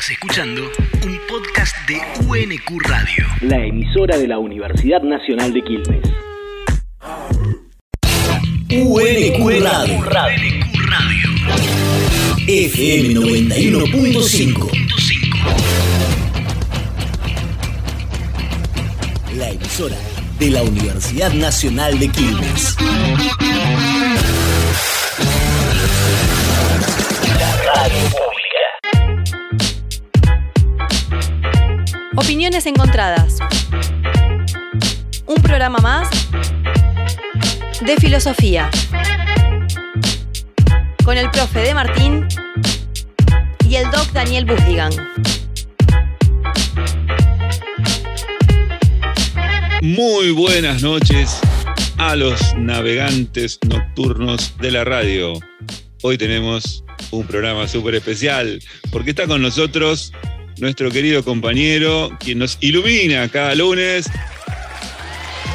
Estás 0.00 0.12
escuchando 0.12 0.62
un 1.04 1.20
podcast 1.28 1.76
de 1.86 2.00
UNQ 2.26 2.80
Radio. 2.88 3.26
La 3.42 3.58
emisora 3.66 4.16
de 4.16 4.28
la 4.28 4.38
Universidad 4.38 5.02
Nacional 5.02 5.52
de 5.52 5.62
Quilmes. 5.62 6.00
UNQ 8.70 9.62
Radio. 9.62 9.98
UNQ 9.98 10.06
Radio. 10.06 11.28
FM 12.46 13.14
91.5. 13.14 14.70
La 19.36 19.50
emisora 19.50 19.98
de 20.38 20.50
la 20.50 20.62
Universidad 20.62 21.30
Nacional 21.34 21.98
de 21.98 22.08
Quilmes. 22.08 22.74
La 27.38 27.56
radio 27.74 28.29
Opiniones 32.40 32.64
encontradas. 32.64 33.36
Un 35.26 35.42
programa 35.42 35.78
más 35.80 36.08
de 37.82 37.96
filosofía. 37.98 38.70
Con 41.04 41.18
el 41.18 41.30
profe 41.30 41.60
de 41.60 41.74
Martín 41.74 42.26
y 43.68 43.74
el 43.74 43.90
doc 43.90 44.10
Daniel 44.12 44.46
Busdigan. 44.46 44.90
Muy 49.82 50.30
buenas 50.30 50.82
noches 50.82 51.40
a 51.98 52.16
los 52.16 52.54
navegantes 52.56 53.58
nocturnos 53.68 54.56
de 54.56 54.70
la 54.70 54.84
radio. 54.84 55.34
Hoy 56.00 56.16
tenemos 56.16 56.84
un 57.10 57.26
programa 57.26 57.68
súper 57.68 57.96
especial 57.96 58.62
porque 58.90 59.10
está 59.10 59.26
con 59.26 59.42
nosotros 59.42 60.14
nuestro 60.60 60.90
querido 60.90 61.24
compañero, 61.24 62.10
quien 62.20 62.38
nos 62.38 62.58
ilumina 62.60 63.28
cada 63.28 63.54
lunes, 63.54 64.06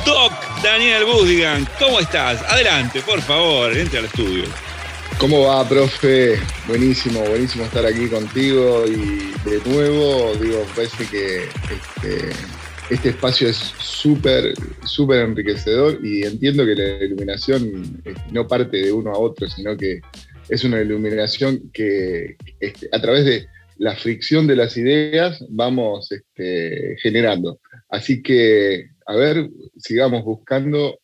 Doc 0.06 0.34
Daniel 0.64 1.06
Busdigan. 1.06 1.68
¿Cómo 1.80 2.00
estás? 2.00 2.42
Adelante, 2.50 3.02
por 3.02 3.22
favor, 3.22 3.76
entre 3.76 4.00
al 4.00 4.06
estudio. 4.06 4.46
¿Cómo 5.18 5.48
va, 5.48 5.68
profe? 5.68 6.40
Buenísimo, 6.68 7.22
buenísimo 7.22 7.64
estar 7.64 7.86
aquí 7.86 8.08
contigo 8.08 8.86
y 8.86 9.34
de 9.50 9.62
nuevo, 9.66 10.34
digo, 10.42 10.66
parece 10.76 11.06
que 11.08 11.44
este, 11.44 12.30
este 12.90 13.10
espacio 13.10 13.48
es 13.48 13.58
súper, 13.80 14.54
súper 14.84 15.22
enriquecedor 15.22 16.00
y 16.04 16.24
entiendo 16.24 16.66
que 16.66 16.76
la 16.76 17.04
iluminación 17.04 18.02
eh, 18.04 18.14
no 18.32 18.48
parte 18.48 18.78
de 18.78 18.92
uno 18.92 19.12
a 19.12 19.18
otro, 19.18 19.48
sino 19.48 19.78
que 19.78 20.02
es 20.50 20.64
una 20.64 20.82
iluminación 20.82 21.72
que 21.74 22.36
este, 22.60 22.90
a 22.92 23.02
través 23.02 23.26
de 23.26 23.48
la 23.78 23.96
fricción 23.96 24.48
de 24.48 24.56
las 24.56 24.78
ideas 24.78 25.44
vamos 25.50 26.12
este, 26.12 26.96
generando. 27.02 27.60
Así 27.90 28.22
que, 28.22 28.90
a 29.06 29.16
ver, 29.16 29.50
sigamos 29.78 30.24
buscando, 30.24 31.00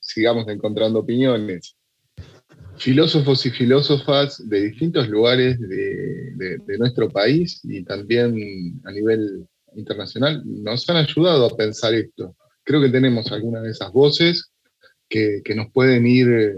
sigamos 0.00 0.48
encontrando 0.48 1.00
opiniones 1.00 1.76
filósofos 2.78 3.44
y 3.46 3.50
filósofas 3.50 4.48
de 4.48 4.60
distintos 4.68 5.08
lugares 5.08 5.58
de, 5.58 6.78
nuestro 6.78 7.10
país 7.10 7.60
y 7.64 7.82
también 7.84 8.80
a 8.84 8.92
nivel 8.92 9.46
internacional 9.74 10.42
nos 10.44 10.88
han 10.90 10.96
ayudado 10.96 11.46
a 11.46 11.56
pensar 11.56 11.94
esto. 11.94 12.36
Creo 12.62 12.82
que 12.82 12.90
tenemos 12.90 13.32
algunas 13.32 13.62
de 13.62 13.70
esas 13.70 13.92
voces 13.92 14.50
que, 15.08 15.40
que 15.44 15.54
nos 15.54 15.72
pueden 15.72 16.06
ir 16.06 16.28
eh, 16.28 16.54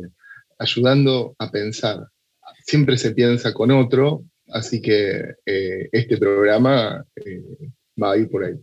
ayudando 0.59 1.37
a 1.39 1.51
pensar. 1.51 2.09
Siempre 2.65 2.99
se 2.99 3.13
piensa 3.13 3.53
con 3.53 3.71
otro, 3.71 4.25
así 4.53 4.81
que 4.81 5.23
eh, 5.47 5.89
este 5.93 6.17
programa 6.17 7.05
eh, 7.17 7.43
va 8.01 8.13
a 8.13 8.17
ir 8.17 8.29
por 8.29 8.45
ahí. 8.45 8.55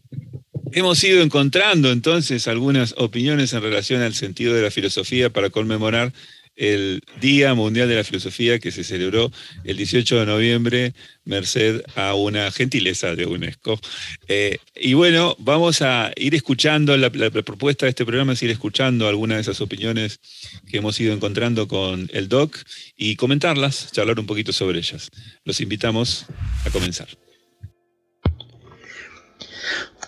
Hemos 0.72 1.03
ido 1.03 1.22
encontrando 1.22 1.91
entonces 1.91 2.47
algunas 2.47 2.96
opiniones 2.97 3.53
en 3.53 3.62
relación 3.62 4.01
al 4.01 4.13
sentido 4.13 4.53
de 4.53 4.63
la 4.63 4.72
filosofía 4.72 5.29
para 5.29 5.50
conmemorar 5.50 6.12
el 6.56 7.04
Día 7.20 7.54
Mundial 7.54 7.88
de 7.90 7.96
la 7.96 8.04
Filosofía 8.04 8.60
que 8.60 8.72
se 8.72 8.84
celebró 8.84 9.32
el 9.64 9.78
18 9.78 10.20
de 10.20 10.26
noviembre, 10.26 10.94
merced 11.26 11.82
a 11.96 12.14
una 12.14 12.52
gentileza 12.52 13.16
de 13.16 13.26
UNESCO. 13.26 13.80
Eh, 14.28 14.58
y 14.76 14.94
bueno, 14.94 15.36
vamos 15.40 15.82
a 15.82 16.12
ir 16.16 16.34
escuchando, 16.36 16.96
la, 16.98 17.12
la- 17.14 17.30
propuesta 17.32 17.86
de 17.86 17.90
este 17.90 18.06
programa 18.06 18.34
es 18.34 18.44
ir 18.44 18.52
escuchando 18.52 19.08
algunas 19.08 19.38
de 19.38 19.42
esas 19.42 19.60
opiniones 19.62 20.20
que 20.70 20.78
hemos 20.78 21.00
ido 21.00 21.14
encontrando 21.14 21.68
con 21.68 22.10
el 22.14 22.30
DOC 22.30 22.58
y 22.96 23.16
comentarlas, 23.16 23.92
charlar 23.92 24.20
un 24.20 24.26
poquito 24.26 24.54
sobre 24.54 24.80
ellas. 24.80 25.10
Los 25.44 25.60
invitamos 25.62 26.26
a 26.66 26.70
comenzar. 26.70 27.08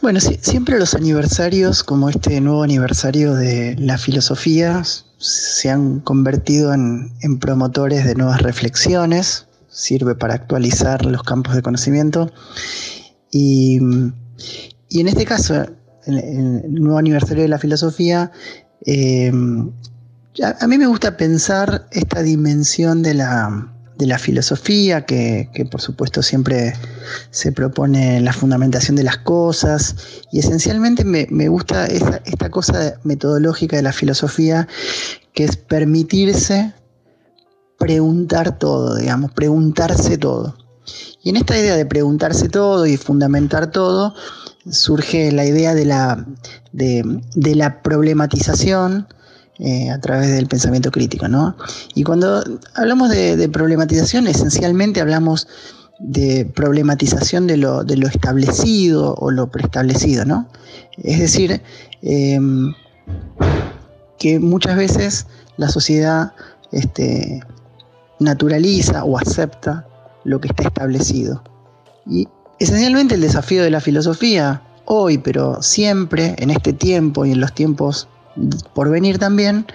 Bueno, 0.02 0.20
siempre 0.20 0.78
los 0.78 0.94
aniversarios, 0.94 1.84
como 1.84 2.10
este 2.10 2.40
nuevo 2.40 2.62
aniversario 2.64 3.34
de 3.34 3.76
la 3.80 3.98
filosofía, 3.98 4.84
se 5.18 5.70
han 5.70 6.00
convertido 6.00 6.74
en, 6.74 7.12
en 7.22 7.40
promotores 7.40 8.06
de 8.06 8.16
nuevas 8.16 8.42
reflexiones, 8.42 9.48
sirve 9.70 10.16
para 10.16 10.36
actualizar 10.36 11.06
los 11.06 11.24
campos 11.24 11.56
de 11.56 11.62
conocimiento. 11.62 12.32
Y, 13.32 13.80
y 14.90 15.00
en 15.00 15.08
este 15.08 15.26
caso, 15.26 15.66
el, 16.06 16.18
el 16.18 16.74
nuevo 16.74 16.98
aniversario 16.98 17.44
de 17.44 17.50
la 17.50 17.60
filosofía, 17.60 18.32
eh, 18.86 19.32
a, 20.44 20.64
a 20.64 20.68
mí 20.68 20.78
me 20.78 20.88
gusta 20.88 21.18
pensar 21.18 21.88
esta 21.92 22.22
dimensión 22.22 23.02
de 23.02 23.16
la, 23.16 23.74
de 23.98 24.06
la 24.06 24.20
filosofía, 24.20 25.06
que, 25.06 25.50
que 25.54 25.66
por 25.66 25.82
supuesto 25.82 26.22
siempre 26.22 26.74
se 27.32 27.52
propone 27.52 28.20
la 28.22 28.34
fundamentación 28.34 28.96
de 28.96 29.04
las 29.04 29.18
cosas 29.18 29.96
y 30.32 30.40
esencialmente 30.40 31.04
me, 31.04 31.28
me 31.30 31.48
gusta 31.48 31.86
esta 31.88 32.50
cosa 32.50 33.00
metodológica 33.04 33.76
de 33.76 33.84
la 33.84 33.94
filosofía 33.94 34.68
que 35.34 35.46
es 35.46 35.56
permitirse 35.58 36.74
preguntar 37.78 38.58
todo, 38.58 38.96
digamos, 38.96 39.32
preguntarse 39.32 40.18
todo. 40.18 40.58
Y 41.22 41.30
en 41.30 41.38
esta 41.38 41.58
idea 41.58 41.76
de 41.76 41.86
preguntarse 41.86 42.50
todo 42.50 42.86
y 42.86 42.98
fundamentar 42.98 43.72
todo, 43.72 44.16
surge 44.70 45.32
la 45.32 45.46
idea 45.46 45.74
de 45.74 45.86
la, 45.86 46.26
de, 46.72 47.04
de 47.36 47.56
la 47.56 47.82
problematización 47.82 49.08
eh, 49.60 49.90
a 49.90 50.00
través 50.00 50.32
del 50.32 50.48
pensamiento 50.48 50.92
crítico. 50.92 51.28
¿no? 51.28 51.56
Y 51.96 52.04
cuando 52.04 52.44
hablamos 52.76 53.10
de, 53.10 53.50
problematización, 53.50 54.28
esencialmente 54.28 55.02
hablamos 55.02 55.48
de 56.00 56.46
problematización 56.46 57.48
de 57.48 57.58
lo, 57.58 57.84
de 57.84 57.98
lo 57.98 58.08
establecido 58.08 59.16
o 59.16 59.32
lo 59.32 59.50
preestablecido, 59.50 60.26
¿no? 60.26 60.48
Es 60.98 61.20
decir, 61.20 61.60
eh, 62.04 62.40
que 64.20 64.40
muchas 64.40 64.78
veces 64.78 65.26
la 65.58 65.70
sociedad 65.70 66.34
este, 66.72 67.42
naturaliza 68.20 69.04
o 69.04 69.18
acepta 69.18 69.88
lo 70.24 70.40
que 70.42 70.50
está 70.50 70.64
establecido. 70.64 71.44
Y 72.06 72.28
esencialmente 72.60 73.16
el 73.16 73.22
desafío 73.22 73.64
de 73.64 73.72
la 73.72 73.82
filosofía, 73.82 74.62
hoy, 74.86 75.18
pero 75.18 75.62
siempre, 75.62 76.36
en 76.38 76.50
este 76.50 76.74
tiempo 76.74 77.26
y 77.26 77.32
en 77.32 77.42
los 77.42 77.54
tiempos 77.54 78.08
por 78.74 78.90
venir 78.90 79.18
también, 79.18 79.66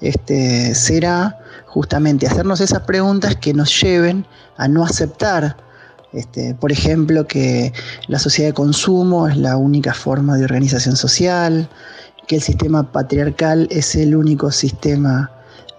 este, 0.00 0.74
será 0.74 1.38
justamente 1.66 2.26
hacernos 2.26 2.60
esas 2.60 2.80
preguntas 2.80 3.36
que 3.36 3.54
nos 3.54 3.80
lleven 3.80 4.26
a 4.56 4.68
no 4.68 4.84
aceptar, 4.84 5.56
este, 6.12 6.54
por 6.54 6.72
ejemplo, 6.72 7.26
que 7.26 7.72
la 8.08 8.18
sociedad 8.18 8.50
de 8.50 8.54
consumo 8.54 9.28
es 9.28 9.36
la 9.36 9.56
única 9.56 9.94
forma 9.94 10.36
de 10.36 10.44
organización 10.44 10.96
social, 10.96 11.68
que 12.26 12.36
el 12.36 12.42
sistema 12.42 12.90
patriarcal 12.90 13.68
es 13.70 13.94
el 13.94 14.16
único 14.16 14.50
sistema 14.50 15.30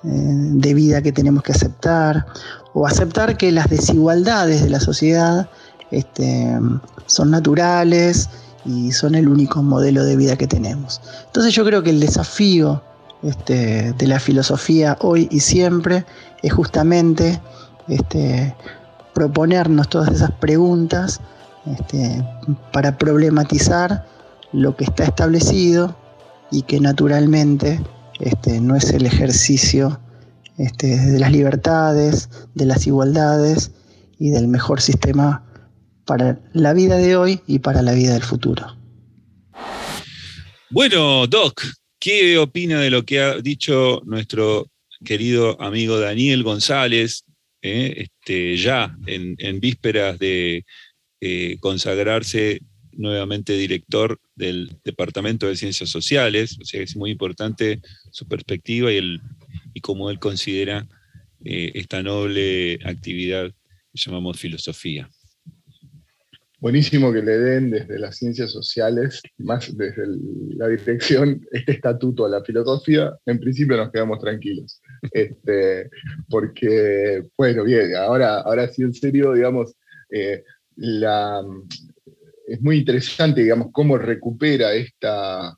eh, 0.03 0.07
de 0.07 0.73
vida 0.73 1.01
que 1.01 1.11
tenemos 1.11 1.43
que 1.43 1.51
aceptar, 1.51 2.25
o 2.73 2.87
aceptar 2.87 3.37
que 3.37 3.51
las 3.51 3.69
desigualdades 3.69 4.63
de 4.63 4.69
la 4.69 4.79
sociedad 4.79 5.49
este, 5.91 6.57
son 7.05 7.31
naturales 7.31 8.29
y 8.65 8.91
son 8.91 9.15
el 9.15 9.27
único 9.27 9.63
modelo 9.63 10.03
de 10.03 10.15
vida 10.15 10.35
que 10.35 10.47
tenemos. 10.47 11.01
Entonces 11.25 11.53
yo 11.53 11.65
creo 11.65 11.83
que 11.83 11.89
el 11.89 11.99
desafío 11.99 12.83
este, 13.23 13.93
de 13.93 14.07
la 14.07 14.19
filosofía 14.19 14.97
hoy 15.01 15.27
y 15.31 15.39
siempre 15.39 16.05
es 16.41 16.53
justamente 16.53 17.39
este, 17.87 18.55
proponernos 19.13 19.89
todas 19.89 20.13
esas 20.13 20.31
preguntas 20.31 21.21
este, 21.65 22.25
para 22.71 22.97
problematizar 22.97 24.05
lo 24.51 24.75
que 24.75 24.85
está 24.85 25.03
establecido 25.03 25.95
y 26.49 26.63
que 26.63 26.79
naturalmente 26.79 27.79
este, 28.19 28.59
no 28.59 28.75
es 28.75 28.91
el 28.91 29.05
ejercicio 29.05 29.99
este, 30.57 30.97
de 30.97 31.19
las 31.19 31.31
libertades, 31.31 32.29
de 32.55 32.65
las 32.65 32.85
igualdades 32.87 33.71
y 34.19 34.31
del 34.31 34.47
mejor 34.47 34.81
sistema 34.81 35.43
para 36.05 36.39
la 36.53 36.73
vida 36.73 36.97
de 36.97 37.15
hoy 37.15 37.41
y 37.47 37.59
para 37.59 37.81
la 37.81 37.93
vida 37.93 38.13
del 38.13 38.23
futuro. 38.23 38.77
Bueno, 40.69 41.27
Doc, 41.27 41.63
¿qué 41.99 42.37
opina 42.37 42.79
de 42.79 42.89
lo 42.89 43.03
que 43.03 43.19
ha 43.19 43.37
dicho 43.41 44.01
nuestro 44.05 44.67
querido 45.03 45.61
amigo 45.61 45.99
Daniel 45.99 46.43
González, 46.43 47.25
eh, 47.61 48.07
este, 48.07 48.57
ya 48.57 48.95
en, 49.05 49.59
vísperas 49.59 50.17
de 50.17 50.65
eh, 51.19 51.57
consagrarse 51.59 52.61
nuevamente 52.93 53.53
director 53.53 54.19
del 54.35 54.77
Departamento 54.83 55.47
de 55.47 55.55
Ciencias 55.55 55.89
Sociales, 55.89 56.57
o 56.59 56.65
sea 56.65 56.81
es 56.81 56.95
muy 56.95 57.11
importante 57.11 57.81
su 58.11 58.27
perspectiva 58.27 58.91
y 58.91 59.81
cómo 59.81 60.09
él 60.09 60.19
considera 60.19 60.87
eh, 61.45 61.71
esta 61.75 62.03
noble 62.03 62.79
actividad 62.83 63.51
que 63.51 64.01
llamamos 64.01 64.39
filosofía. 64.39 65.09
Buenísimo 66.61 67.11
que 67.11 67.23
le 67.23 67.39
den 67.39 67.71
desde 67.71 67.97
las 67.97 68.17
ciencias 68.17 68.51
sociales, 68.51 69.19
más 69.39 69.75
desde 69.75 70.03
la 70.55 70.67
dirección, 70.67 71.43
este 71.51 71.71
estatuto 71.71 72.23
a 72.23 72.29
la 72.29 72.43
filosofía. 72.43 73.17
En 73.25 73.39
principio 73.39 73.77
nos 73.77 73.91
quedamos 73.91 74.19
tranquilos. 74.19 74.79
Este, 75.11 75.89
porque, 76.29 77.25
bueno, 77.35 77.63
bien, 77.63 77.95
ahora, 77.95 78.41
ahora 78.41 78.67
sí 78.67 78.83
en 78.83 78.93
serio, 78.93 79.33
digamos, 79.33 79.73
eh, 80.11 80.43
la, 80.75 81.43
es 82.45 82.61
muy 82.61 82.77
interesante, 82.77 83.41
digamos, 83.41 83.69
cómo 83.71 83.97
recupera 83.97 84.71
esta, 84.75 85.57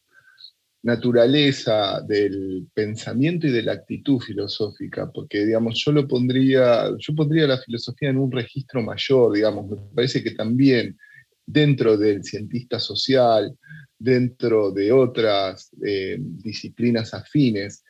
naturaleza 0.83 2.01
del 2.01 2.67
pensamiento 2.73 3.47
y 3.47 3.51
de 3.51 3.63
la 3.63 3.71
actitud 3.71 4.19
filosófica, 4.19 5.09
porque, 5.11 5.45
digamos, 5.45 5.81
yo 5.83 5.93
lo 5.93 6.07
pondría, 6.07 6.89
yo 6.99 7.15
pondría 7.15 7.47
la 7.47 7.57
filosofía 7.57 8.09
en 8.09 8.17
un 8.17 8.31
registro 8.31 8.81
mayor, 8.81 9.33
digamos, 9.33 9.69
me 9.69 9.77
parece 9.95 10.21
que 10.21 10.31
también 10.31 10.97
dentro 11.45 11.97
del 11.97 12.23
cientista 12.23 12.79
social, 12.79 13.57
dentro 13.97 14.71
de 14.71 14.91
otras 14.91 15.71
eh, 15.85 16.17
disciplinas 16.19 17.13
afines, 17.13 17.83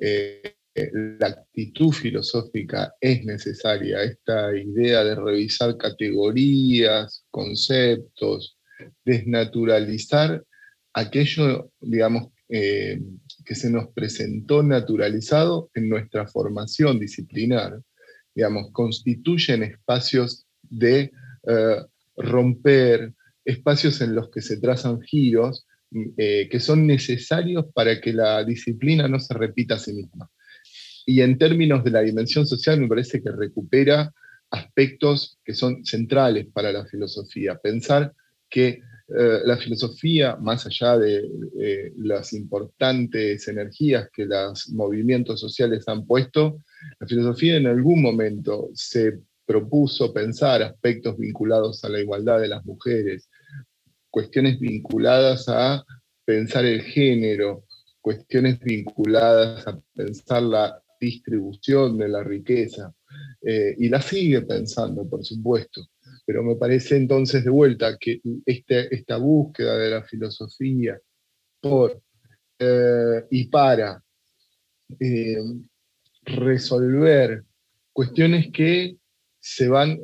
eh, 0.00 0.54
la 1.18 1.26
actitud 1.26 1.92
filosófica 1.92 2.94
es 3.00 3.24
necesaria, 3.24 4.02
esta 4.02 4.56
idea 4.56 5.04
de 5.04 5.16
revisar 5.16 5.76
categorías, 5.76 7.24
conceptos, 7.30 8.56
desnaturalizar 9.04 10.42
aquello, 10.94 11.70
digamos, 11.80 12.28
eh, 12.48 13.00
que 13.44 13.54
se 13.54 13.70
nos 13.70 13.88
presentó 13.88 14.62
naturalizado 14.62 15.70
en 15.74 15.88
nuestra 15.88 16.26
formación 16.26 16.98
disciplinar, 16.98 17.80
digamos, 18.34 18.70
constituyen 18.72 19.62
espacios 19.62 20.46
de 20.62 21.10
eh, 21.46 21.76
romper, 22.16 23.12
espacios 23.44 24.00
en 24.00 24.14
los 24.14 24.30
que 24.30 24.40
se 24.40 24.58
trazan 24.58 25.00
giros 25.00 25.66
eh, 26.18 26.48
que 26.50 26.60
son 26.60 26.86
necesarios 26.86 27.64
para 27.72 27.98
que 27.98 28.12
la 28.12 28.44
disciplina 28.44 29.08
no 29.08 29.18
se 29.18 29.32
repita 29.32 29.76
a 29.76 29.78
sí 29.78 29.94
misma. 29.94 30.30
Y 31.06 31.22
en 31.22 31.38
términos 31.38 31.82
de 31.82 31.90
la 31.90 32.02
dimensión 32.02 32.46
social, 32.46 32.78
me 32.78 32.88
parece 32.88 33.22
que 33.22 33.30
recupera 33.30 34.12
aspectos 34.50 35.38
que 35.42 35.54
son 35.54 35.86
centrales 35.86 36.46
para 36.52 36.72
la 36.72 36.84
filosofía. 36.84 37.56
Pensar 37.56 38.12
que 38.50 38.82
eh, 39.08 39.40
la 39.44 39.56
filosofía, 39.56 40.36
más 40.36 40.66
allá 40.66 40.98
de 40.98 41.24
las 41.96 42.32
importantes 42.32 43.48
energías 43.48 44.08
que 44.12 44.26
los 44.26 44.68
movimientos 44.70 45.40
sociales 45.40 45.88
han 45.88 46.06
puesto, 46.06 46.62
la 47.00 47.06
filosofía 47.06 47.56
en 47.56 47.66
algún 47.66 48.02
momento 48.02 48.68
se 48.74 49.20
propuso 49.46 50.12
pensar 50.12 50.62
aspectos 50.62 51.16
vinculados 51.16 51.82
a 51.82 51.88
la 51.88 52.00
igualdad 52.00 52.38
de 52.40 52.48
las 52.48 52.64
mujeres, 52.66 53.30
cuestiones 54.10 54.60
vinculadas 54.60 55.48
a 55.48 55.82
pensar 56.24 56.66
el 56.66 56.82
género, 56.82 57.64
cuestiones 58.02 58.60
vinculadas 58.60 59.66
a 59.66 59.80
pensar 59.94 60.42
la 60.42 60.82
distribución 61.00 61.96
de 61.96 62.08
la 62.08 62.22
riqueza, 62.22 62.92
eh, 63.40 63.74
y 63.78 63.88
la 63.88 64.02
sigue 64.02 64.42
pensando, 64.42 65.08
por 65.08 65.24
supuesto 65.24 65.80
pero 66.28 66.42
me 66.42 66.56
parece 66.56 66.94
entonces 66.98 67.42
de 67.42 67.48
vuelta 67.48 67.96
que 67.98 68.20
este, 68.44 68.94
esta 68.94 69.16
búsqueda 69.16 69.78
de 69.78 69.88
la 69.88 70.02
filosofía 70.02 71.00
por 71.58 72.02
eh, 72.58 73.24
y 73.30 73.46
para 73.46 74.04
eh, 75.00 75.38
resolver 76.24 77.44
cuestiones 77.94 78.52
que 78.52 78.98
se 79.40 79.68
van 79.68 79.98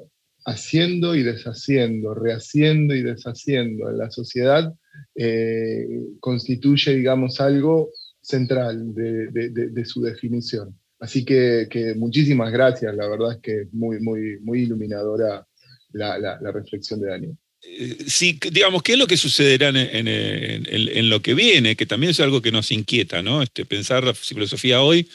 haciendo 0.47 1.15
y 1.15 1.25
deshaciendo, 1.25 2.15
rehaciendo 2.15 2.95
y 2.95 3.03
deshaciendo 3.03 3.91
en 3.91 3.99
la 3.99 4.11
sociedad, 4.11 4.73
eh, 5.15 5.87
constituye, 6.21 6.95
digamos, 6.95 7.39
algo 7.39 7.91
central 8.23 8.95
de, 8.95 9.85
su 9.85 10.01
definición. 10.01 10.75
Así 11.01 11.23
que, 11.23 11.67
que, 11.69 11.95
muchísimas 11.95 12.51
gracias, 12.51 12.97
la 12.97 13.09
verdad 13.09 13.33
es 13.33 13.41
que 13.43 13.61
es 13.61 13.75
muy, 13.75 14.01
muy, 14.01 14.41
muy 14.41 14.63
iluminadora 14.63 15.47
la, 15.95 16.39
reflexión 16.53 17.01
de 17.01 17.09
Daniel. 17.09 17.37
Eh, 17.63 17.97
sí, 18.07 18.39
digamos, 18.51 18.83
¿qué 18.83 18.93
es 18.93 18.99
lo 18.99 19.07
que 19.07 19.17
sucederá 19.17 19.69
en, 19.69 21.09
lo 21.09 21.23
que 21.23 21.35
viene? 21.35 21.77
Que 21.77 21.87
también 21.87 22.11
es 22.11 22.21
algo 22.21 22.43
que 22.43 22.53
nos 22.53 22.71
inquieta, 22.71 23.23
¿no? 23.23 23.43
Este, 23.43 23.65
pensar 23.65 24.05
la 24.05 24.15
filosofía 24.15 24.83
hoy. 24.83 25.09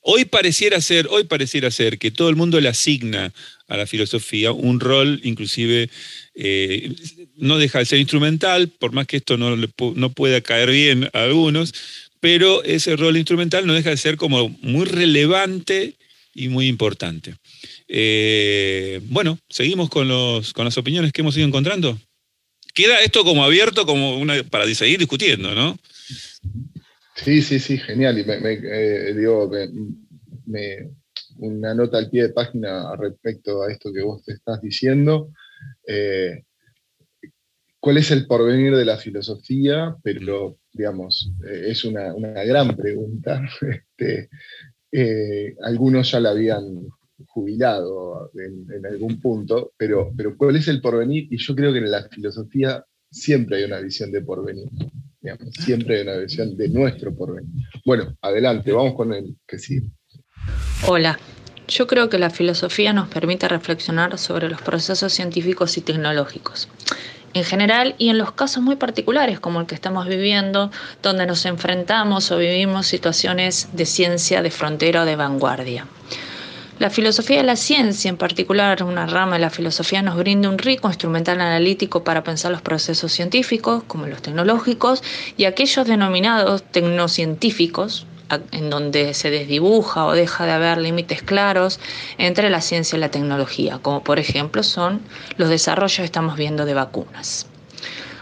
Hoy 0.00 0.24
pareciera 0.24 0.80
ser, 0.80 1.08
hoy 1.10 1.24
pareciera 1.24 1.70
ser 1.70 1.98
que 1.98 2.10
todo 2.10 2.28
el 2.28 2.36
mundo 2.36 2.60
le 2.60 2.68
asigna 2.68 3.32
a 3.66 3.76
la 3.76 3.86
filosofía 3.86 4.52
un 4.52 4.78
rol, 4.80 5.20
inclusive 5.24 5.90
eh, 6.34 6.94
no 7.36 7.58
deja 7.58 7.80
de 7.80 7.84
ser 7.84 7.98
instrumental, 7.98 8.68
por 8.68 8.92
más 8.92 9.06
que 9.06 9.16
esto 9.16 9.36
no, 9.36 9.56
no 9.56 10.12
pueda 10.12 10.40
caer 10.40 10.70
bien 10.70 11.10
a 11.12 11.24
algunos, 11.24 11.74
pero 12.20 12.62
ese 12.62 12.96
rol 12.96 13.16
instrumental 13.16 13.66
no 13.66 13.74
deja 13.74 13.90
de 13.90 13.96
ser 13.96 14.16
como 14.16 14.48
muy 14.62 14.86
relevante 14.86 15.94
y 16.34 16.48
muy 16.48 16.68
importante. 16.68 17.34
Eh, 17.88 19.00
bueno, 19.04 19.38
seguimos 19.48 19.88
con, 19.88 20.06
los, 20.06 20.52
con 20.52 20.66
las 20.66 20.76
opiniones 20.76 21.12
que 21.12 21.22
hemos 21.22 21.36
ido 21.36 21.46
encontrando. 21.46 21.98
Queda 22.74 23.00
esto 23.00 23.24
como 23.24 23.42
abierto 23.42 23.86
como 23.86 24.18
una, 24.18 24.42
para 24.44 24.66
seguir 24.74 24.98
discutiendo, 24.98 25.54
¿no? 25.54 25.78
Sí, 27.16 27.42
sí, 27.42 27.58
sí, 27.58 27.78
genial. 27.78 28.18
Y 28.18 28.24
me, 28.24 28.52
eh, 28.52 29.14
digo, 29.14 29.50
una 31.38 31.74
nota 31.74 31.98
al 31.98 32.10
pie 32.10 32.24
de 32.24 32.28
página 32.28 32.94
respecto 32.96 33.62
a 33.62 33.72
esto 33.72 33.92
que 33.92 34.02
vos 34.02 34.22
te 34.22 34.34
estás 34.34 34.60
diciendo. 34.60 35.32
Eh, 35.86 36.42
¿Cuál 37.80 37.96
es 37.96 38.10
el 38.10 38.26
porvenir 38.26 38.76
de 38.76 38.84
la 38.84 38.98
filosofía? 38.98 39.96
Pero, 40.02 40.58
digamos, 40.72 41.32
es 41.44 41.84
una, 41.84 42.12
gran 42.44 42.76
pregunta. 42.76 43.42
Este, 44.90 45.54
algunos 45.64 46.12
ya 46.12 46.20
la 46.20 46.30
habían 46.30 46.88
jubilado 47.26 48.30
en, 48.34 48.86
algún 48.86 49.20
punto, 49.20 49.72
pero, 49.76 50.12
pero 50.16 50.36
¿cuál 50.36 50.56
es 50.56 50.68
el 50.68 50.80
porvenir? 50.80 51.26
Y 51.30 51.38
yo 51.38 51.54
creo 51.54 51.72
que 51.72 51.78
en 51.78 51.90
la 51.90 52.08
filosofía 52.08 52.84
siempre 53.10 53.58
hay 53.58 53.64
una 53.64 53.80
visión 53.80 54.12
de 54.12 54.22
porvenir, 54.22 54.68
siempre 55.58 55.96
hay 55.96 56.02
una 56.02 56.16
visión 56.18 56.56
de 56.56 56.68
nuestro 56.68 57.14
porvenir. 57.14 57.50
Bueno, 57.84 58.16
adelante, 58.22 58.72
vamos 58.72 58.94
con 58.94 59.12
el 59.12 59.36
que 59.46 59.58
sigue. 59.58 59.88
Hola, 60.86 61.18
yo 61.66 61.86
creo 61.86 62.08
que 62.08 62.18
la 62.18 62.30
filosofía 62.30 62.92
nos 62.92 63.08
permite 63.08 63.48
reflexionar 63.48 64.16
sobre 64.18 64.48
los 64.48 64.62
procesos 64.62 65.12
científicos 65.12 65.76
y 65.76 65.80
tecnológicos 65.80 66.68
en 67.34 67.44
general 67.44 67.94
y 67.98 68.08
en 68.08 68.18
los 68.18 68.32
casos 68.32 68.62
muy 68.62 68.76
particulares 68.76 69.40
como 69.40 69.60
el 69.60 69.66
que 69.66 69.74
estamos 69.74 70.06
viviendo, 70.06 70.70
donde 71.02 71.26
nos 71.26 71.44
enfrentamos 71.46 72.30
o 72.30 72.38
vivimos 72.38 72.86
situaciones 72.86 73.68
de 73.72 73.86
ciencia 73.86 74.42
de 74.42 74.50
frontera 74.50 75.02
o 75.02 75.04
de 75.04 75.16
vanguardia. 75.16 75.86
La 76.78 76.90
filosofía 76.90 77.38
de 77.38 77.42
la 77.42 77.56
ciencia, 77.56 78.08
en 78.08 78.16
particular 78.16 78.84
una 78.84 79.04
rama 79.06 79.32
de 79.34 79.40
la 79.40 79.50
filosofía, 79.50 80.00
nos 80.00 80.16
brinda 80.16 80.48
un 80.48 80.58
rico 80.58 80.86
instrumental 80.86 81.40
analítico 81.40 82.04
para 82.04 82.22
pensar 82.22 82.52
los 82.52 82.62
procesos 82.62 83.10
científicos, 83.10 83.82
como 83.88 84.06
los 84.06 84.22
tecnológicos, 84.22 85.02
y 85.36 85.46
aquellos 85.46 85.88
denominados 85.88 86.62
tecnocientíficos, 86.62 88.06
en 88.52 88.70
donde 88.70 89.12
se 89.14 89.28
desdibuja 89.28 90.06
o 90.06 90.12
deja 90.12 90.46
de 90.46 90.52
haber 90.52 90.78
límites 90.78 91.20
claros 91.22 91.80
entre 92.16 92.48
la 92.48 92.60
ciencia 92.60 92.96
y 92.96 93.00
la 93.00 93.10
tecnología, 93.10 93.80
como 93.82 94.04
por 94.04 94.20
ejemplo 94.20 94.62
son 94.62 95.00
los 95.36 95.48
desarrollos 95.48 95.96
que 95.96 96.04
estamos 96.04 96.36
viendo 96.36 96.64
de 96.64 96.74
vacunas. 96.74 97.48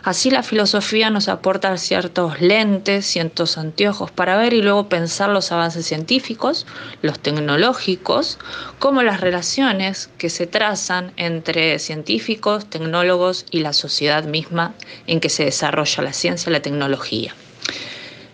Así 0.07 0.31
la 0.31 0.45
filosofía 0.45 1.11
nos 1.11 1.29
aporta 1.29 1.77
ciertos 1.79 2.41
lentes, 2.41 3.05
ciertos 3.05 3.59
anteojos 3.59 4.13
para 4.13 4.37
ver 4.37 4.55
y 4.55 4.63
luego 4.63 4.89
pensar 4.89 5.31
los 5.31 5.51
avances 5.51 5.85
científicos, 5.85 6.65
los 7.03 7.19
tecnológicos, 7.19 8.39
como 8.79 9.03
las 9.03 9.21
relaciones 9.21 10.09
que 10.17 10.31
se 10.31 10.47
trazan 10.47 11.11
entre 11.17 11.81
científicos, 11.81 12.71
tecnólogos 12.71 13.47
y 13.51 13.63
la 13.63 13.73
sociedad 13.73 14.23
misma 14.23 14.75
en 15.09 15.19
que 15.19 15.29
se 15.29 15.45
desarrolla 15.45 16.05
la 16.05 16.13
ciencia 16.13 16.51
y 16.51 16.53
la 16.53 16.63
tecnología. 16.63 17.35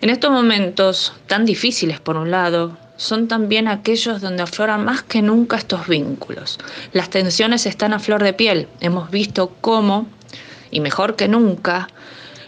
En 0.03 0.11
estos 0.11 0.31
momentos 0.31 1.15
tan 1.27 1.47
difíciles 1.47 2.01
por 2.01 2.19
un 2.19 2.31
lado, 2.31 2.77
son 2.99 3.29
también 3.29 3.67
aquellos 3.67 4.21
donde 4.21 4.43
afloran 4.43 4.85
más 4.85 5.03
que 5.03 5.23
nunca 5.23 5.57
estos 5.57 5.89
vínculos. 5.89 6.59
Las 6.93 7.09
tensiones 7.09 7.65
están 7.65 7.95
a 7.95 7.99
flor 7.99 8.23
de 8.23 8.35
piel. 8.35 8.69
Hemos 8.81 9.11
visto 9.11 9.57
cómo 9.63 10.07
y 10.73 10.81
mejor 10.81 11.15
que 11.15 11.29
nunca 11.29 11.87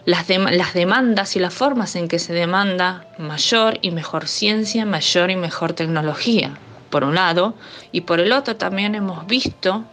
las, 0.05 0.27
las 0.29 0.75
demandas 0.75 1.37
y 1.37 1.39
las 1.39 1.55
formas 1.55 1.95
en 1.95 2.09
que 2.09 2.19
se 2.19 2.33
demanda 2.33 3.07
mayor 3.19 3.79
y 3.83 3.93
mejor 3.93 4.27
ciencia, 4.27 4.85
mayor 4.85 5.31
y 5.31 5.37
mejor 5.37 5.75
tecnología, 5.75 6.59
por 6.91 7.05
un 7.05 7.15
lado, 7.15 7.55
y 7.93 8.01
por 8.01 8.19
el 8.19 8.33
otro 8.33 8.57
también 8.57 8.97
hemos 8.97 9.27
visto 9.27 9.85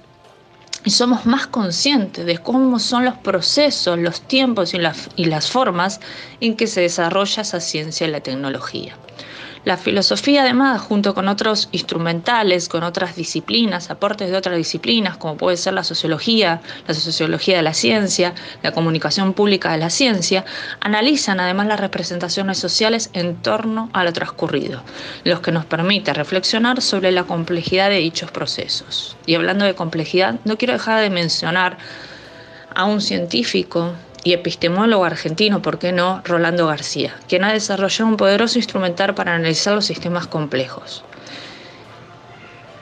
y 0.83 0.89
somos 0.89 1.25
más 1.25 1.45
conscientes 1.45 2.25
de 2.25 2.39
cómo 2.39 2.79
son 2.79 3.05
los 3.05 3.15
procesos, 3.15 3.99
los 3.99 4.21
tiempos 4.21 4.73
y 4.73 4.79
las, 4.79 5.09
y 5.15 5.25
las 5.25 5.51
formas 5.51 5.99
en 6.39 6.55
que 6.55 6.65
se 6.65 6.81
desarrolla 6.81 7.43
esa 7.43 7.59
ciencia 7.59 8.07
y 8.07 8.11
la 8.11 8.21
tecnología. 8.21 8.95
La 9.63 9.77
filosofía 9.77 10.41
además, 10.41 10.81
junto 10.81 11.13
con 11.13 11.27
otros 11.27 11.69
instrumentales, 11.71 12.67
con 12.67 12.81
otras 12.83 13.15
disciplinas, 13.15 13.91
aportes 13.91 14.31
de 14.31 14.37
otras 14.37 14.57
disciplinas, 14.57 15.17
como 15.17 15.37
puede 15.37 15.55
ser 15.55 15.73
la 15.73 15.83
sociología, 15.83 16.61
la 16.87 16.95
sociología 16.95 17.57
de 17.57 17.61
la 17.61 17.75
ciencia, 17.75 18.33
la 18.63 18.71
comunicación 18.71 19.33
pública 19.33 19.71
de 19.71 19.77
la 19.77 19.91
ciencia, 19.91 20.45
analizan 20.79 21.39
además 21.39 21.67
las 21.67 21.79
representaciones 21.79 22.57
sociales 22.57 23.11
en 23.13 23.35
torno 23.35 23.91
a 23.93 24.03
lo 24.03 24.11
transcurrido, 24.13 24.81
lo 25.25 25.43
que 25.43 25.51
nos 25.51 25.65
permite 25.65 26.11
reflexionar 26.11 26.81
sobre 26.81 27.11
la 27.11 27.25
complejidad 27.25 27.89
de 27.89 27.97
dichos 27.97 28.31
procesos. 28.31 29.15
Y 29.27 29.35
hablando 29.35 29.65
de 29.65 29.75
complejidad, 29.75 30.39
no 30.43 30.57
quiero 30.57 30.73
dejar 30.73 31.01
de 31.01 31.11
mencionar 31.11 31.77
a 32.73 32.85
un 32.85 32.99
científico 32.99 33.93
y 34.23 34.33
epistemólogo 34.33 35.05
argentino, 35.05 35.61
¿por 35.61 35.79
qué 35.79 35.91
no?, 35.91 36.21
Rolando 36.23 36.67
García, 36.67 37.15
quien 37.27 37.43
ha 37.43 37.53
desarrollado 37.53 38.09
un 38.09 38.17
poderoso 38.17 38.59
instrumental 38.59 39.15
para 39.15 39.33
analizar 39.33 39.73
los 39.73 39.85
sistemas 39.85 40.27
complejos. 40.27 41.03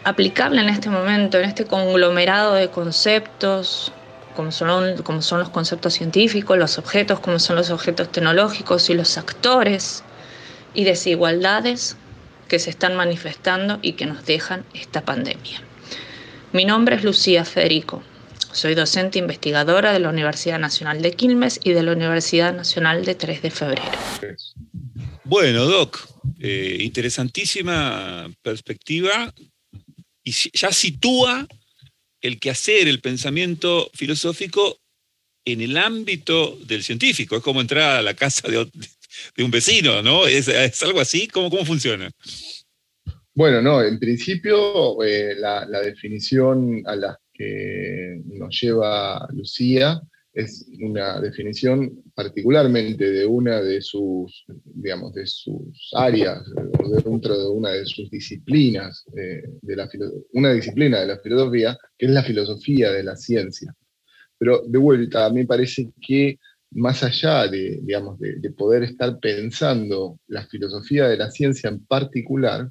Aplicable 0.04 0.62
en 0.62 0.70
este 0.70 0.90
momento, 0.90 1.38
en 1.38 1.46
este 1.46 1.66
conglomerado 1.66 2.54
de 2.54 2.70
conceptos, 2.70 3.92
como 4.36 4.52
son, 4.52 5.02
como 5.04 5.22
son 5.22 5.40
los 5.40 5.50
conceptos 5.50 5.94
científicos, 5.94 6.58
los 6.58 6.78
objetos, 6.78 7.20
como 7.20 7.40
son 7.40 7.56
los 7.58 7.70
objetos 7.70 8.12
tecnológicos 8.12 8.90
y 8.90 8.94
los 8.94 9.18
actores 9.18 10.04
y 10.74 10.84
desigualdades 10.84 11.98
que 12.48 12.60
se 12.60 12.70
están 12.70 12.96
manifestando 12.96 13.80
y 13.82 13.94
que 13.94 14.06
nos 14.06 14.26
dejan 14.26 14.66
esta 14.74 15.02
pandemia. 15.02 15.62
Mi 16.52 16.66
nombre 16.66 16.96
es 16.96 17.04
Lucía 17.04 17.46
Federico, 17.46 18.02
soy 18.52 18.76
docente 18.76 19.20
investigadora 19.20 19.94
de 19.94 20.00
la 20.00 20.10
Universidad 20.10 20.60
Nacional 20.60 21.02
de 21.02 21.14
Quilmes 21.14 21.60
y 21.64 21.72
de 21.72 21.84
la 21.84 21.94
Universidad 21.94 22.54
Nacional 22.54 23.06
de 23.06 23.16
3 23.16 23.42
de 23.42 23.52
Febrero. 23.52 23.92
Bueno, 25.24 25.66
Doc, 25.66 26.08
eh, 26.40 26.78
interesantísima 26.82 28.30
perspectiva 28.42 29.34
y 30.24 30.32
ya 30.32 30.72
sitúa 30.72 31.48
el 32.22 32.40
quehacer, 32.40 32.88
el 32.88 33.00
pensamiento 33.00 33.90
filosófico 33.94 34.80
en 35.46 35.62
el 35.62 35.78
ámbito 35.78 36.58
del 36.66 36.84
científico. 36.84 37.38
Es 37.38 37.44
como 37.44 37.62
entrar 37.62 37.98
a 37.98 38.02
la 38.02 38.14
casa 38.14 38.48
de, 38.48 38.70
un 39.44 39.52
vecino, 39.52 40.02
¿no? 40.02 40.28
¿Es, 40.28 40.50
algo 40.84 41.00
así? 41.00 41.28
¿Cómo, 41.28 41.50
¿Cómo 41.50 41.66
funciona? 41.66 42.10
Bueno, 43.34 43.62
no, 43.62 43.82
en 43.82 44.00
principio 44.00 45.02
eh, 45.04 45.36
la, 45.38 45.66
la, 45.66 45.82
definición 45.82 46.84
a 46.86 46.96
la 46.96 47.20
que 47.40 48.22
nos 48.26 48.60
lleva 48.62 49.26
Lucía 49.32 50.02
es 50.34 50.68
una 50.82 51.20
definición 51.22 52.04
particularmente 52.14 53.10
de 53.10 53.26
una 53.26 53.62
de 53.62 53.82
sus, 53.82 54.46
digamos, 54.64 55.14
de 55.14 55.26
sus 55.26 55.90
áreas, 55.94 56.44
o 56.84 56.90
dentro 57.02 57.38
de 57.38 57.50
una 57.50 57.72
de 57.72 57.86
sus 57.86 58.12
disciplinas, 58.12 59.06
eh, 59.18 59.42
de 59.62 59.76
la, 59.76 59.90
una 60.34 60.52
disciplina 60.54 61.00
de 61.00 61.08
la 61.08 61.20
filosofía, 61.20 61.78
que 61.98 62.06
es 62.06 62.12
la 62.12 62.24
filosofía 62.24 62.92
de 62.92 63.04
la 63.04 63.16
ciencia. 63.16 63.74
Pero 64.38 64.62
de 64.68 64.78
vuelta, 64.78 65.26
a 65.26 65.30
mí 65.30 65.42
me 65.42 65.48
parece 65.48 65.90
que 66.00 66.38
más 66.72 67.04
allá 67.04 67.48
de, 67.48 67.80
digamos, 67.82 68.20
de 68.20 68.52
poder 68.52 68.84
estar 68.84 69.18
pensando 69.20 70.20
la 70.28 70.46
filosofía 70.46 71.08
de 71.08 71.18
la 71.18 71.32
ciencia 71.32 71.70
en 71.70 71.84
particular, 71.86 72.70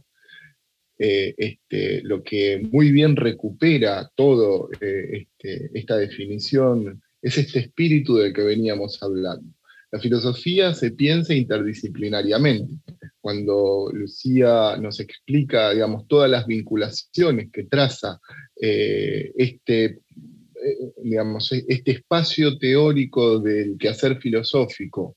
eh, 0.98 1.34
este, 1.38 2.02
lo 2.02 2.24
que 2.24 2.60
muy 2.72 2.90
bien 2.90 3.14
recupera 3.14 4.10
todo 4.16 4.68
eh, 4.80 5.26
este, 5.38 5.70
esta 5.72 5.96
definición 5.96 7.00
es 7.22 7.38
este 7.38 7.60
espíritu 7.60 8.16
del 8.16 8.32
que 8.32 8.42
veníamos 8.42 9.00
hablando. 9.02 9.54
La 9.92 10.00
filosofía 10.00 10.74
se 10.74 10.90
piensa 10.90 11.34
interdisciplinariamente. 11.34 12.74
Cuando 13.20 13.90
Lucía 13.92 14.76
nos 14.76 15.00
explica, 15.00 15.72
digamos, 15.72 16.06
todas 16.08 16.30
las 16.30 16.46
vinculaciones 16.46 17.50
que 17.52 17.64
traza 17.64 18.20
eh, 18.60 19.32
este, 19.36 20.00
digamos, 21.02 21.52
este 21.52 21.92
espacio 21.92 22.58
teórico 22.58 23.38
del 23.38 23.78
quehacer 23.78 24.18
filosófico 24.18 25.16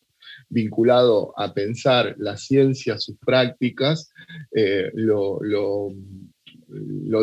vinculado 0.52 1.34
a 1.38 1.54
pensar 1.54 2.16
la 2.20 2.38
ciencia, 2.38 3.00
sus 3.00 3.18
prácticas, 3.18 4.12
eh, 4.56 4.92
lo, 4.94 5.90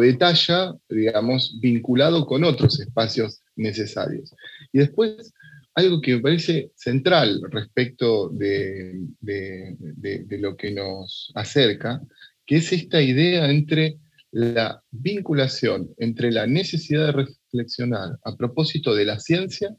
detalla, 0.01 0.75
digamos, 0.89 1.59
vinculado 1.61 2.27
con 2.27 2.45
otros 2.45 2.81
espacios 2.81 3.43
necesarios. 3.57 4.35
Y 4.73 4.79
después, 4.79 5.33
algo 5.75 6.01
que 6.01 6.17
me 6.17 6.23
parece 6.23 6.73
central 6.75 7.41
respecto 7.51 8.29
de, 8.31 9.07
de 9.21 10.39
lo 10.39 10.57
que 10.57 10.73
nos 10.73 11.31
acerca, 11.35 12.01
que 12.45 12.57
es 12.57 12.73
esta 12.73 13.01
idea 13.01 13.49
entre 13.51 13.99
la 14.31 14.83
vinculación 14.91 15.91
entre 15.97 16.31
la 16.31 16.47
necesidad 16.47 17.07
de 17.07 17.13
reflexionar 17.13 18.19
a 18.25 18.37
propósito 18.37 18.95
de 18.95 19.05
la 19.05 19.19
ciencia, 19.19 19.75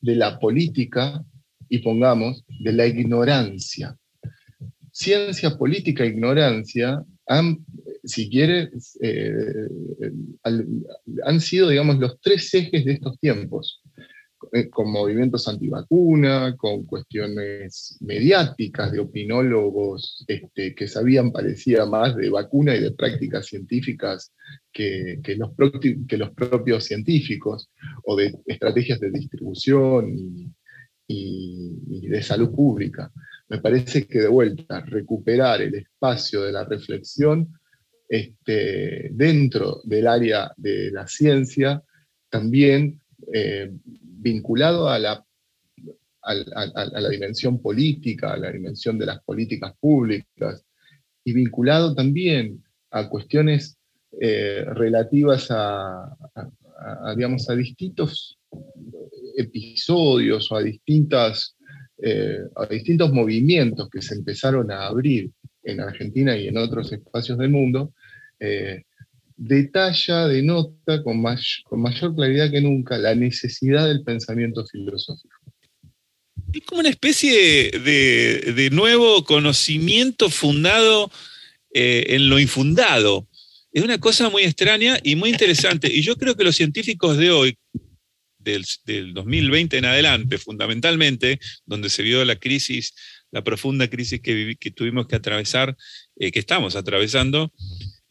de 0.00 0.16
la 0.16 0.38
política 0.38 1.24
y 1.72 1.78
pongamos 1.78 2.44
de 2.60 2.70
la 2.70 2.86
ignorancia. 2.86 3.96
Ciencia, 4.90 5.56
política 5.56 6.04
ignorancia 6.04 7.02
han, 7.26 7.64
si 8.04 8.28
quieres, 8.28 8.98
eh, 9.00 9.68
han 11.24 11.40
sido, 11.40 11.70
digamos, 11.70 11.98
los 11.98 12.20
tres 12.20 12.52
ejes 12.52 12.84
de 12.84 12.92
estos 12.92 13.18
tiempos, 13.18 13.80
eh, 14.52 14.68
con 14.68 14.92
movimientos 14.92 15.48
antivacuna, 15.48 16.54
con 16.58 16.84
cuestiones 16.84 17.96
mediáticas 18.00 18.92
de 18.92 19.00
opinólogos 19.00 20.26
este, 20.28 20.74
que 20.74 20.86
sabían, 20.86 21.32
parecía 21.32 21.86
más 21.86 22.14
de 22.16 22.28
vacuna 22.28 22.76
y 22.76 22.80
de 22.80 22.90
prácticas 22.90 23.46
científicas 23.46 24.30
que, 24.70 25.20
que, 25.24 25.36
los, 25.36 25.52
que 26.06 26.18
los 26.18 26.34
propios 26.34 26.84
científicos, 26.84 27.70
o 28.04 28.14
de 28.14 28.34
estrategias 28.44 29.00
de 29.00 29.10
distribución 29.10 30.54
y, 31.12 32.08
de 32.08 32.22
salud 32.22 32.54
pública. 32.54 33.10
Me 33.48 33.58
parece 33.58 34.06
que 34.06 34.20
de 34.20 34.28
vuelta, 34.28 34.80
recuperar 34.80 35.62
el 35.62 35.74
espacio 35.74 36.42
de 36.42 36.52
la 36.52 36.64
reflexión 36.64 37.48
este, 38.08 39.10
dentro 39.12 39.80
del 39.84 40.06
área 40.06 40.52
de 40.56 40.90
la 40.90 41.06
ciencia, 41.06 41.82
también 42.28 43.00
eh, 43.32 43.70
vinculado 43.90 44.88
a 44.88 44.98
la, 44.98 45.24
a, 46.22 47.00
la 47.00 47.08
dimensión 47.08 47.60
política, 47.60 48.32
a 48.32 48.36
la 48.36 48.50
dimensión 48.50 48.98
de 48.98 49.06
las 49.06 49.22
políticas 49.22 49.74
públicas, 49.78 50.64
y 51.24 51.32
vinculado 51.32 51.94
también 51.94 52.62
a 52.90 53.08
cuestiones 53.08 53.78
eh, 54.20 54.64
relativas 54.66 55.48
a, 55.50 56.14
digamos, 57.16 57.48
a 57.48 57.54
distintos 57.54 58.38
episodios 59.36 60.50
o 60.50 60.56
a, 60.56 60.62
distintas, 60.62 61.56
eh, 62.02 62.38
a 62.56 62.66
distintos 62.66 63.12
movimientos 63.12 63.88
que 63.90 64.02
se 64.02 64.14
empezaron 64.14 64.70
a 64.70 64.86
abrir 64.86 65.30
en 65.62 65.80
Argentina 65.80 66.36
y 66.36 66.48
en 66.48 66.56
otros 66.56 66.92
espacios 66.92 67.38
del 67.38 67.50
mundo, 67.50 67.92
eh, 68.40 68.82
detalla, 69.36 70.26
denota 70.26 71.02
con, 71.02 71.22
con 71.64 71.80
mayor 71.80 72.14
claridad 72.14 72.50
que 72.50 72.60
nunca 72.60 72.98
la 72.98 73.14
necesidad 73.14 73.86
del 73.86 74.02
pensamiento 74.02 74.64
filosófico. 74.66 75.36
Es 76.52 76.62
como 76.66 76.80
una 76.80 76.90
especie 76.90 77.70
de, 77.70 78.68
nuevo 78.72 79.24
conocimiento 79.24 80.28
fundado 80.28 81.10
eh, 81.72 82.06
en 82.08 82.28
lo 82.28 82.38
infundado. 82.38 83.26
Es 83.72 83.82
una 83.82 83.98
cosa 83.98 84.28
muy 84.28 84.42
extraña 84.42 84.98
y 85.02 85.16
muy 85.16 85.30
interesante. 85.30 85.90
Y 85.92 86.02
yo 86.02 86.16
creo 86.16 86.36
que 86.36 86.44
los 86.44 86.56
científicos 86.56 87.16
de 87.16 87.30
hoy, 87.30 87.56
del, 88.42 88.64
2020 89.14 89.78
en 89.78 89.84
adelante, 89.84 90.38
fundamentalmente, 90.38 91.38
donde 91.64 91.90
se 91.90 92.02
vio 92.02 92.24
la 92.24 92.36
crisis, 92.36 92.94
la 93.30 93.42
profunda 93.42 93.88
crisis 93.88 94.20
que, 94.20 94.56
que 94.58 94.70
tuvimos 94.70 95.06
que 95.06 95.16
atravesar, 95.16 95.76
eh, 96.16 96.30
que 96.30 96.38
estamos 96.38 96.76
atravesando, 96.76 97.52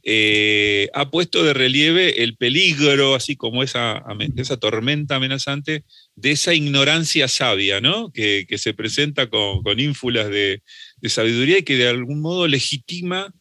eh, 0.04 0.90
ha 0.94 1.12
puesto 1.12 1.44
de 1.44 1.54
relieve 1.54 2.24
el 2.24 2.36
peligro, 2.36 3.14
así 3.14 3.36
como 3.36 3.62
esa, 3.62 4.04
esa 4.36 4.58
tormenta 4.58 5.18
amenazante, 5.18 5.86
de 6.16 6.32
esa 6.32 6.56
ignorancia 6.56 7.28
sabia, 7.28 7.82
¿no? 7.82 8.12
que, 8.12 8.48
se 8.58 8.74
presenta 8.74 9.30
con, 9.30 9.62
con 9.62 9.80
ínfulas 9.80 10.30
de, 10.30 10.64
de, 10.98 11.10
sabiduría 11.10 11.60
y 11.60 11.64
que 11.64 11.76
de 11.76 11.88
algún 11.88 12.20
modo 12.20 12.48
legitima 12.48 13.32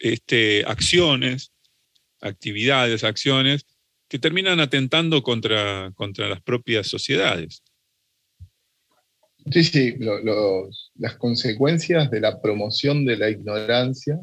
este, 0.00 0.64
acciones, 0.66 1.52
actividades, 2.22 3.04
acciones 3.04 3.66
que 4.14 4.20
terminan 4.20 4.60
atentando 4.60 5.24
contra, 5.24 5.90
contra 5.96 6.28
las 6.28 6.40
propias 6.40 6.86
sociedades. 6.86 7.64
Sí, 9.50 9.64
sí, 9.64 9.96
las 10.94 11.16
consecuencias 11.16 12.08
de 12.12 12.20
la 12.20 12.40
promoción 12.40 13.04
de 13.04 13.16
la 13.16 13.28
ignorancia 13.28 14.20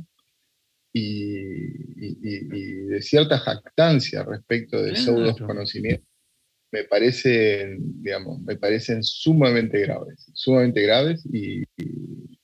y, 0.93 1.43
de 2.87 3.01
cierta 3.01 3.37
jactancia 3.37 4.23
respecto 4.23 4.81
de 4.81 4.93
esos 4.93 5.35
conocimientos 5.41 6.07
me 6.71 6.85
parecen, 6.85 8.01
digamos, 8.01 8.39
me 8.43 8.55
parecen 8.55 9.03
sumamente 9.03 9.81
graves, 9.81 10.31
sumamente 10.33 10.83
graves 10.83 11.25
y, 11.33 11.65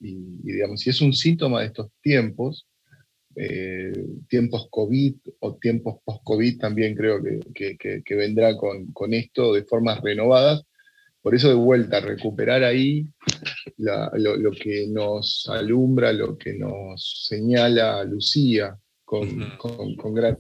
digamos, 0.02 0.82
si 0.82 0.90
es 0.90 1.00
un 1.00 1.14
síntoma 1.14 1.62
de 1.62 1.68
estos 1.68 1.88
tiempos, 2.02 2.68
eh, 3.40 3.94
tiempos 4.28 4.68
COVID 4.72 5.16
o 5.42 5.56
tiempos 5.58 5.98
post-COVID 6.04 6.58
también 6.58 6.96
creo 6.96 7.22
que, 7.54 8.16
vendrá 8.16 8.58
con, 8.58 8.92
con, 8.94 9.14
esto 9.14 9.54
de 9.54 9.64
formas 9.64 10.02
renovadas. 10.02 10.64
Por 11.22 11.36
eso 11.36 11.50
de 11.50 11.54
vuelta, 11.54 12.00
recuperar 12.00 12.64
ahí 12.64 13.06
lo, 13.78 14.52
que 14.52 14.88
nos 14.88 15.48
alumbra, 15.52 16.14
lo 16.14 16.38
que 16.38 16.56
nos 16.56 17.28
señala 17.28 18.04
Lucía 18.06 18.76
con, 19.04 19.28
con, 19.58 20.14
gran... 20.16 20.40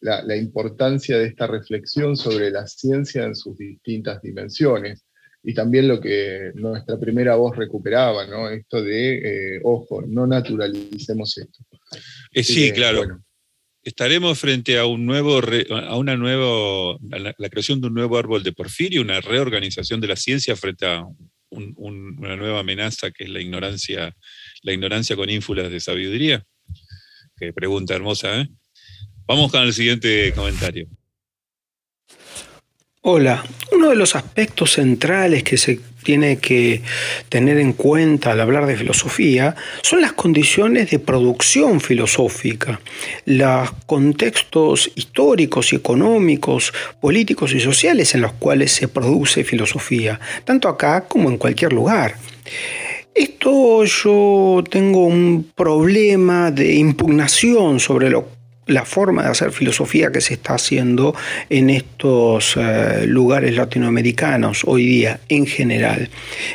la, 0.00 0.36
importancia 0.36 1.18
de 1.18 1.26
esta 1.26 1.46
reflexión 1.46 2.16
sobre 2.16 2.50
la 2.50 2.66
ciencia 2.66 3.24
en 3.24 3.36
sus 3.36 3.56
distintas 3.58 4.20
dimensiones 4.22 5.04
y 5.42 5.54
también 5.54 5.88
lo 5.88 6.00
que 6.00 6.50
nuestra 6.54 6.98
primera 6.98 7.36
voz 7.36 7.56
recuperaba, 7.56 8.26
¿no? 8.26 8.50
Esto 8.50 8.82
de, 8.82 9.18
eh, 9.56 9.60
ojo, 9.62 10.02
no 10.02 10.26
naturalicemos 10.26 11.38
esto. 11.38 11.64
Eh, 12.32 12.42
sí, 12.42 12.72
claro. 12.72 13.22
Estaremos 13.82 14.38
frente 14.38 14.78
a 14.78 14.84
un 14.84 15.06
nuevo, 15.06 15.40
a 15.72 15.96
una 15.96 16.16
nueva, 16.16 16.98
la, 17.10 17.48
creación 17.48 17.80
de 17.80 17.86
un 17.86 17.94
nuevo 17.94 18.18
árbol 18.18 18.42
de 18.42 18.52
porfirio, 18.52 19.00
una 19.00 19.20
reorganización 19.20 20.00
de 20.00 20.08
la 20.08 20.16
ciencia 20.16 20.56
frente 20.56 20.84
a 20.84 21.06
una 21.50 22.36
nueva 22.36 22.60
amenaza 22.60 23.10
que 23.10 23.24
es 23.24 23.30
la 23.30 23.40
ignorancia, 23.40 24.14
la 24.62 24.72
ignorancia 24.72 25.16
con 25.16 25.30
ínfulas 25.30 25.70
de 25.70 25.80
sabiduría. 25.80 26.44
Qué 27.38 27.52
pregunta 27.52 27.94
hermosa, 27.94 28.40
¿eh? 28.40 28.48
Vamos 29.26 29.50
con 29.52 29.62
el 29.62 29.72
siguiente 29.72 30.32
comentario. 30.34 30.88
Hola, 33.10 33.42
uno 33.72 33.88
de 33.88 33.96
los 33.96 34.14
aspectos 34.16 34.72
centrales 34.72 35.42
que 35.42 35.56
se 35.56 35.80
tiene 36.02 36.36
que 36.36 36.82
tener 37.30 37.56
en 37.56 37.72
cuenta 37.72 38.32
al 38.32 38.40
hablar 38.42 38.66
de 38.66 38.76
filosofía 38.76 39.56
son 39.80 40.02
las 40.02 40.12
condiciones 40.12 40.90
de 40.90 40.98
producción 40.98 41.80
filosófica, 41.80 42.82
los 43.24 43.70
contextos 43.86 44.92
históricos 44.94 45.72
y 45.72 45.76
económicos, 45.76 46.74
políticos 47.00 47.54
y 47.54 47.60
sociales 47.60 48.14
en 48.14 48.20
los 48.20 48.32
cuales 48.34 48.72
se 48.72 48.88
produce 48.88 49.42
filosofía, 49.42 50.20
tanto 50.44 50.68
acá 50.68 51.06
como 51.08 51.30
en 51.30 51.38
cualquier 51.38 51.72
lugar. 51.72 52.16
Esto 53.14 53.86
yo 53.86 54.62
tengo 54.68 55.06
un 55.06 55.50
problema 55.54 56.50
de 56.50 56.74
impugnación 56.74 57.80
sobre 57.80 58.10
lo 58.10 58.37
la 58.68 58.84
forma 58.84 59.24
de 59.24 59.30
hacer 59.30 59.50
filosofía 59.50 60.12
que 60.12 60.20
se 60.20 60.34
está 60.34 60.54
haciendo 60.54 61.14
en 61.50 61.70
estos 61.70 62.56
eh, 62.56 63.04
lugares 63.06 63.56
latinoamericanos 63.56 64.62
hoy 64.64 64.86
día 64.86 65.20
en 65.28 65.46
general. 65.46 66.08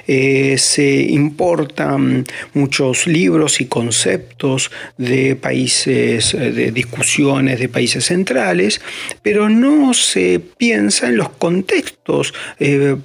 Eh, 0.08 0.56
se 0.58 1.02
importan 1.02 2.26
muchos 2.54 3.08
libros 3.08 3.60
y 3.60 3.66
conceptos 3.66 4.72
de 4.98 5.36
países, 5.36 6.34
eh, 6.34 6.52
de 6.52 6.72
discusiones 6.72 7.60
de 7.60 7.68
países 7.68 8.06
centrales, 8.06 8.80
pero 9.22 9.50
no 9.50 9.94
se 9.94 10.40
piensa 10.40 11.08
en 11.10 11.18
los 11.18 11.30
contextos 11.30 12.34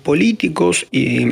políticos 0.02 0.86
y 0.92 1.28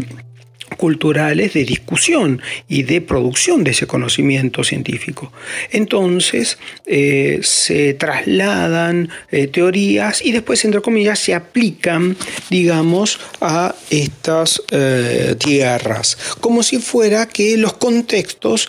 culturales 0.76 1.54
de 1.54 1.64
discusión 1.64 2.40
y 2.68 2.83
de 2.83 3.00
producción 3.00 3.64
de 3.64 3.73
ese 3.73 3.87
conocimiento 3.87 4.64
científico. 4.64 5.33
Entonces 5.71 6.59
eh, 6.87 7.40
se 7.42 7.95
trasladan 7.95 9.09
eh, 9.30 9.47
teorías 9.47 10.23
y 10.25 10.33
después, 10.33 10.64
entre 10.64 10.80
comillas, 10.80 11.18
se 11.18 11.35
aplican, 11.35 12.16
digamos, 12.50 13.18
a 13.40 13.74
estas 13.90 14.62
eh, 14.70 15.35
tierras, 15.38 16.18
como 16.40 16.62
si 16.62 16.79
fuera 16.79 17.27
que 17.27 17.57
los 17.57 17.74
contextos 17.74 18.68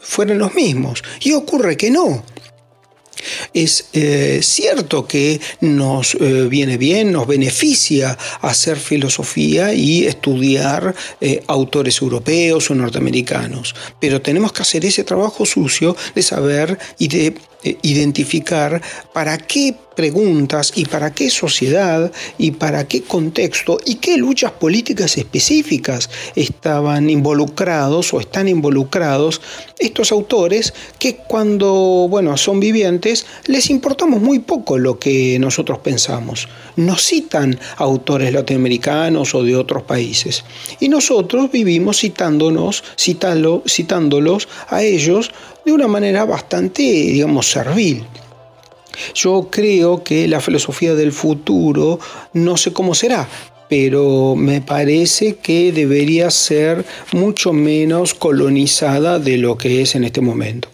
fueran 0.00 0.38
los 0.38 0.54
mismos. 0.54 1.02
Y 1.20 1.32
ocurre 1.32 1.76
que 1.76 1.90
no. 1.90 2.24
Es 3.54 3.86
eh, 3.92 4.40
cierto 4.42 5.06
que 5.06 5.40
nos 5.60 6.14
eh, 6.14 6.46
viene 6.48 6.76
bien, 6.76 7.12
nos 7.12 7.26
beneficia 7.26 8.16
hacer 8.40 8.78
filosofía 8.78 9.72
y 9.74 10.06
estudiar 10.06 10.94
eh, 11.20 11.42
autores 11.46 12.00
europeos 12.00 12.70
o 12.70 12.74
norteamericanos, 12.74 13.74
pero 14.00 14.20
tenemos 14.20 14.52
que 14.52 14.62
hacer 14.62 14.84
ese 14.84 15.04
trabajo 15.04 15.44
sucio 15.46 15.96
de 16.14 16.22
saber 16.22 16.78
y 16.98 17.08
de 17.08 17.34
identificar 17.62 18.80
para 19.12 19.38
qué 19.38 19.74
preguntas 19.98 20.72
y 20.76 20.84
para 20.84 21.12
qué 21.12 21.28
sociedad 21.28 22.12
y 22.38 22.52
para 22.52 22.86
qué 22.86 23.02
contexto 23.02 23.78
y 23.84 23.96
qué 23.96 24.16
luchas 24.16 24.52
políticas 24.52 25.18
específicas 25.18 26.08
estaban 26.36 27.10
involucrados 27.10 28.14
o 28.14 28.20
están 28.20 28.46
involucrados 28.46 29.40
estos 29.76 30.12
autores 30.12 30.72
que 31.00 31.16
cuando 31.16 32.06
bueno, 32.08 32.36
son 32.36 32.60
vivientes 32.60 33.26
les 33.46 33.70
importamos 33.70 34.22
muy 34.22 34.38
poco 34.38 34.78
lo 34.78 35.00
que 35.00 35.36
nosotros 35.40 35.80
pensamos. 35.80 36.48
Nos 36.76 37.02
citan 37.02 37.58
autores 37.78 38.32
latinoamericanos 38.32 39.34
o 39.34 39.42
de 39.42 39.56
otros 39.56 39.82
países 39.82 40.44
y 40.78 40.88
nosotros 40.88 41.50
vivimos 41.50 41.98
citándonos, 41.98 42.84
citándolos 42.96 44.48
a 44.68 44.84
ellos 44.84 45.32
de 45.68 45.74
una 45.74 45.86
manera 45.86 46.24
bastante, 46.24 46.82
digamos, 46.82 47.50
servil. 47.50 48.04
Yo 49.14 49.48
creo 49.50 50.02
que 50.02 50.26
la 50.26 50.40
filosofía 50.40 50.94
del 50.94 51.12
futuro, 51.12 52.00
no 52.32 52.56
sé 52.56 52.72
cómo 52.72 52.94
será, 52.94 53.28
pero 53.68 54.34
me 54.34 54.62
parece 54.62 55.36
que 55.36 55.70
debería 55.72 56.30
ser 56.30 56.84
mucho 57.12 57.52
menos 57.52 58.14
colonizada 58.14 59.18
de 59.18 59.36
lo 59.36 59.58
que 59.58 59.82
es 59.82 59.94
en 59.94 60.04
este 60.04 60.22
momento. 60.22 60.68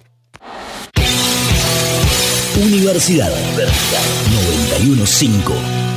Universidad, 2.57 3.33
Universidad 3.33 4.03
915. 4.79 5.94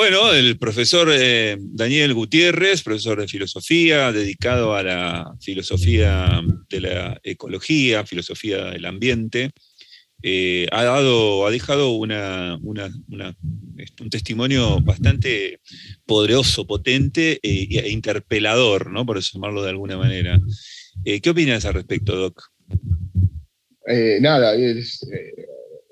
Bueno, 0.00 0.32
el 0.32 0.56
profesor 0.56 1.10
eh, 1.12 1.58
Daniel 1.60 2.14
Gutiérrez, 2.14 2.82
profesor 2.82 3.20
de 3.20 3.28
filosofía, 3.28 4.10
dedicado 4.12 4.74
a 4.74 4.82
la 4.82 5.34
filosofía 5.42 6.40
de 6.70 6.80
la 6.80 7.20
ecología, 7.22 8.06
filosofía 8.06 8.70
del 8.70 8.86
ambiente, 8.86 9.50
eh, 10.22 10.66
ha, 10.72 10.84
dado, 10.84 11.46
ha 11.46 11.50
dejado 11.50 11.92
un 11.92 12.08
testimonio 14.10 14.80
bastante 14.80 15.60
poderoso, 16.06 16.66
potente 16.66 17.38
eh, 17.42 17.68
e 17.70 17.90
interpelador, 17.90 18.90
¿no? 18.90 19.04
por 19.04 19.20
llamarlo 19.20 19.62
de 19.62 19.68
alguna 19.68 19.98
manera. 19.98 20.40
¿Qué 21.04 21.28
opinas 21.28 21.66
al 21.66 21.74
respecto, 21.74 22.16
Doc? 22.16 22.42
nada, 24.20 24.54
es 24.54 25.04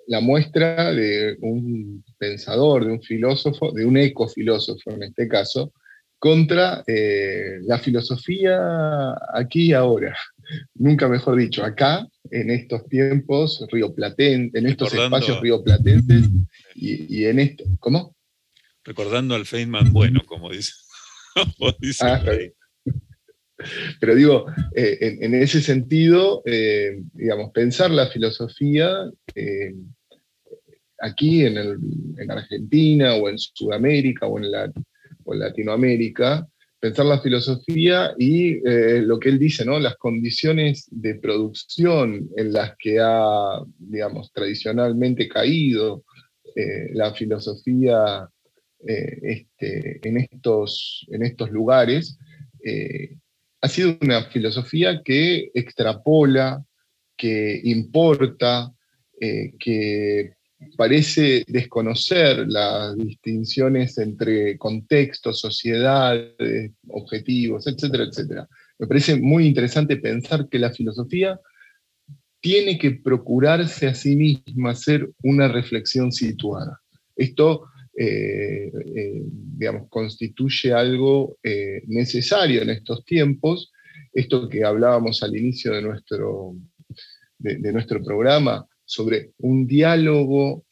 la 0.08 0.20
muestra 0.20 0.92
de 0.92 1.36
un 1.40 2.04
pensador, 2.18 2.84
de 2.84 2.92
un 2.92 3.02
filósofo, 3.02 3.72
de 3.72 3.84
un 3.84 3.96
ecofilósofo 3.96 4.90
en 4.90 5.04
este 5.04 5.28
caso, 5.28 5.72
contra 6.18 6.82
la 6.86 7.78
filosofía 7.78 9.14
aquí 9.32 9.66
y 9.66 9.72
ahora. 9.72 10.16
Nunca 10.74 11.08
mejor 11.08 11.36
dicho, 11.36 11.62
acá 11.64 12.06
en 12.30 12.50
estos 12.50 12.88
tiempos 12.88 13.64
rioplatenses, 13.70 14.54
en 14.54 14.66
estos 14.66 14.92
espacios 14.92 15.40
rioplatenses 15.40 16.28
y, 16.74 17.20
y 17.20 17.26
en 17.26 17.38
esto. 17.38 17.64
¿Cómo? 17.78 18.16
Recordando 18.84 19.34
al 19.34 19.44
Feynman 19.46 19.92
bueno, 19.92 20.22
como 20.26 20.50
dice. 20.50 20.72
Ah, 22.00 22.20
Pero 24.00 24.14
digo, 24.16 24.46
eh, 24.74 25.18
en, 25.20 25.34
ese 25.34 25.60
sentido, 25.60 26.42
eh, 26.46 27.00
digamos, 27.12 27.52
pensar 27.52 27.92
la 27.92 28.08
filosofía 28.08 28.88
eh, 29.36 29.74
aquí 31.00 31.44
en, 31.44 31.56
en, 31.56 32.30
Argentina 32.30 33.14
o 33.14 33.28
en 33.28 33.38
Sudamérica 33.38 34.26
o 34.26 34.38
en, 34.38 34.50
la, 34.50 34.72
o 35.24 35.34
Latinoamérica, 35.34 36.46
pensar 36.80 37.06
la 37.06 37.20
filosofía 37.20 38.14
y 38.18 38.66
eh, 38.68 39.02
lo 39.02 39.18
que 39.18 39.30
él 39.30 39.38
dice, 39.38 39.64
¿no? 39.64 39.78
las 39.78 39.96
condiciones 39.96 40.87
de 40.90 41.16
producción 41.16 42.28
en 42.37 42.52
las 42.52 42.76
que 42.78 42.98
ha, 43.00 43.61
digamos, 43.78 44.32
tradicionalmente 44.32 45.28
caído 45.28 46.04
eh, 46.54 46.90
la 46.92 47.12
filosofía 47.14 48.28
eh, 48.87 49.18
este, 49.22 50.08
en, 50.08 50.18
estos, 50.18 51.06
en 51.11 51.24
estos 51.24 51.50
lugares, 51.50 52.18
ha 53.61 53.68
sido 53.68 53.96
una 54.02 54.24
filosofía 54.24 55.00
que 55.02 55.50
extrapola, 55.54 56.62
que 57.16 57.61
importa, 57.64 58.70
que 59.18 60.34
parece 60.76 61.44
desconocer 61.46 62.46
las 62.48 62.96
distinciones 62.96 63.98
entre 63.98 64.58
contextos, 64.58 65.40
sociedades, 65.40 66.72
objetivos, 66.88 67.66
etcétera, 67.66 68.04
etcétera. 68.04 68.48
me 68.78 68.86
parece 68.86 69.16
muy 69.16 69.46
interesante 69.46 69.96
pensar 69.96 70.48
que 70.48 70.58
la 70.58 70.70
filosofía 70.70 71.38
tiene 72.40 72.78
que 72.78 72.92
procurarse 72.92 73.86
a 73.86 73.94
sí 73.94 74.16
misma 74.16 74.70
hacer 74.70 75.10
una 75.22 75.48
reflexión 75.48 76.12
situada. 76.12 76.80
Esto, 77.16 77.64
eh, 77.96 78.70
eh, 78.94 79.22
digamos, 79.24 79.88
constituye 79.88 80.72
algo 80.72 81.36
eh, 81.42 81.82
necesario 81.86 82.62
en 82.62 82.70
estos 82.70 83.04
tiempos. 83.04 83.72
Esto 84.12 84.48
que 84.48 84.64
hablábamos 84.64 85.22
al 85.22 85.36
inicio 85.36 85.72
de 85.72 85.82
nuestro, 85.82 86.54
de 87.38 87.72
nuestro 87.72 88.02
programa 88.02 88.66
sobre 88.88 89.33
un 89.38 89.66
diálogo 89.66 90.64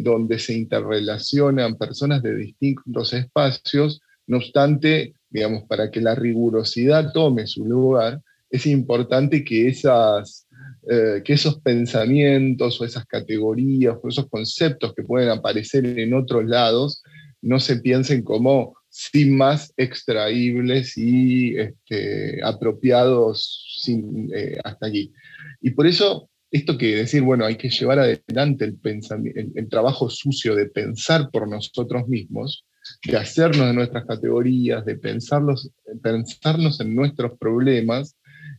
donde 0.00 0.40
se 0.40 0.52
interrelacionan 0.52 1.78
personas 1.78 2.24
de 2.24 2.34
distintos 2.34 3.12
espacios, 3.12 4.00
no 4.26 4.38
obstante, 4.38 5.14
digamos, 5.28 5.62
para 5.68 5.92
que 5.92 6.00
la 6.00 6.16
rigurosidad 6.16 7.12
tome 7.12 7.46
su 7.46 7.64
lugar, 7.64 8.20
es 8.50 8.66
importante 8.66 9.44
que 9.44 9.68
esas 9.68 10.48
eh, 10.88 11.20
que 11.22 11.34
esos 11.34 11.60
pensamientos 11.60 12.80
o 12.80 12.86
esas 12.86 13.04
categorías 13.04 13.96
o 14.02 14.08
esos 14.08 14.30
conceptos 14.30 14.94
que 14.94 15.02
pueden 15.02 15.28
aparecer 15.28 15.84
en 15.84 16.14
otros 16.14 16.46
lados 16.46 17.02
no 17.42 17.60
se 17.60 17.76
piensen 17.76 18.22
como 18.22 18.74
sin 18.88 19.36
más 19.36 19.74
extraíbles 19.76 20.96
y 20.96 21.54
este, 21.58 22.40
apropiados 22.42 23.78
sin, 23.82 24.30
eh, 24.34 24.58
hasta 24.64 24.86
allí. 24.86 25.12
Y 25.60 25.72
por 25.72 25.86
eso, 25.86 26.29
esto 26.50 26.76
que 26.76 26.96
decir, 26.96 27.22
bueno, 27.22 27.44
hay 27.44 27.56
que 27.56 27.70
llevar 27.70 28.00
adelante 28.00 28.64
el, 28.64 29.68
trabajo 29.68 30.10
sucio 30.10 30.54
de 30.54 30.66
pensar 30.66 31.30
por 31.30 31.48
nosotros 31.48 32.08
mismos, 32.08 32.66
de 33.06 33.16
hacernos 33.16 33.68
de 33.68 33.74
nuestras 33.74 34.04
categorías, 34.04 34.84
de 34.84 34.96
pensarlos, 34.96 35.70
pensarnos 36.02 36.80
en 36.80 36.94
nuestros 36.94 37.38
problemas, 37.38 38.16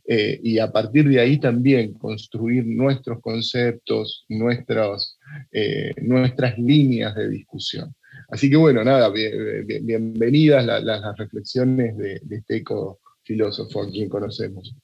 eh, 0.08 0.40
y 0.42 0.60
a 0.60 0.72
partir 0.72 1.08
de 1.08 1.20
ahí 1.20 1.40
también 1.40 1.94
construir 1.94 2.66
nuestros 2.66 3.20
conceptos, 3.22 4.26
nuestros, 4.30 5.20
eh, 5.52 5.94
nuestras 6.02 6.58
líneas 6.58 7.14
de 7.16 7.30
discusión. 7.30 7.94
Así 8.30 8.50
que 8.50 8.56
bueno, 8.56 8.84
nada, 8.84 9.10
bienvenidas 9.10 10.66
las, 10.66 11.18
reflexiones 11.18 11.98
de, 11.98 12.20
de 12.24 12.38
este 12.38 12.58
eco-filósofo 12.58 13.84
a 13.84 13.90
quien 13.90 14.08
conocemos. 14.08 14.76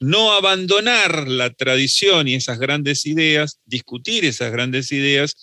No 0.00 0.32
abandonar 0.32 1.28
la 1.28 1.50
tradición 1.50 2.26
y 2.26 2.34
esas 2.34 2.58
grandes 2.58 3.06
ideas, 3.06 3.60
discutir 3.66 4.24
esas 4.24 4.50
grandes 4.50 4.90
ideas 4.92 5.36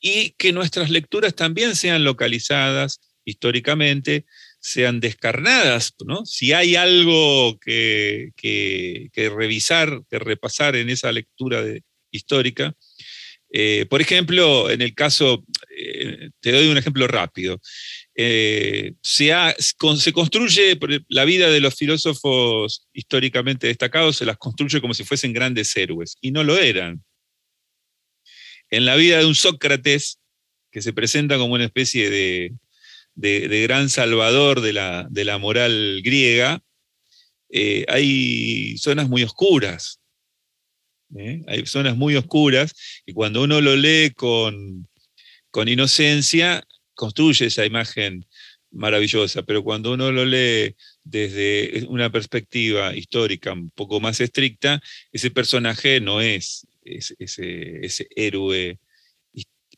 y 0.00 0.30
que 0.38 0.52
nuestras 0.52 0.90
lecturas 0.90 1.34
también 1.34 1.74
sean 1.74 2.04
localizadas 2.04 3.00
históricamente 3.24 4.24
sean 4.60 5.00
descarnadas, 5.00 5.94
¿no? 6.04 6.24
Si 6.24 6.52
hay 6.52 6.76
algo 6.76 7.58
que, 7.58 8.32
revisar, 9.14 10.02
que 10.10 10.18
repasar 10.18 10.76
en 10.76 10.90
esa 10.90 11.12
lectura 11.12 11.62
histórica, 12.10 12.74
eh, 13.50 13.86
por 13.88 14.00
ejemplo, 14.00 14.70
en 14.70 14.82
el 14.82 14.94
caso, 14.94 15.44
eh, 15.76 16.30
te 16.40 16.52
doy 16.52 16.68
un 16.68 16.78
ejemplo 16.78 17.06
rápido, 17.06 17.60
eh, 18.20 18.94
se, 19.00 19.32
construye 20.12 20.76
la 21.06 21.24
vida 21.24 21.50
de 21.50 21.60
los 21.60 21.76
filósofos 21.76 22.88
históricamente 22.92 23.68
destacados, 23.68 24.16
se 24.16 24.26
las 24.26 24.38
construye 24.38 24.80
como 24.80 24.92
si 24.92 25.04
fuesen 25.04 25.32
grandes 25.32 25.76
héroes, 25.76 26.18
y 26.20 26.32
no 26.32 26.42
lo 26.42 26.58
eran. 26.58 27.04
En 28.70 28.86
la 28.86 28.96
vida 28.96 29.18
de 29.18 29.26
un 29.26 29.36
Sócrates, 29.36 30.18
que 30.72 30.82
se 30.82 30.92
presenta 30.92 31.38
como 31.38 31.54
una 31.54 31.66
especie 31.66 32.10
de, 32.10 32.54
de, 33.14 33.62
gran 33.62 33.88
salvador 33.88 34.62
de 34.62 34.72
la, 34.72 35.38
moral 35.38 36.00
griega, 36.02 36.60
eh, 37.50 37.84
hay 37.86 38.76
zonas 38.78 39.08
muy 39.08 39.22
oscuras. 39.22 40.00
¿eh? 41.16 41.42
Hay 41.46 41.64
zonas 41.66 41.96
muy 41.96 42.16
oscuras 42.16 42.74
y 43.06 43.12
cuando 43.12 43.44
uno 43.44 43.60
lo 43.60 43.76
lee 43.76 44.10
con, 44.10 44.88
inocencia, 45.66 46.64
construye 46.98 47.46
esa 47.46 47.64
imagen 47.64 48.26
maravillosa, 48.72 49.44
pero 49.44 49.62
cuando 49.62 49.92
uno 49.92 50.10
lo 50.10 50.24
lee 50.24 50.74
desde 51.04 51.86
una 51.86 52.10
perspectiva 52.10 52.94
histórica 52.94 53.52
un 53.52 53.70
poco 53.70 54.00
más 54.00 54.20
estricta, 54.20 54.82
ese 55.12 55.30
personaje 55.30 56.00
no 56.00 56.20
es 56.20 56.66
ese, 56.82 58.08
héroe 58.16 58.80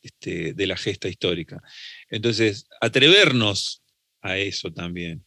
este, 0.03 0.55
de 0.55 0.67
la 0.67 0.79
gesta 0.79 1.09
histórica. 1.09 1.63
Entonces, 2.09 2.67
atrevernos 2.81 3.83
a 4.23 4.39
eso 4.39 4.73
también, 4.73 5.23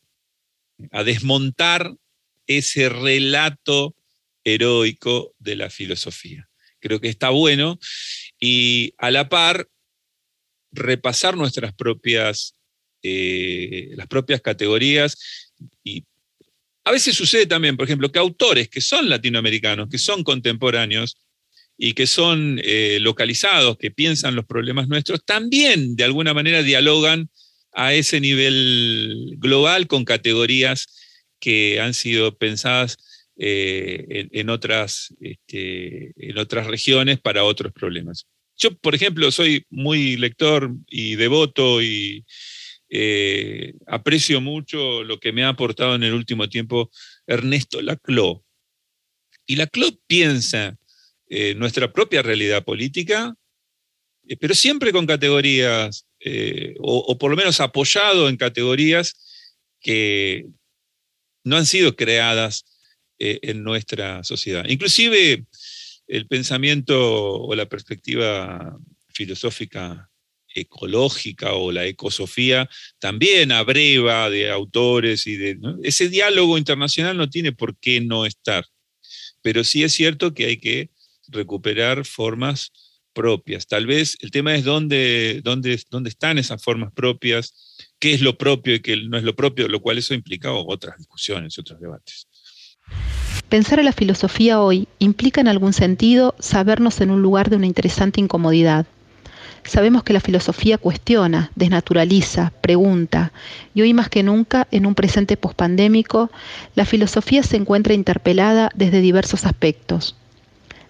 a 0.91 1.03
desmontar 1.03 1.93
ese 2.47 2.89
relato 2.89 3.95
heroico 4.43 5.35
de 5.37 5.57
la 5.57 5.69
filosofía. 5.69 6.49
Creo 6.79 6.99
que 6.99 7.09
está 7.09 7.29
bueno 7.29 7.77
y 8.39 8.95
a 8.97 9.11
la 9.11 9.29
par 9.29 9.69
repasar 10.73 11.37
nuestras 11.37 11.73
propias, 11.73 12.55
eh, 13.01 13.91
las 13.95 14.07
propias 14.07 14.41
categorías 14.41 15.17
y 15.83 16.03
a 16.85 16.91
veces 16.91 17.15
sucede 17.15 17.45
también, 17.45 17.77
por 17.77 17.85
ejemplo, 17.85 18.11
que 18.11 18.19
autores 18.19 18.67
que 18.67 18.81
son 18.81 19.07
latinoamericanos, 19.07 19.87
que 19.89 19.97
son 19.97 20.21
contemporáneos, 20.21 21.17
y 21.77 21.93
que 21.93 22.07
son 22.07 22.59
eh, 22.63 22.99
localizados, 23.01 23.77
que 23.77 23.91
piensan 23.91 24.35
los 24.35 24.45
problemas 24.45 24.87
nuestros, 24.87 25.23
también 25.25 25.95
de 25.95 26.03
alguna 26.03 26.33
manera 26.33 26.61
dialogan 26.61 27.29
a 27.71 27.93
ese 27.93 28.19
nivel 28.19 29.35
global 29.37 29.87
con 29.87 30.05
categorías 30.05 30.87
que 31.39 31.79
han 31.81 31.93
sido 31.93 32.37
pensadas 32.37 32.97
eh, 33.37 34.29
en, 34.31 34.49
otras, 34.49 35.13
este, 35.19 36.13
en 36.15 36.37
otras 36.37 36.67
regiones 36.67 37.19
para 37.19 37.43
otros 37.43 37.73
problemas. 37.73 38.27
Yo, 38.57 38.75
por 38.77 38.95
ejemplo, 38.95 39.31
soy 39.31 39.65
muy 39.69 40.17
lector 40.17 40.71
y 40.87 41.15
devoto 41.15 41.81
y 41.81 42.25
eh, 42.89 43.73
aprecio 43.87 44.39
mucho 44.41 45.03
lo 45.03 45.19
que 45.19 45.31
me 45.31 45.43
ha 45.43 45.49
aportado 45.49 45.95
en 45.95 46.03
el 46.03 46.13
último 46.13 46.47
tiempo 46.47 46.91
Ernesto 47.25 47.81
Laclau. 47.81 48.43
Y 49.45 49.55
Laclau 49.55 49.99
piensa 50.07 50.77
eh, 51.27 51.55
nuestra 51.55 51.91
propia 51.91 52.21
realidad 52.21 52.63
política, 52.63 53.35
eh, 54.27 54.37
pero 54.37 54.53
siempre 54.53 54.91
con 54.91 55.07
categorías, 55.07 56.05
eh, 56.19 56.75
o, 56.79 57.17
por 57.17 57.31
lo 57.31 57.37
menos 57.37 57.59
apoyado 57.59 58.29
en 58.29 58.37
categorías 58.37 59.15
que 59.81 60.45
no 61.43 61.57
han 61.57 61.65
sido 61.65 61.95
creadas 61.95 62.65
en 63.17 63.63
nuestra 63.63 64.23
sociedad. 64.23 64.65
Inclusive 64.67 65.45
el 66.13 66.27
pensamiento 66.27 67.41
o 67.41 67.55
la 67.55 67.65
perspectiva 67.65 68.77
filosófica 69.09 70.11
ecológica 70.53 71.53
o 71.53 71.71
la 71.71 71.85
ecosofía 71.85 72.69
también 72.99 73.51
abreva 73.51 74.29
de 74.29 74.51
autores 74.51 75.25
y 75.25 75.37
de... 75.37 75.57
Ese 75.81 76.09
diálogo 76.09 76.59
internacional 76.59 77.17
no 77.17 77.31
tiene 77.31 77.51
por 77.51 77.75
qué 77.79 77.99
no 77.99 78.27
estar, 78.27 78.63
pero 79.41 79.63
sí 79.63 79.83
es 79.83 79.93
cierto 79.93 80.35
que 80.35 80.45
hay 80.45 80.57
que 80.57 80.91
recuperar 81.29 82.05
formas 82.05 82.71
propias. 83.13 83.65
Tal 83.65 83.87
vez 83.87 84.15
el 84.19 84.29
tema 84.29 84.53
es 84.53 84.63
dónde, 84.63 85.41
dónde, 85.43 85.81
dónde 85.89 86.09
están 86.11 86.37
esas 86.37 86.63
formas 86.63 86.93
propias, 86.93 87.75
qué 87.97 88.13
es 88.13 88.21
lo 88.21 88.37
propio 88.37 88.75
y 88.75 88.81
qué 88.81 88.97
no 88.97 89.17
es 89.17 89.23
lo 89.23 89.35
propio, 89.35 89.67
lo 89.67 89.81
cual 89.81 89.97
eso 89.97 90.13
implica 90.13 90.53
otras 90.53 90.95
discusiones, 90.99 91.57
otros 91.57 91.79
debates. 91.79 92.27
Pensar 93.53 93.79
a 93.79 93.83
la 93.83 93.91
filosofía 93.91 94.59
hoy 94.59 94.87
implica 94.97 95.39
en 95.39 95.47
algún 95.47 95.73
sentido 95.73 96.33
sabernos 96.39 97.01
en 97.01 97.11
un 97.11 97.21
lugar 97.21 97.51
de 97.51 97.55
una 97.55 97.67
interesante 97.67 98.19
incomodidad. 98.19 98.87
Sabemos 99.63 100.01
que 100.01 100.11
la 100.11 100.21
filosofía 100.21 100.79
cuestiona, 100.79 101.51
desnaturaliza, 101.53 102.51
pregunta, 102.61 103.31
y 103.75 103.83
hoy 103.83 103.93
más 103.93 104.09
que 104.09 104.23
nunca, 104.23 104.67
en 104.71 104.87
un 104.87 104.95
presente 104.95 105.37
pospandémico, 105.37 106.31
la 106.73 106.85
filosofía 106.85 107.43
se 107.43 107.57
encuentra 107.57 107.93
interpelada 107.93 108.71
desde 108.73 109.01
diversos 109.01 109.45
aspectos. 109.45 110.15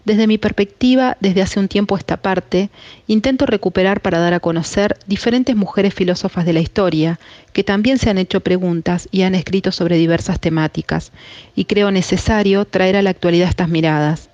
Desde 0.05 0.27
mi 0.27 0.37
perspectiva, 0.37 1.15
desde 1.21 1.41
hace 1.41 1.59
un 1.59 1.69
tiempo 1.69 1.97
esta 1.97 2.17
parte, 2.17 2.69
intento 3.07 3.45
recuperar 3.45 4.01
para 4.01 4.19
dar 4.19 4.33
a 4.33 4.41
conocer 4.41 4.97
diferentes 5.07 5.55
mujeres 5.55 5.93
filósofas 5.93 6.45
de 6.45 6.51
la 6.51 6.59
historia, 6.59 7.19
que 7.53 7.63
también 7.63 7.97
se 7.97 8.09
han 8.09 8.17
hecho 8.17 8.41
preguntas 8.41 9.07
y 9.11 9.21
han 9.21 9.33
escrito 9.33 9.71
sobre 9.71 9.97
diversas 9.97 10.41
temáticas, 10.41 11.13
y 11.55 11.65
creo 11.65 11.89
necesario 11.89 12.65
traer 12.65 12.97
a 12.97 13.01
la 13.01 13.11
actualidad 13.11 13.47
estas 13.47 13.69
miradas. 13.69 14.29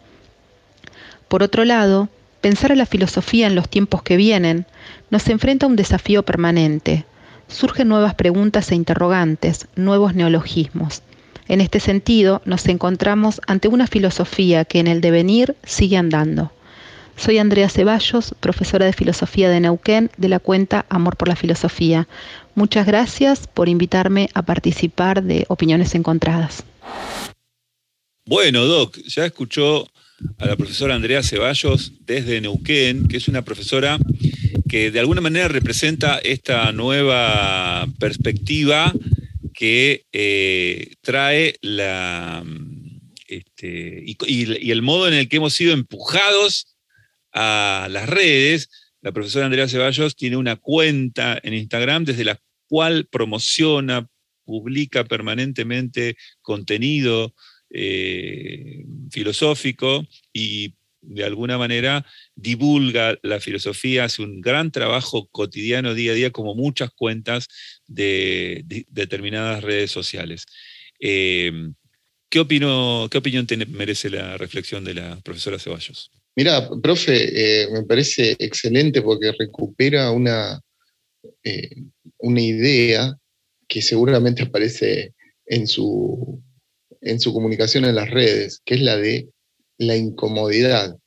Por 1.27 1.43
otro 1.43 1.63
lado, 1.65 2.09
pensar 2.41 2.71
a 2.71 2.75
la 2.75 2.87
filosofía 2.87 3.45
en 3.45 3.53
los 3.53 3.69
tiempos 3.69 4.01
que 4.01 4.17
vienen 4.17 4.65
nos 5.11 5.27
enfrenta 5.27 5.67
a 5.67 5.69
un 5.69 5.75
desafío 5.75 6.23
permanente. 6.23 7.05
Surgen 7.47 7.87
nuevas 7.87 8.15
preguntas 8.15 8.71
e 8.71 8.75
interrogantes, 8.75 9.67
nuevos 9.75 10.15
neologismos. 10.15 11.03
En 11.49 11.61
este 11.61 11.79
sentido, 11.79 12.43
nos 12.45 12.67
encontramos 12.67 13.41
ante 13.47 13.67
una 13.67 13.87
filosofía 13.87 14.65
que 14.65 14.77
en 14.77 14.85
el 14.85 15.01
devenir 15.01 15.55
sigue 15.63 15.97
andando. 15.97 16.51
Soy 17.17 17.39
Andrea 17.39 17.69
Ceballos, 17.69 18.35
profesora 18.39 18.85
de 18.85 18.93
Filosofía 18.93 19.49
de 19.49 19.59
Neuquén, 19.59 20.11
de 20.15 20.29
la 20.29 20.37
cuenta 20.39 20.85
Amor 20.89 21.17
por 21.17 21.27
la 21.27 21.35
Filosofía. 21.35 22.07
Muchas 22.53 22.85
gracias 22.85 23.47
por 23.47 23.67
invitarme 23.67 24.29
a 24.35 24.43
participar 24.43 25.23
de 25.23 25.45
Opiniones 25.47 25.95
Encontradas. 25.95 26.63
Bueno, 28.25 28.65
Doc, 28.65 28.99
ya 29.07 29.25
escuchó 29.25 29.89
a 30.37 30.45
la 30.45 30.55
profesora 30.55 30.93
Andrea 30.93 31.23
Ceballos 31.23 31.93
desde 32.05 32.41
Neuquén, 32.41 33.07
que 33.07 33.17
es 33.17 33.27
una 33.27 33.41
profesora 33.41 33.97
que 34.69 34.91
de 34.91 34.99
alguna 34.99 35.21
manera 35.21 35.47
representa 35.47 36.19
esta 36.19 36.71
nueva 36.73 37.87
perspectiva 37.97 38.93
que 39.59 40.05
eh, 40.13 40.93
trae 41.01 41.57
la, 41.59 42.45
este, 43.27 44.01
y, 44.05 44.71
el 44.71 44.81
modo 44.81 45.09
en 45.09 45.15
el 45.15 45.27
que 45.27 45.35
hemos 45.35 45.53
sido 45.53 45.73
empujados 45.73 46.77
a 47.33 47.89
las 47.91 48.07
redes. 48.07 48.69
La 49.01 49.11
profesora 49.11 49.47
Andrea 49.47 49.67
Ceballos 49.67 50.15
tiene 50.15 50.37
una 50.37 50.55
cuenta 50.55 51.37
en 51.43 51.53
Instagram 51.55 52.05
desde 52.05 52.23
la 52.23 52.39
cual 52.69 53.09
promociona, 53.11 54.07
publica 54.45 55.03
permanentemente 55.03 56.15
contenido 56.41 57.35
eh, 57.69 58.85
filosófico 59.11 60.07
y 60.31 60.73
de 61.01 61.25
alguna 61.25 61.57
manera 61.57 62.05
divulga 62.33 63.17
la 63.23 63.41
filosofía, 63.41 64.05
hace 64.05 64.21
un 64.21 64.39
gran 64.39 64.71
trabajo 64.71 65.27
cotidiano 65.31 65.93
día 65.93 66.13
a 66.13 66.15
día, 66.15 66.31
como 66.31 66.55
muchas 66.55 66.91
cuentas 66.91 67.49
de, 67.89 68.85
determinadas 68.89 69.63
redes 69.63 69.91
sociales. 69.91 70.45
Eh, 70.99 71.51
¿qué, 72.29 72.45
¿Qué 73.11 73.17
opinión 73.17 73.47
merece 73.69 74.09
la 74.09 74.37
reflexión 74.37 74.83
de 74.83 74.93
la 74.93 75.19
profesora 75.21 75.59
Ceballos? 75.59 76.11
Mira, 76.35 76.69
profe, 76.81 77.63
eh, 77.63 77.67
me 77.71 77.83
parece 77.83 78.35
excelente 78.39 79.01
porque 79.01 79.33
recupera 79.37 80.11
una, 80.11 80.61
una 82.19 82.41
idea 82.41 83.13
que 83.67 83.81
seguramente 83.81 84.43
aparece 84.43 85.13
en 85.45 85.67
su 85.67 86.41
en 87.01 87.19
su 87.19 87.33
comunicación 87.33 87.85
en 87.85 87.95
las 87.95 88.09
redes, 88.09 88.61
que 88.65 88.75
es 88.75 88.81
la 88.81 88.97
de 88.97 89.29
la 89.77 89.95
incomodidad. 89.95 90.97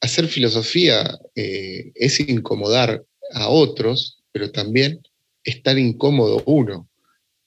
Hacer 0.00 0.28
filosofía 0.28 1.18
eh, 1.34 1.92
es 1.94 2.20
incomodar 2.20 3.04
a 3.32 3.48
otros, 3.48 4.22
pero 4.32 4.50
también 4.50 5.00
estar 5.44 5.78
incómodo 5.78 6.42
uno. 6.46 6.88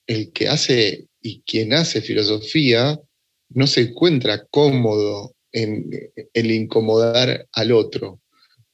El 0.08 0.32
que 0.32 0.48
hace 0.48 1.08
y 1.22 1.42
quien 1.42 1.74
hace 1.74 2.02
filosofía 2.02 3.00
no 3.50 3.68
se 3.68 3.82
encuentra 3.82 4.46
cómodo 4.50 5.36
en 5.52 5.90
el 6.34 6.52
incomodar 6.52 7.48
al 7.54 7.72
otro. 7.72 8.20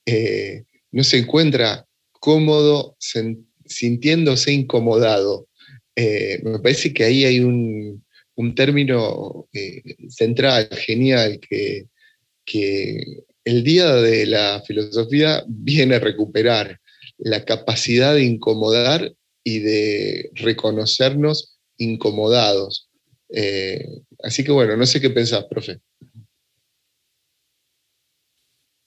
Eh, 0.06 0.64
no 0.92 1.04
se 1.04 1.20
encuentra 1.20 1.86
cómodo 2.12 2.98
sintiéndose 3.66 4.52
incomodado. 4.52 5.48
Eh, 5.96 6.40
me 6.44 6.60
parece 6.60 6.94
que 6.94 7.04
ahí 7.04 7.26
hay 7.26 7.40
un, 7.40 8.04
un 8.40 8.56
término 8.56 9.50
eh, 9.52 9.84
central, 10.08 10.70
genial, 10.72 11.40
que, 11.42 11.88
el 13.44 13.64
día 13.64 13.94
de 13.96 14.26
la 14.26 14.64
filosofía 14.66 15.44
viene 15.48 15.96
a 15.96 16.00
recuperar 16.00 16.80
la 17.20 17.46
capacidad 17.46 18.14
de 18.14 18.24
incomodar 18.24 19.14
y 19.44 19.60
de 19.60 20.32
reconocernos 20.34 21.60
incomodados. 21.78 22.90
Eh, 23.30 23.86
así 24.24 24.44
que 24.44 24.52
bueno, 24.52 24.76
no 24.76 24.86
sé 24.86 25.00
qué 25.00 25.10
pensás, 25.10 25.46
profe. 25.46 25.80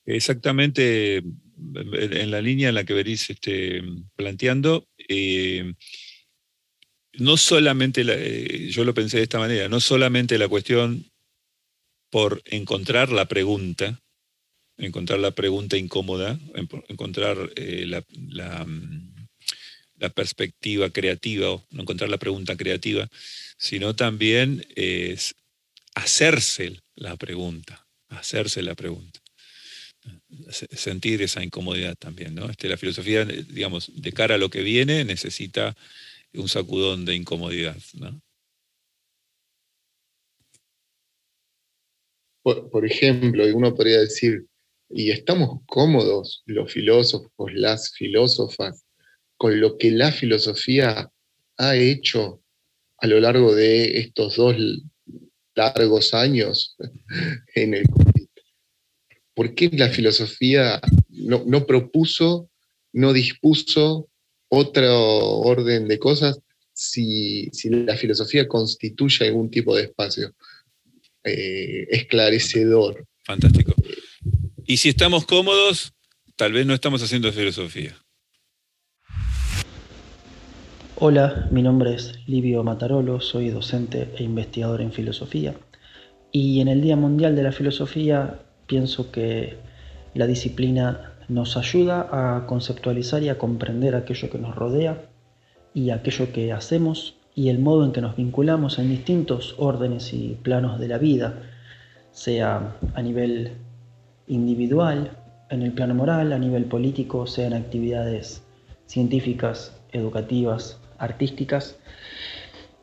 Exactamente 0.04 1.22
en 1.74 2.30
la 2.30 2.40
línea 2.40 2.70
en 2.70 2.74
la 2.74 2.84
que 2.84 2.94
venís 2.94 3.30
este, 3.30 3.82
planteando. 4.16 4.88
Eh, 5.08 5.74
no 7.14 7.36
solamente, 7.36 8.04
eh, 8.06 8.68
yo 8.70 8.84
lo 8.84 8.94
pensé 8.94 9.18
de 9.18 9.24
esta 9.24 9.38
manera, 9.38 9.68
no 9.68 9.80
solamente 9.80 10.38
la 10.38 10.48
cuestión 10.48 11.04
por 12.10 12.42
encontrar 12.46 13.10
la 13.10 13.26
pregunta, 13.26 14.01
encontrar 14.86 15.20
la 15.20 15.30
pregunta 15.30 15.76
incómoda, 15.76 16.38
encontrar 16.88 17.52
eh, 17.56 17.86
la, 17.86 18.04
mm, 18.64 19.26
la, 19.98 20.08
perspectiva 20.10 20.90
creativa 20.90 21.62
no 21.70 21.82
encontrar 21.82 22.10
la 22.10 22.18
pregunta 22.18 22.56
creativa, 22.56 23.08
sino 23.56 23.94
también 23.94 24.66
hacerse 25.94 26.80
la 26.96 27.16
pregunta, 27.16 27.86
hacerse 28.08 28.62
la 28.62 28.74
pregunta 28.74 29.22
sentir 30.50 31.22
esa 31.22 31.42
incomodidad 31.44 31.94
también, 31.96 32.34
¿no? 32.34 32.50
Este, 32.50 32.68
la 32.68 32.76
filosofía, 32.76 33.24
digamos, 33.24 33.92
de 33.94 34.12
cara 34.12 34.34
a 34.34 34.38
lo 34.38 34.50
que 34.50 34.62
viene, 34.62 35.04
necesita 35.04 35.76
un 36.34 36.48
sacudón 36.48 37.04
de 37.04 37.14
incomodidad. 37.14 37.76
¿no? 37.94 38.20
Por, 42.42 42.84
ejemplo, 42.84 43.44
uno 43.54 43.74
podría 43.74 44.00
decir, 44.00 44.46
¿y 44.92 45.10
estamos 45.10 45.60
cómodos 45.66 46.42
los 46.46 46.72
filósofos, 46.72 47.52
las 47.54 47.92
filósofas, 47.92 48.84
con 49.36 49.60
lo 49.60 49.78
que 49.78 49.90
la 49.90 50.12
filosofía 50.12 51.10
ha 51.56 51.76
hecho 51.76 52.42
a 52.98 53.06
lo 53.06 53.20
largo 53.20 53.54
de 53.54 53.98
estos 53.98 54.36
dos 54.36 54.56
largos 55.54 56.14
años 56.14 56.76
en 57.54 57.74
el 57.74 57.84
¿Por 59.34 59.54
qué 59.54 59.70
la 59.72 59.88
filosofía 59.88 60.80
no, 61.08 61.42
no 61.46 61.66
propuso, 61.66 62.50
no 62.92 63.14
dispuso 63.14 64.08
otro 64.48 65.40
orden 65.40 65.88
de 65.88 65.98
cosas 65.98 66.38
si, 66.74 67.50
la 67.64 67.96
filosofía 67.96 68.46
constituye 68.48 69.26
algún 69.26 69.50
tipo 69.50 69.74
de 69.76 69.84
espacio 69.84 70.34
eh, 71.24 71.86
esclarecedor. 71.90 73.06
Fantástico. 73.24 73.61
Y 74.72 74.78
si 74.78 74.88
estamos 74.88 75.26
cómodos, 75.26 75.92
tal 76.34 76.54
vez 76.54 76.64
no 76.64 76.72
estamos 76.72 77.02
haciendo 77.02 77.30
filosofía. 77.30 77.94
Hola, 80.96 81.46
mi 81.50 81.60
nombre 81.60 81.92
es 81.92 82.14
Livio 82.26 82.64
Matarolo, 82.64 83.20
soy 83.20 83.50
docente 83.50 84.08
e 84.16 84.22
investigador 84.22 84.80
en 84.80 84.90
filosofía. 84.90 85.54
Y 86.30 86.62
en 86.62 86.68
el 86.68 86.80
Día 86.80 86.96
Mundial 86.96 87.36
de 87.36 87.42
la 87.42 87.52
Filosofía 87.52 88.40
pienso 88.66 89.12
que 89.12 89.58
la 90.14 90.26
disciplina 90.26 91.16
nos 91.28 91.58
ayuda 91.58 92.08
a 92.10 92.46
conceptualizar 92.46 93.22
y 93.22 93.28
a 93.28 93.36
comprender 93.36 93.94
aquello 93.94 94.30
que 94.30 94.38
nos 94.38 94.56
rodea 94.56 95.04
y 95.74 95.90
aquello 95.90 96.32
que 96.32 96.50
hacemos 96.50 97.16
y 97.34 97.50
el 97.50 97.58
modo 97.58 97.84
en 97.84 97.92
que 97.92 98.00
nos 98.00 98.16
vinculamos 98.16 98.78
en 98.78 98.88
distintos 98.88 99.54
órdenes 99.58 100.14
y 100.14 100.38
planos 100.42 100.80
de 100.80 100.88
la 100.88 100.96
vida, 100.96 101.42
sea 102.10 102.74
a 102.94 103.02
nivel 103.02 103.52
individual, 104.32 105.16
en 105.50 105.62
el 105.62 105.72
plano 105.72 105.94
moral, 105.94 106.32
a 106.32 106.38
nivel 106.38 106.64
político, 106.64 107.26
sea 107.26 107.46
en 107.46 107.54
actividades 107.54 108.42
científicas, 108.86 109.78
educativas, 109.92 110.80
artísticas. 110.98 111.78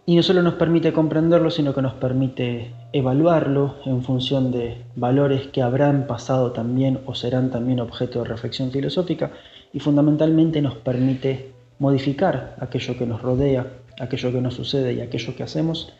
Y 0.05 0.15
no 0.15 0.23
solo 0.23 0.41
nos 0.41 0.55
permite 0.55 0.93
comprenderlo, 0.93 1.51
sino 1.51 1.73
que 1.73 1.81
nos 1.81 1.93
permite 1.93 2.71
evaluarlo 2.93 3.75
en 3.85 4.03
función 4.03 4.51
de 4.51 4.83
valores 4.95 5.47
que 5.47 5.61
habrán 5.61 6.07
pasado 6.07 6.51
también 6.51 6.99
o 7.05 7.13
serán 7.13 7.51
también 7.51 7.79
objeto 7.79 8.19
de 8.19 8.25
reflexión 8.25 8.71
filosófica 8.71 9.31
y 9.71 9.79
fundamentalmente 9.79 10.61
nos 10.61 10.75
permite 10.75 11.51
modificar 11.77 12.55
aquello 12.59 12.97
que 12.97 13.05
nos 13.05 13.21
rodea, 13.21 13.67
aquello 13.99 14.31
que 14.31 14.41
nos 14.41 14.55
sucede 14.55 14.93
y 14.93 15.01
aquello 15.01 15.35
que 15.35 15.43
hacemos 15.43 15.93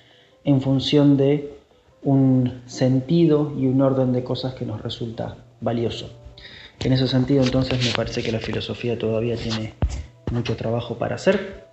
en 0.44 0.62
función 0.62 1.18
de 1.18 1.59
un 2.02 2.62
sentido 2.66 3.54
y 3.58 3.68
un 3.68 3.82
orden 3.82 4.14
de 4.14 4.24
cosas 4.24 4.54
que 4.54 4.66
nos 4.66 4.82
resulta 4.82 5.38
valioso. 5.62 6.10
En 6.80 6.94
ese 6.94 7.08
sentido 7.08 7.44
entonces 7.44 7.84
me 7.86 7.92
parece 7.92 8.24
que 8.24 8.32
la 8.32 8.40
filosofía 8.40 8.98
todavía 8.98 9.36
tiene 9.36 9.74
mucho 10.32 10.56
trabajo 10.56 10.98
para 10.98 11.16
hacer 11.16 11.68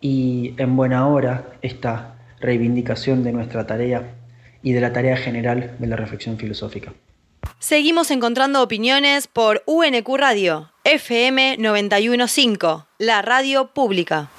y 0.00 0.54
en 0.56 0.76
buena 0.76 1.06
hora 1.08 1.52
esta 1.60 2.18
reivindicación 2.40 3.24
de 3.24 3.32
nuestra 3.32 3.66
tarea 3.66 4.14
y 4.62 4.72
de 4.72 4.80
la 4.80 4.92
tarea 4.92 5.16
general 5.16 5.76
de 5.78 5.86
la 5.86 5.96
reflexión 5.96 6.38
filosófica. 6.38 6.94
Seguimos 7.58 8.10
encontrando 8.10 8.62
opiniones 8.62 9.26
por 9.26 9.62
UNQ 9.66 10.08
Radio, 10.16 10.70
FM 10.84 11.56
915, 11.58 12.86
la 12.98 13.22
radio 13.22 13.72
pública. 13.74 14.30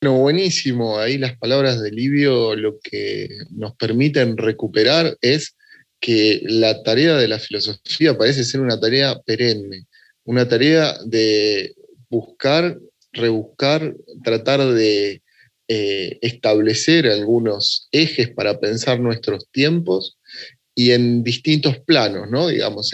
Bueno, 0.00 0.18
buenísimo. 0.18 0.98
Ahí 0.98 1.18
las 1.18 1.36
palabras 1.38 1.82
de 1.82 1.90
Livio 1.90 2.54
lo 2.54 2.78
que 2.78 3.28
nos 3.50 3.74
permiten 3.74 4.36
recuperar 4.36 5.16
es 5.20 5.56
que 5.98 6.40
la 6.44 6.84
tarea 6.84 7.16
de 7.16 7.26
la 7.26 7.40
filosofía 7.40 8.16
parece 8.16 8.44
ser 8.44 8.60
una 8.60 8.78
tarea 8.78 9.18
perenne, 9.26 9.86
una 10.24 10.48
tarea 10.48 10.96
de 11.04 11.74
buscar 12.08 12.78
rebuscar, 13.12 13.96
tratar 14.22 14.64
de 14.72 15.20
eh, 15.66 16.18
establecer 16.22 17.08
algunos 17.08 17.88
ejes 17.90 18.30
para 18.30 18.60
pensar 18.60 19.00
nuestros 19.00 19.48
tiempos 19.50 20.16
y 20.76 20.92
en 20.92 21.24
distintos 21.24 21.80
planos, 21.80 22.30
¿no? 22.30 22.46
Digamos, 22.46 22.92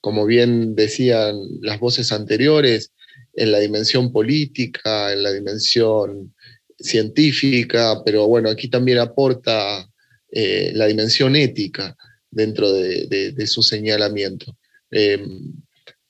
como 0.00 0.24
bien 0.24 0.74
decían 0.74 1.36
las 1.60 1.78
voces 1.78 2.10
anteriores, 2.10 2.93
en 3.36 3.52
la 3.52 3.58
dimensión 3.58 4.12
política, 4.12 5.12
en 5.12 5.22
la 5.22 5.32
dimensión 5.32 6.34
científica, 6.78 8.02
pero 8.04 8.26
bueno, 8.26 8.50
aquí 8.50 8.68
también 8.68 8.98
aporta 8.98 9.88
eh, 10.30 10.72
la 10.74 10.86
dimensión 10.86 11.36
ética 11.36 11.96
dentro 12.30 12.72
de, 12.72 13.46
su 13.46 13.62
señalamiento. 13.62 14.56
Em, 14.90 15.52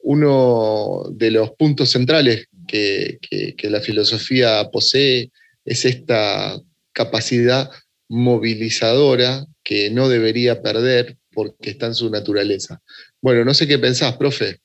uno 0.00 1.04
de 1.12 1.30
los 1.30 1.52
puntos 1.52 1.90
centrales 1.90 2.46
que, 2.66 3.18
la 3.62 3.80
filosofía 3.80 4.68
posee 4.70 5.30
es 5.64 5.84
esta 5.84 6.60
capacidad 6.92 7.70
movilizadora 8.08 9.46
que 9.62 9.90
no 9.90 10.08
debería 10.08 10.62
perder 10.62 11.16
porque 11.32 11.70
está 11.70 11.86
en 11.86 11.94
su 11.94 12.10
naturaleza. 12.10 12.80
Bueno, 13.20 13.44
no 13.44 13.54
sé 13.54 13.66
qué 13.66 13.78
pensás, 13.78 14.16
profe. 14.16 14.60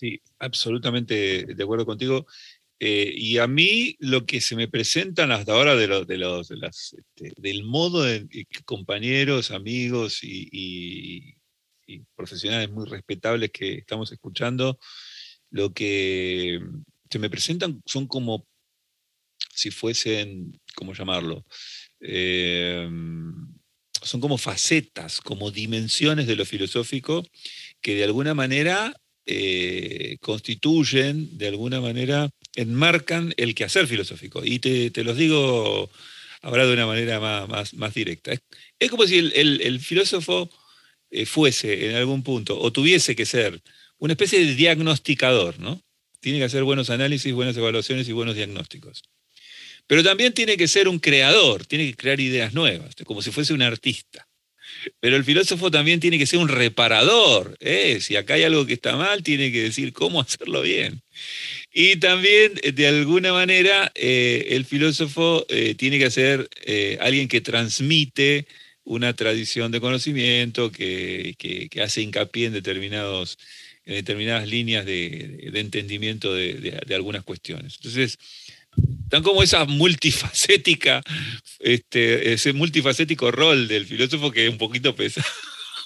Sí, 0.00 0.22
absolutamente 0.38 1.44
de 1.44 1.62
acuerdo 1.62 1.84
contigo. 1.84 2.26
Eh, 2.78 3.12
y 3.14 3.36
a 3.36 3.46
mí 3.46 3.96
lo 3.98 4.24
que 4.24 4.40
se 4.40 4.56
me 4.56 4.66
presentan 4.66 5.30
hasta 5.30 5.52
ahora 5.52 5.76
de, 5.76 5.86
los, 5.88 6.50
este, 6.50 7.32
del 7.36 7.64
modo 7.64 8.02
de 8.04 8.26
compañeros, 8.64 9.50
amigos 9.50 10.20
y, 10.22 11.34
profesionales 12.14 12.70
muy 12.70 12.86
respetables 12.86 13.50
que 13.50 13.74
estamos 13.74 14.10
escuchando, 14.10 14.78
lo 15.50 15.74
que 15.74 16.60
se 17.10 17.18
me 17.18 17.28
presentan 17.28 17.82
son 17.84 18.06
como 18.06 18.46
si 19.54 19.70
fuesen, 19.70 20.58
¿cómo 20.76 20.94
llamarlo? 20.94 21.44
Em, 22.00 23.34
son 24.02 24.20
como 24.20 24.38
facetas, 24.38 25.20
como 25.20 25.50
dimensiones 25.50 26.26
de 26.26 26.36
lo 26.36 26.46
filosófico 26.46 27.22
que 27.82 27.96
de 27.96 28.04
alguna 28.04 28.32
manera 28.34 28.94
eh, 29.32 30.16
constituyen, 30.20 31.38
de 31.38 31.46
alguna 31.46 31.80
manera 31.80 32.30
enmarcan 32.56 33.32
el 33.36 33.54
quehacer 33.54 33.86
filosófico. 33.86 34.44
Y 34.44 34.58
te, 34.58 35.04
los 35.04 35.16
digo 35.16 35.88
ahora 36.42 36.66
de 36.66 36.72
una 36.72 36.86
manera 36.86 37.20
más, 37.20 37.72
más, 37.74 37.94
directa. 37.94 38.32
Es, 38.78 38.90
como 38.90 39.06
si 39.06 39.18
el, 39.18 39.80
filósofo 39.80 40.50
eh, 41.12 41.26
fuese 41.26 41.90
en 41.90 41.94
algún 41.94 42.24
punto, 42.24 42.58
o 42.60 42.72
tuviese 42.72 43.14
que 43.14 43.24
ser, 43.24 43.62
una 43.98 44.14
especie 44.14 44.44
de 44.44 44.56
diagnosticador, 44.56 45.60
¿no? 45.60 45.80
Tiene 46.18 46.38
que 46.38 46.46
hacer 46.46 46.64
buenos 46.64 46.90
análisis, 46.90 47.32
buenas 47.32 47.56
evaluaciones 47.56 48.08
y 48.08 48.12
buenos 48.12 48.34
diagnósticos. 48.34 49.04
Pero 49.86 50.02
también 50.02 50.32
tiene 50.32 50.56
que 50.56 50.66
ser 50.66 50.88
un 50.88 50.98
creador, 50.98 51.66
tiene 51.66 51.86
que 51.86 51.94
crear 51.94 52.18
ideas 52.18 52.52
nuevas, 52.52 52.96
como 53.04 53.22
si 53.22 53.30
fuese 53.30 53.54
un 53.54 53.62
artista. 53.62 54.26
Pero 55.00 55.16
el 55.16 55.24
filósofo 55.24 55.70
también 55.70 56.00
tiene 56.00 56.18
que 56.18 56.26
ser 56.26 56.38
un 56.38 56.48
reparador. 56.48 57.56
¿eh? 57.60 57.98
Si 58.00 58.16
acá 58.16 58.34
hay 58.34 58.44
algo 58.44 58.66
que 58.66 58.74
está 58.74 58.96
mal, 58.96 59.22
tiene 59.22 59.52
que 59.52 59.62
decir 59.62 59.92
cómo 59.92 60.20
hacerlo 60.20 60.62
bien. 60.62 61.02
Y 61.72 61.96
también, 61.96 62.54
de 62.54 62.86
alguna 62.86 63.32
manera, 63.32 63.92
eh, 63.94 64.48
el 64.50 64.64
filósofo 64.64 65.46
eh, 65.48 65.74
tiene 65.74 65.98
que 65.98 66.10
ser 66.10 66.48
alguien 67.00 67.28
que 67.28 67.40
transmite 67.40 68.46
una 68.84 69.14
tradición 69.14 69.70
de 69.70 69.80
conocimiento, 69.80 70.72
que, 70.72 71.68
hace 71.82 72.02
hincapié 72.02 72.46
en, 72.46 72.52
determinados, 72.52 73.38
en 73.84 73.94
determinadas 73.94 74.48
líneas 74.48 74.84
de, 74.84 75.50
entendimiento 75.54 76.34
de, 76.34 76.80
algunas 76.92 77.22
cuestiones. 77.22 77.76
Entonces, 77.76 78.18
tan 79.10 79.22
como 79.22 79.42
esa 79.42 79.64
multifacética, 79.66 81.02
este, 81.58 82.32
ese 82.32 82.52
multifacético 82.52 83.30
rol 83.30 83.68
del 83.68 83.84
filósofo 83.84 84.30
que 84.30 84.46
es 84.46 84.50
un 84.50 84.58
poquito 84.58 84.94
pesado. 84.94 85.26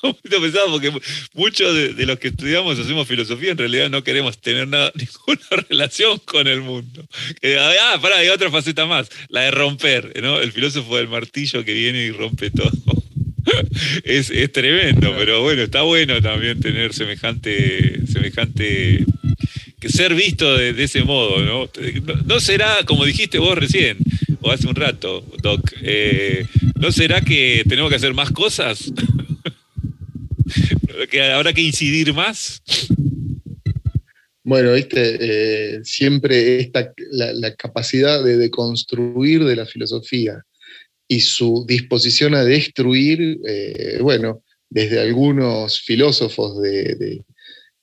Un 0.02 0.12
poquito 0.12 0.38
pesado 0.42 0.70
porque 0.70 0.92
muchos 1.32 1.74
de, 1.96 2.04
los 2.04 2.18
que 2.18 2.28
estudiamos 2.28 2.78
hacemos 2.78 3.08
filosofía 3.08 3.52
en 3.52 3.56
realidad 3.56 3.88
no 3.88 4.04
queremos 4.04 4.38
tener 4.38 4.68
nada, 4.68 4.92
ninguna 5.26 5.64
relación 5.66 6.18
con 6.26 6.46
el 6.46 6.60
mundo. 6.60 7.06
ah, 7.42 7.98
pará, 8.02 8.18
hay 8.18 8.28
otra 8.28 8.50
faceta 8.50 8.84
más, 8.84 9.08
la 9.30 9.42
de 9.42 9.50
romper, 9.50 10.12
¿no? 10.22 10.40
El 10.40 10.52
filósofo 10.52 10.98
del 10.98 11.08
martillo 11.08 11.64
que 11.64 11.72
viene 11.72 12.04
y 12.04 12.10
rompe 12.10 12.50
todo. 12.50 12.70
Es, 14.04 14.30
es 14.30 14.52
tremendo, 14.52 15.14
pero 15.18 15.42
bueno, 15.42 15.62
está 15.62 15.82
bueno 15.82 16.20
también 16.22 16.60
tener 16.60 16.94
semejante, 16.94 18.06
semejante 18.06 19.04
ser 19.88 20.14
visto 20.14 20.56
de, 20.56 20.82
ese 20.82 21.02
modo, 21.02 21.42
¿no? 21.42 21.70
¿no? 22.24 22.40
será, 22.40 22.78
como 22.86 23.04
dijiste 23.04 23.38
vos 23.38 23.56
recién, 23.56 23.98
o 24.40 24.50
hace 24.50 24.66
un 24.66 24.74
rato, 24.74 25.24
Doc, 25.42 25.72
eh, 25.82 26.46
¿no 26.76 26.92
será 26.92 27.20
que 27.20 27.62
tenemos 27.68 27.90
que 27.90 27.96
hacer 27.96 28.14
más 28.14 28.30
cosas? 28.30 28.92
¿Que 31.10 31.22
habrá 31.22 31.52
que 31.52 31.62
incidir 31.62 32.12
más? 32.12 32.62
Bueno, 34.42 34.74
viste, 34.74 35.16
eh, 35.20 35.80
siempre 35.84 36.60
esta, 36.60 36.92
la, 37.10 37.54
capacidad 37.54 38.22
de 38.22 38.36
deconstruir 38.36 39.44
de 39.44 39.56
la 39.56 39.64
filosofía 39.64 40.42
y 41.08 41.20
su 41.20 41.64
disposición 41.66 42.34
a 42.34 42.44
destruir, 42.44 43.38
eh, 43.46 43.98
bueno, 44.02 44.42
desde 44.68 45.00
algunos 45.00 45.80
filósofos 45.80 46.60
de, 46.60 46.94
de, 46.96 47.24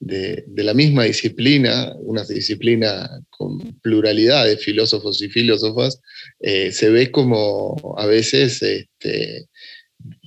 la 0.02 0.74
misma 0.74 1.04
disciplina, 1.04 1.94
una 2.00 2.24
disciplina 2.24 3.22
con 3.30 3.60
pluralidad 3.82 4.46
de 4.46 4.58
filósofos 4.58 5.22
y 5.22 5.30
filósofas, 5.30 6.00
eh, 6.40 6.72
se 6.72 6.90
ve 6.90 7.12
como 7.12 7.96
a 7.98 8.06
veces 8.08 8.62
este, 8.64 9.48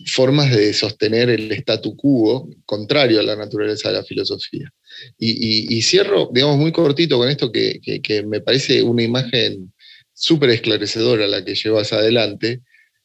formas 0.07 0.55
de 0.55 0.73
sostener 0.73 1.29
el 1.31 1.51
statu 1.53 1.97
quo 1.97 2.49
contrario 2.65 3.21
a 3.21 3.25
la 3.25 3.37
naturaleza 3.37 3.89
de 3.89 3.97
la 3.97 4.05
filosofía. 4.05 4.73
Y, 5.19 5.83
cierro, 5.83 6.31
digamos, 6.33 6.57
muy 6.57 6.71
cortito 6.71 7.19
con 7.19 7.29
esto 7.29 7.51
que, 7.51 7.81
me 8.27 8.41
parece 8.41 8.83
una 8.83 9.03
imagen 9.03 9.73
súper 10.13 10.51
esclarecedora 10.51 11.27
la 11.27 11.45
que 11.45 11.57
llevas 11.57 11.93
adelante, 11.93 12.61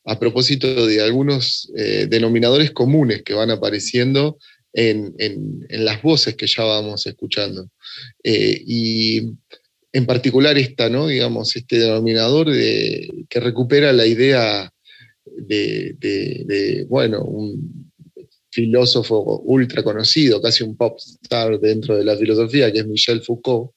a 0.05 0.19
propósito 0.19 0.87
de 0.87 1.01
algunos 1.01 1.71
eh, 1.75 2.07
denominadores 2.09 2.71
comunes 2.71 3.23
que 3.23 3.33
van 3.33 3.51
apareciendo 3.51 4.37
en, 4.73 5.65
las 5.69 6.01
voces 6.01 6.35
que 6.35 6.47
ya 6.47 6.63
vamos 6.63 7.05
escuchando. 7.05 7.69
Eh, 8.23 8.61
y 8.65 9.21
en 9.91 10.05
particular 10.05 10.57
esta, 10.57 10.89
¿no? 10.89 11.07
digamos, 11.07 11.55
este 11.55 11.79
denominador 11.79 12.49
de, 12.51 13.09
que 13.29 13.39
recupera 13.39 13.91
la 13.93 14.05
idea 14.05 14.71
de, 15.25 16.85
bueno, 16.87 17.23
un 17.23 17.91
filósofo 18.51 19.41
ultra 19.45 19.83
conocido, 19.83 20.41
casi 20.41 20.63
un 20.63 20.75
pop 20.75 20.97
star 20.97 21.59
dentro 21.59 21.97
de 21.97 22.03
la 22.03 22.17
filosofía, 22.17 22.71
que 22.71 22.79
es 22.79 22.87
Michel 22.87 23.21
Foucault, 23.21 23.71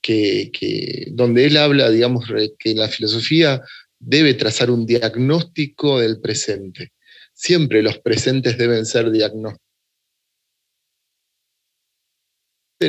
que, 0.00 1.08
donde 1.12 1.46
él 1.46 1.56
habla, 1.56 1.90
digamos, 1.90 2.26
que 2.58 2.74
la 2.74 2.88
filosofía 2.88 3.62
debe 3.98 4.34
trazar 4.34 4.70
un 4.70 4.86
diagnóstico 4.86 5.98
del 5.98 6.20
presente. 6.20 6.92
Siempre 7.32 7.82
los 7.82 7.98
presentes 7.98 8.58
deben 8.58 8.86
ser 8.86 9.10
diagnósticos 9.10 9.63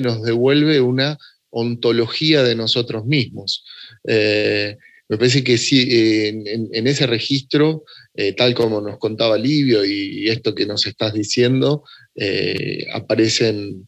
nos 0.01 0.23
devuelve 0.23 0.79
una 0.81 1.17
ontología 1.55 2.43
de 2.43 2.55
nosotros 2.55 3.05
mismos. 3.05 3.63
Eh, 4.03 4.77
me 5.07 5.17
parece 5.17 5.43
que 5.43 5.57
sí, 5.57 5.87
en, 5.89 6.87
ese 6.87 7.05
registro, 7.07 7.85
eh, 8.13 8.33
tal 8.33 8.53
como 8.53 8.81
nos 8.81 8.97
contaba 8.97 9.37
Livio 9.37 9.85
y, 9.85 10.29
esto 10.29 10.53
que 10.53 10.65
nos 10.65 10.85
estás 10.85 11.13
diciendo, 11.13 11.83
eh, 12.15 12.87
aparecen 12.91 13.87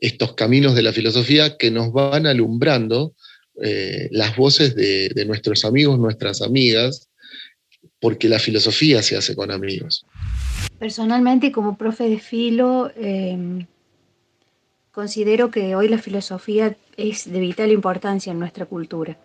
estos 0.00 0.34
caminos 0.34 0.74
de 0.74 0.82
la 0.82 0.92
filosofía 0.92 1.56
que 1.56 1.70
nos 1.70 1.92
van 1.92 2.26
alumbrando 2.26 3.14
las 4.10 4.36
voces 4.36 4.74
de, 4.74 5.10
de, 5.10 5.26
nuestros 5.26 5.66
amigos, 5.66 5.98
nuestras 5.98 6.40
amigas, 6.40 7.10
porque 8.00 8.26
la 8.26 8.38
filosofía 8.38 9.02
se 9.02 9.18
hace 9.18 9.36
con 9.36 9.50
amigos. 9.50 10.06
Personalmente, 10.78 11.52
como 11.52 11.76
profe 11.76 12.08
de 12.08 12.18
filo, 12.18 12.90
Considero 14.92 15.52
que 15.52 15.76
hoy 15.76 15.88
la 15.88 15.98
filosofía 15.98 16.76
es 16.96 17.30
de 17.30 17.38
vital 17.38 17.70
importancia 17.70 18.32
en 18.32 18.40
nuestra 18.40 18.66
cultura. 18.66 19.16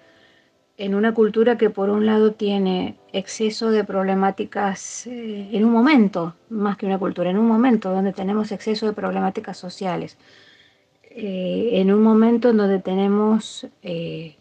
En 0.78 0.94
una 0.94 1.14
cultura 1.14 1.58
que 1.58 1.72
por 1.72 1.90
un 1.90 2.06
lado 2.06 2.34
tiene 2.34 2.98
exceso 3.14 3.72
de 3.72 3.84
problemáticas 3.84 5.08
eh, 5.08 5.50
en 5.52 5.66
un 5.66 5.72
momento, 5.72 6.36
más 6.50 6.78
que 6.78 6.86
una 6.86 7.00
cultura, 7.00 7.32
en 7.32 7.40
un 7.40 7.48
momento 7.48 7.90
donde 7.92 8.14
tenemos 8.14 8.52
exceso 8.52 8.86
de 8.86 8.94
problemáticas 8.94 9.58
sociales, 9.58 10.18
eh, 11.04 11.70
en 11.74 11.92
un 11.92 12.04
momento 12.04 12.50
en 12.50 12.58
donde 12.58 12.80
tenemos 12.80 13.66
eh, 13.82 14.36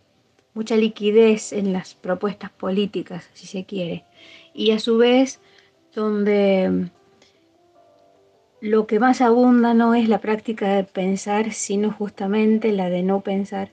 mucha 0.52 0.76
liquidez 0.76 1.54
en 1.54 1.72
las 1.72 1.94
propuestas 1.94 2.50
políticas, 2.50 3.30
si 3.32 3.46
se 3.46 3.64
quiere, 3.64 4.04
y 4.52 4.72
a 4.72 4.78
su 4.78 4.98
vez 4.98 5.40
donde 5.94 6.90
lo 8.64 8.86
que 8.86 8.98
más 8.98 9.20
abunda 9.20 9.74
no 9.74 9.94
es 9.94 10.08
la 10.08 10.22
práctica 10.22 10.74
de 10.74 10.84
pensar, 10.84 11.52
sino 11.52 11.92
justamente 11.92 12.72
la 12.72 12.88
de 12.88 13.02
no 13.02 13.20
pensar. 13.20 13.68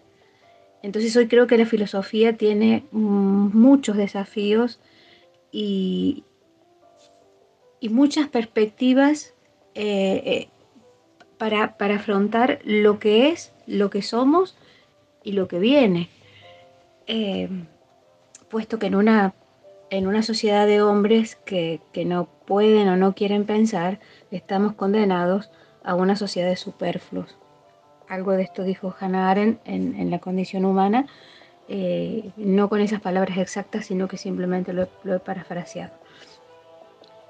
Entonces 0.83 1.15
hoy 1.15 1.29
creo 1.29 1.47
que 1.47 1.57
la 1.57 1.65
filosofía 1.65 2.35
tiene 2.35 2.83
muchos 2.91 3.95
desafíos 3.95 4.81
y, 5.49 6.25
muchas 7.89 8.27
perspectivas 8.27 9.33
eh, 9.75 10.21
eh, 10.25 10.49
para, 11.37 11.73
afrontar 11.79 12.59
lo 12.65 12.99
que 12.99 13.29
es, 13.29 13.53
lo 13.67 13.89
que 13.89 14.01
somos 14.01 14.57
y 15.23 15.31
lo 15.31 15.47
que 15.47 15.59
viene. 15.59 16.09
eh, 17.07 17.47
puesto 18.49 18.77
que 18.77 18.87
en 18.87 18.95
una, 18.95 19.33
en 19.91 20.07
una 20.07 20.23
sociedad 20.23 20.65
de 20.65 20.81
hombres 20.81 21.35
que, 21.35 21.79
no 22.05 22.27
pueden 22.45 22.87
o 22.87 22.95
no 22.95 23.13
quieren 23.13 23.45
pensar, 23.45 23.99
estamos 24.31 24.73
condenados 24.73 25.51
a 25.83 25.95
una 25.95 26.15
sociedad 26.15 26.49
de 26.49 26.55
superfluos. 26.55 27.37
Algo 28.07 28.31
de 28.31 28.43
esto 28.43 28.63
dijo 28.63 28.95
Hannah 28.99 29.29
Arendt 29.29 29.61
en, 29.65 30.09
La 30.09 30.19
condición 30.19 30.65
humana, 30.65 31.07
eh, 31.67 32.31
no 32.35 32.67
con 32.69 32.81
esas 32.81 33.01
palabras 33.01 33.37
exactas, 33.37 33.85
sino 33.85 34.07
que 34.07 34.17
simplemente 34.17 34.73
lo, 34.73 34.83
he 34.83 35.19
parafraseado. 35.19 35.93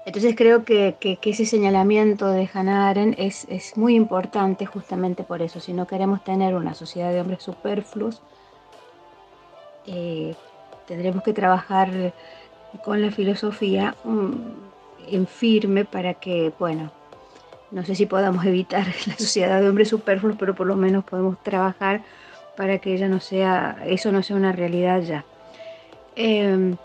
Entonces 0.04 0.34
creo 0.36 0.64
que, 0.64 0.96
ese 1.22 1.46
señalamiento 1.46 2.28
de 2.28 2.50
Hannah 2.52 2.88
Arendt 2.88 3.18
es, 3.18 3.46
es, 3.48 3.76
muy 3.76 3.94
importante 3.94 4.66
justamente 4.66 5.22
por 5.22 5.42
eso. 5.42 5.60
Si 5.60 5.72
no 5.72 5.86
queremos 5.86 6.24
tener 6.24 6.56
una 6.56 6.74
sociedad 6.74 7.12
de 7.12 7.20
hombres 7.20 7.44
superfluos, 7.44 8.20
eh, 9.86 10.34
tendremos 10.86 11.22
que 11.22 11.32
trabajar 11.32 12.12
con 12.84 13.00
la 13.00 13.10
filosofía 13.12 13.94
mm, 14.04 14.71
en 15.08 15.26
firme 15.26 15.84
para 15.84 16.14
que, 16.14 16.52
bueno, 16.58 16.92
no 17.70 17.84
sé 17.84 17.94
si 17.94 18.06
podamos 18.06 18.44
evitar 18.44 18.86
la 19.06 19.16
sociedad 19.16 19.60
de 19.60 19.68
hombres 19.68 19.88
superfluos, 19.88 20.36
pero 20.38 20.54
por 20.54 20.66
lo 20.66 20.76
menos 20.76 21.04
podemos 21.04 21.42
trabajar 21.42 22.02
para 22.56 22.78
que 22.78 22.94
ella 22.94 23.08
no 23.08 23.20
sea, 23.20 23.82
eso 23.86 24.12
no 24.12 24.22
sea 24.22 24.36
una 24.36 24.52
realidad 24.52 25.00
ya. 25.02 25.24
Em, 26.16 26.76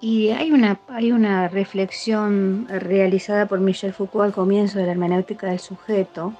y 0.00 0.30
hay 0.30 0.52
una, 0.52 0.80
hay 0.88 1.12
una 1.12 1.48
reflexión 1.48 2.66
realizada 2.68 3.46
por 3.46 3.60
Michel 3.60 3.92
Foucault 3.92 4.26
al 4.26 4.32
comienzo 4.32 4.78
de 4.78 4.86
la 4.86 4.92
hermenéutica 4.92 5.48
del 5.48 5.58
sujeto 5.58 6.32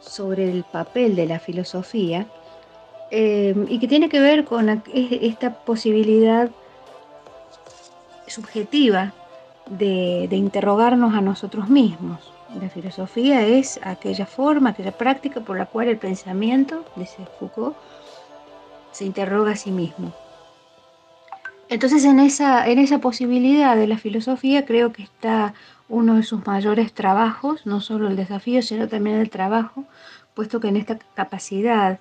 sobre 0.00 0.50
el 0.50 0.64
papel 0.64 1.14
de 1.14 1.26
la 1.26 1.38
filosofía 1.38 2.26
Em, 3.10 3.66
y 3.68 3.78
que 3.78 3.86
tiene 3.86 4.08
que 4.08 4.20
ver 4.20 4.44
con 4.44 4.82
esta 4.92 5.54
posibilidad 5.64 6.50
subjetiva 8.26 9.12
de, 9.68 10.28
interrogarnos 10.30 11.14
a 11.14 11.20
nosotros 11.20 11.68
mismos. 11.68 12.32
La 12.60 12.68
filosofía 12.68 13.46
es 13.46 13.80
aquella 13.82 14.26
forma, 14.26 14.70
aquella 14.70 14.92
práctica 14.92 15.40
por 15.40 15.58
la 15.58 15.66
cual 15.66 15.88
el 15.88 15.98
pensamiento, 15.98 16.84
dice 16.96 17.26
Foucault, 17.38 17.76
se 18.92 19.04
interroga 19.04 19.52
a 19.52 19.56
sí 19.56 19.70
mismo. 19.70 20.12
Entonces 21.68 22.04
en 22.04 22.20
esa, 22.20 22.68
en 22.68 22.78
esa 22.78 23.00
posibilidad 23.00 23.76
de 23.76 23.88
la 23.88 23.98
filosofía 23.98 24.64
creo 24.64 24.92
que 24.92 25.02
está 25.02 25.54
uno 25.88 26.14
de 26.14 26.22
sus 26.22 26.46
mayores 26.46 26.92
trabajos, 26.92 27.66
no 27.66 27.80
solo 27.80 28.08
el 28.08 28.16
desafío, 28.16 28.62
sino 28.62 28.88
también 28.88 29.16
el 29.16 29.30
trabajo, 29.30 29.84
puesto 30.34 30.60
que 30.60 30.68
en 30.68 30.76
esta 30.76 30.98
capacidad 31.14 31.98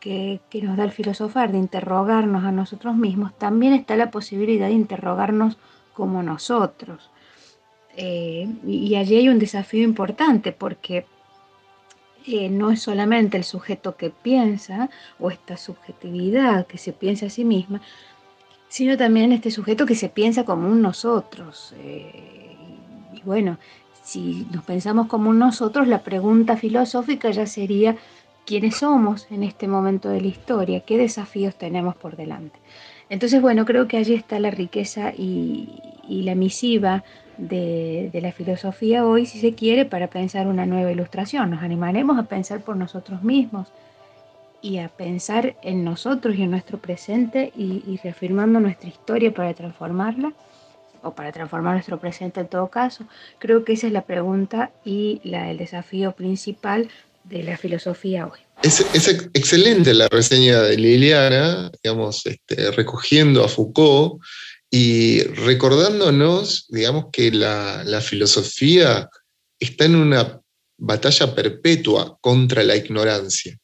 que, 0.00 0.40
nos 0.62 0.76
da 0.76 0.84
el 0.84 0.92
filosofar, 0.92 1.50
de 1.50 1.58
interrogarnos 1.58 2.44
a 2.44 2.52
nosotros 2.52 2.94
mismos, 2.94 3.36
también 3.38 3.72
está 3.72 3.96
la 3.96 4.10
posibilidad 4.10 4.66
de 4.66 4.74
interrogarnos 4.74 5.56
como 5.94 6.22
nosotros. 6.22 7.10
Eh, 7.96 8.48
y 8.66 8.96
allí 8.96 9.16
hay 9.16 9.28
un 9.28 9.38
desafío 9.38 9.84
importante 9.84 10.52
porque 10.52 11.06
eh, 12.26 12.48
no 12.48 12.70
es 12.70 12.82
solamente 12.82 13.36
el 13.36 13.44
sujeto 13.44 13.96
que 13.96 14.10
piensa 14.10 14.90
o 15.20 15.30
esta 15.30 15.56
subjetividad 15.56 16.66
que 16.66 16.78
se 16.78 16.92
piensa 16.92 17.26
a 17.26 17.30
sí 17.30 17.44
misma, 17.44 17.80
sino 18.68 18.96
también 18.96 19.30
este 19.32 19.50
sujeto 19.50 19.86
que 19.86 19.94
se 19.94 20.08
piensa 20.08 20.44
como 20.44 20.68
un 20.68 20.82
nosotros. 20.82 21.74
Eh, 21.78 22.56
y 23.12 23.20
bueno, 23.22 23.58
si 24.02 24.46
nos 24.52 24.64
pensamos 24.64 25.06
como 25.06 25.30
un 25.30 25.38
nosotros, 25.38 25.86
la 25.86 26.02
pregunta 26.02 26.56
filosófica 26.56 27.30
ya 27.30 27.46
sería 27.46 27.96
quiénes 28.46 28.76
somos 28.76 29.26
en 29.30 29.42
este 29.42 29.68
momento 29.68 30.08
de 30.08 30.20
la 30.20 30.26
historia, 30.28 30.80
qué 30.80 30.98
desafíos 30.98 31.56
tenemos 31.56 31.94
por 31.94 32.16
delante. 32.16 32.58
Entonces, 33.08 33.40
bueno, 33.40 33.64
creo 33.64 33.86
que 33.86 33.96
allí 33.96 34.14
está 34.14 34.38
la 34.38 34.50
riqueza 34.50 35.12
y, 35.16 35.80
la 36.08 36.34
misiva 36.34 37.04
de, 37.38 38.10
la 38.22 38.32
filosofía 38.32 39.06
hoy, 39.06 39.26
si 39.26 39.38
se 39.38 39.54
quiere, 39.54 39.84
para 39.84 40.08
pensar 40.08 40.46
una 40.46 40.66
nueva 40.66 40.92
ilustración. 40.92 41.50
Nos 41.50 41.62
animaremos 41.62 42.18
a 42.18 42.24
pensar 42.24 42.60
por 42.60 42.76
nosotros 42.76 43.22
mismos 43.22 43.68
y 44.62 44.78
a 44.78 44.88
pensar 44.88 45.56
en 45.62 45.84
nosotros 45.84 46.36
y 46.36 46.42
en 46.42 46.50
nuestro 46.50 46.78
presente 46.78 47.52
y, 47.56 47.98
reafirmando 48.02 48.60
nuestra 48.60 48.88
historia 48.88 49.32
para 49.32 49.52
transformarla 49.52 50.32
o 51.02 51.14
para 51.14 51.32
transformar 51.32 51.74
nuestro 51.74 51.98
presente 51.98 52.40
en 52.40 52.48
todo 52.48 52.68
caso. 52.68 53.04
Creo 53.38 53.64
que 53.64 53.74
esa 53.74 53.86
es 53.88 53.92
la 53.92 54.02
pregunta 54.02 54.70
y 54.84 55.20
el 55.24 55.58
desafío 55.58 56.12
principal 56.12 56.88
de 57.24 57.42
la 57.42 57.58
filosofía 57.58 58.26
hoy. 58.26 58.43
Es, 58.62 59.08
excelente 59.34 59.92
la 59.92 60.08
reseña 60.08 60.62
de 60.62 60.76
Liliana, 60.76 61.70
digamos, 61.82 62.24
este, 62.24 62.70
recogiendo 62.70 63.44
a 63.44 63.48
Foucault 63.48 64.22
y 64.70 65.22
recordándonos, 65.22 66.66
digamos, 66.68 67.06
que 67.12 67.30
la, 67.30 68.00
filosofía 68.00 69.08
está 69.58 69.84
en 69.84 69.96
una 69.96 70.40
batalla 70.78 71.34
perpetua 71.34 72.16
contra 72.20 72.62
la 72.62 72.76
ignorancia, 72.76 73.56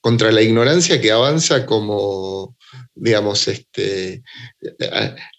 contra 0.00 0.32
la 0.32 0.42
ignorancia 0.42 1.00
que 1.00 1.12
avanza 1.12 1.64
como, 1.64 2.56
digamos, 2.94 3.46
este, 3.48 4.22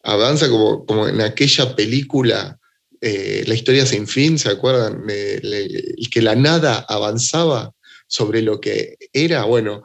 avanza 0.03 0.49
como, 0.49 1.07
en 1.07 1.22
aquella 1.22 1.76
película 1.76 2.57
eh, 3.01 3.43
la 3.47 3.53
historia 3.53 3.86
sin 3.86 4.07
fin, 4.07 4.39
¿se 4.39 4.49
acuerdan? 4.49 5.03
y 5.10 6.10
que 6.10 6.22
la 6.22 6.36
nada 6.36 6.86
avanzaba 6.88 7.74
sobre 8.10 8.41
lo 8.41 8.60
que 8.60 8.97
era, 9.14 9.43
bueno, 9.45 9.84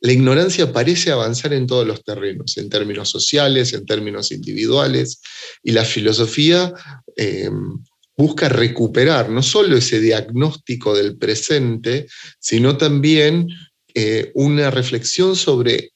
la 0.00 0.12
ignorancia 0.12 0.72
parece 0.72 1.12
avanzar 1.12 1.52
en 1.52 1.66
todos 1.66 1.86
los 1.86 2.02
terrenos, 2.02 2.56
en 2.56 2.70
términos 2.70 3.10
sociales, 3.10 3.74
en 3.74 3.84
términos 3.84 4.32
individuales, 4.32 5.20
y 5.62 5.72
la 5.72 5.84
filosofía 5.84 6.72
em, 7.14 7.78
busca 8.16 8.48
recuperar 8.48 9.28
no 9.28 9.42
solo 9.42 9.76
ese 9.76 10.00
diagnóstico 10.00 10.96
del 10.96 11.18
presente, 11.18 12.06
sino 12.40 12.78
también 12.78 13.48
eh, 13.94 14.32
una 14.34 14.70
reflexión 14.70 15.36
sobre 15.36 15.90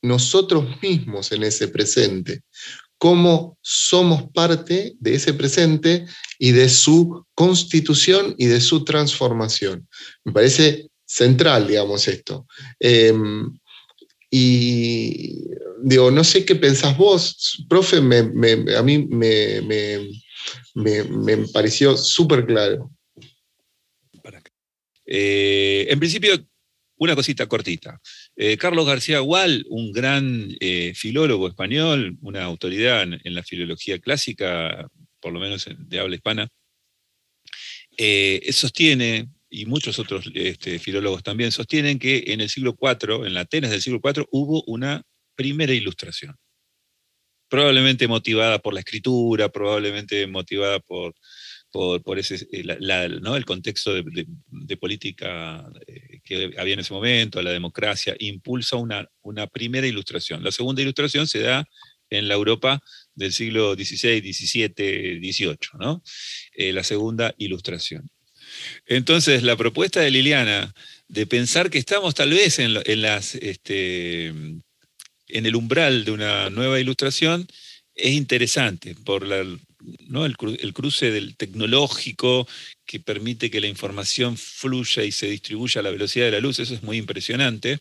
nosotros 0.00 0.80
mismos 0.80 1.32
en 1.32 1.42
ese 1.42 1.66
presente, 1.68 2.42
cómo 2.98 3.58
somos 3.60 4.30
parte 4.32 4.94
de 4.98 5.14
ese 5.14 5.34
presente 5.34 6.06
y 6.38 6.52
de 6.52 6.68
su 6.68 7.26
constitución 7.34 8.34
y 8.38 8.46
de 8.46 8.60
su 8.60 8.84
transformación. 8.84 9.88
Me 10.24 10.32
parece 10.32 10.88
central, 11.04 11.66
digamos, 11.66 12.08
esto. 12.08 12.46
Em, 12.78 13.58
y 14.30 15.44
digo, 15.82 16.10
no 16.10 16.24
sé 16.24 16.44
qué 16.44 16.56
pensás 16.56 16.96
vos, 16.96 17.64
profe, 17.68 17.98
a 17.98 18.82
mí 18.82 19.06
me, 19.06 20.08
pareció 21.52 21.96
súper 21.96 22.46
claro. 22.46 22.90
Eh, 25.06 25.86
en 25.88 25.98
principio, 25.98 26.34
una 26.96 27.14
cosita 27.14 27.46
cortita. 27.46 28.00
Eh, 28.36 28.56
Carlos 28.56 28.86
García 28.86 29.20
Gual, 29.20 29.64
un 29.68 29.92
gran 29.92 30.48
eh, 30.60 30.92
filólogo 30.94 31.48
español, 31.48 32.16
una 32.20 32.44
autoridad 32.44 33.02
en, 33.02 33.34
la 33.34 33.42
filología 33.42 33.98
clásica, 33.98 34.88
por 35.20 35.32
lo 35.32 35.40
menos 35.40 35.68
de 35.76 36.00
habla 36.00 36.16
hispana, 36.16 36.48
eh, 37.96 38.48
sostiene, 38.52 39.28
y 39.50 39.66
muchos 39.66 40.00
otros 40.00 40.30
este, 40.34 40.80
filólogos 40.80 41.22
también 41.22 41.52
sostienen, 41.52 41.98
que 41.98 42.24
en 42.28 42.40
el 42.40 42.48
siglo 42.48 42.76
IV, 42.80 43.24
en 43.26 43.34
la 43.34 43.40
Atenas 43.40 43.70
del 43.70 43.82
siglo 43.82 44.00
IV, 44.02 44.26
hubo 44.32 44.64
una 44.66 45.02
primera 45.36 45.72
ilustración. 45.72 46.34
Probablemente 47.48 48.08
motivada 48.08 48.58
por 48.58 48.74
la 48.74 48.80
escritura, 48.80 49.48
probablemente 49.50 50.26
motivada 50.26 50.80
por, 50.80 51.14
ese, 52.16 52.48
¿no? 53.20 53.36
el 53.36 53.44
contexto 53.44 53.94
de 53.94 54.76
política 54.76 55.64
que 56.24 56.52
había 56.58 56.74
en 56.74 56.80
ese 56.80 56.92
momento, 56.92 57.42
la 57.42 57.52
democracia, 57.52 58.16
impulsa 58.18 58.76
una, 58.76 59.08
una 59.22 59.46
primera 59.46 59.86
ilustración. 59.86 60.42
La 60.42 60.52
segunda 60.52 60.82
ilustración 60.82 61.26
se 61.26 61.40
da 61.40 61.68
en 62.10 62.28
la 62.28 62.34
Europa 62.34 62.82
del 63.14 63.32
siglo 63.32 63.74
XVI, 63.74 64.20
XVII, 64.20 65.20
XVIII, 65.20 65.58
¿no? 65.78 66.02
Eh, 66.52 66.72
la 66.72 66.82
segunda 66.82 67.34
ilustración. 67.38 68.10
Entonces, 68.86 69.42
la 69.42 69.56
propuesta 69.56 70.00
de 70.00 70.10
Liliana 70.10 70.74
de 71.08 71.26
pensar 71.26 71.70
que 71.70 71.78
estamos 71.78 72.14
tal 72.14 72.30
vez 72.30 72.58
en, 72.58 72.74
las, 73.02 73.34
este, 73.34 74.28
en 74.28 74.62
el 75.28 75.56
umbral 75.56 76.04
de 76.04 76.10
una 76.12 76.50
nueva 76.50 76.80
ilustración 76.80 77.46
es 77.94 78.12
interesante 78.12 78.94
por 79.04 79.26
la, 79.26 79.44
¿no? 80.08 80.26
el, 80.26 80.36
cruce 80.72 81.10
del 81.10 81.36
tecnológico 81.36 82.48
que 82.86 83.00
permite 83.00 83.50
que 83.50 83.60
la 83.60 83.66
información 83.66 84.36
fluya 84.36 85.04
y 85.04 85.12
se 85.12 85.28
distribuya 85.28 85.80
a 85.80 85.84
la 85.84 85.90
velocidad 85.90 86.26
de 86.26 86.32
la 86.32 86.40
luz, 86.40 86.58
eso 86.58 86.74
es 86.74 86.82
muy 86.82 86.96
impresionante. 86.96 87.78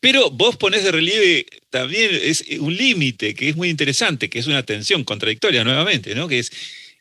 Pero 0.00 0.30
vos 0.30 0.56
ponés 0.56 0.84
de 0.84 0.92
relieve 0.92 1.46
también 1.70 2.10
es 2.12 2.44
un 2.60 2.76
límite 2.76 3.34
que 3.34 3.48
es 3.48 3.56
muy 3.56 3.70
interesante, 3.70 4.28
que 4.28 4.38
es 4.38 4.46
una 4.46 4.62
tensión 4.62 5.04
contradictoria 5.04 5.64
nuevamente, 5.64 6.14
¿no? 6.14 6.28
Que 6.28 6.38
es, 6.40 6.52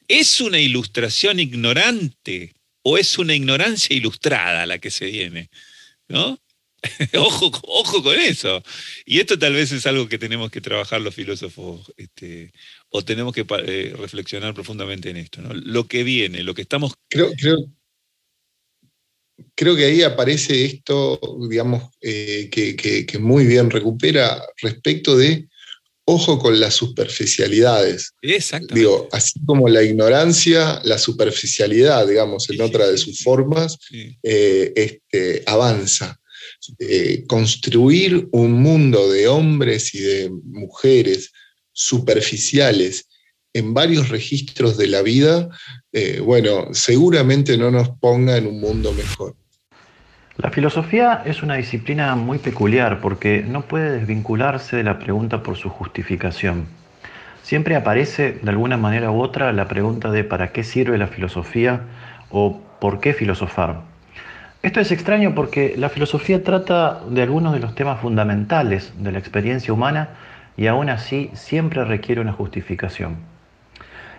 ¿es 0.08 0.40
una 0.42 0.60
ilustración 0.60 1.40
ignorante 1.40 2.54
o 2.82 2.98
es 2.98 3.18
una 3.18 3.36
ignorancia 3.36 3.96
ilustrada 3.96 4.66
la 4.66 4.80
que 4.80 4.92
se 4.92 5.06
viene? 5.08 5.50
¿No? 6.08 6.40
ojo, 7.18 7.52
ojo 7.64 8.04
con 8.04 8.20
eso. 8.20 8.64
Y 9.06 9.20
esto 9.20 9.38
tal 9.38 9.54
vez 9.54 9.72
es 9.72 9.86
algo 9.86 10.08
que 10.08 10.18
tenemos 10.18 10.52
que 10.52 10.62
trabajar 10.62 11.02
los 11.02 11.14
filósofos, 11.14 11.92
este, 11.98 12.52
o 12.90 13.04
tenemos 13.04 13.34
que 13.34 13.46
eh, 13.66 13.94
reflexionar 13.98 14.54
profundamente 14.54 15.10
en 15.10 15.18
esto. 15.18 15.42
¿no? 15.42 15.54
Lo 15.54 15.88
que 15.88 16.04
viene, 16.04 16.44
lo 16.44 16.54
que 16.54 16.62
estamos... 16.62 16.94
Creo, 17.10 17.32
creo, 17.34 17.58
creo 19.56 19.76
que 19.76 19.86
ahí 19.86 20.04
aparece 20.04 20.66
esto, 20.66 21.20
digamos, 21.50 21.92
eh, 22.02 22.50
que, 22.52 22.76
que, 22.76 23.20
muy 23.20 23.46
bien 23.46 23.70
recupera 23.70 24.44
respecto 24.62 25.18
de 25.18 25.48
ojo 26.06 26.38
con 26.38 26.60
las 26.60 26.76
superficialidades. 26.76 28.14
Exacto. 28.22 28.74
Digo, 28.76 29.10
así 29.12 29.40
como 29.46 29.68
la 29.68 29.82
ignorancia, 29.84 30.80
la 30.84 30.98
superficialidad, 30.98 32.08
digamos, 32.08 32.50
en 32.50 32.62
otra 32.62 32.88
de 32.88 32.98
sus 32.98 33.24
formas, 33.24 33.78
eh, 33.92 34.72
este, 34.76 35.44
avanza. 35.48 36.20
Eh, 36.80 37.26
construir 37.28 38.28
un 38.32 38.54
mundo 38.54 39.10
de 39.12 39.28
hombres 39.28 39.94
y 39.94 40.00
de 40.00 40.32
mujeres 40.44 41.32
superficiales 41.72 43.08
en 43.54 43.74
varios 43.74 44.10
registros 44.10 44.78
de 44.78 44.88
la 44.88 45.02
vida, 45.02 45.50
eh, 45.94 46.20
bueno, 46.20 46.74
seguramente 46.74 47.58
no 47.58 47.72
nos 47.72 47.90
ponga 47.90 48.38
en 48.38 48.48
un 48.48 48.60
mundo 48.60 48.92
mejor. 48.94 49.36
La 50.38 50.52
filosofía 50.52 51.24
es 51.26 51.42
una 51.42 51.56
disciplina 51.56 52.16
muy 52.16 52.40
peculiar 52.40 53.00
porque 53.00 53.42
no 53.42 53.62
puede 53.66 53.92
desvincularse 53.92 54.76
de 54.76 54.84
la 54.84 55.00
pregunta 55.00 55.42
por 55.42 55.56
su 55.56 55.70
justificación. 55.70 56.66
Siempre 57.44 57.76
aparece 57.76 58.40
de 58.42 58.50
alguna 58.50 58.76
manera 58.76 59.12
u 59.12 59.22
otra 59.22 59.54
la 59.54 59.68
pregunta 59.68 60.12
de 60.12 60.26
¿para 60.26 60.52
qué 60.52 60.64
sirve 60.64 60.98
la 60.98 61.08
filosofía? 61.08 61.84
o 62.30 62.60
¿por 62.82 63.00
qué 63.00 63.14
filosofar? 63.14 63.84
Esto 64.66 64.80
es 64.80 64.92
extraño 64.92 65.36
porque 65.36 65.76
la 65.78 65.90
filosofía 65.90 66.44
trata 66.44 67.00
de 67.08 67.22
algunos 67.22 67.54
de 67.54 67.60
los 67.60 67.76
temas 67.76 68.02
fundamentales 68.02 68.92
de 68.98 69.12
la 69.12 69.20
experiencia 69.20 69.72
humana 69.72 70.10
y 70.58 70.66
aún 70.66 70.90
así 70.90 71.30
siempre 71.36 71.86
requiere 71.86 72.20
una 72.20 72.34
justificación. 72.34 73.18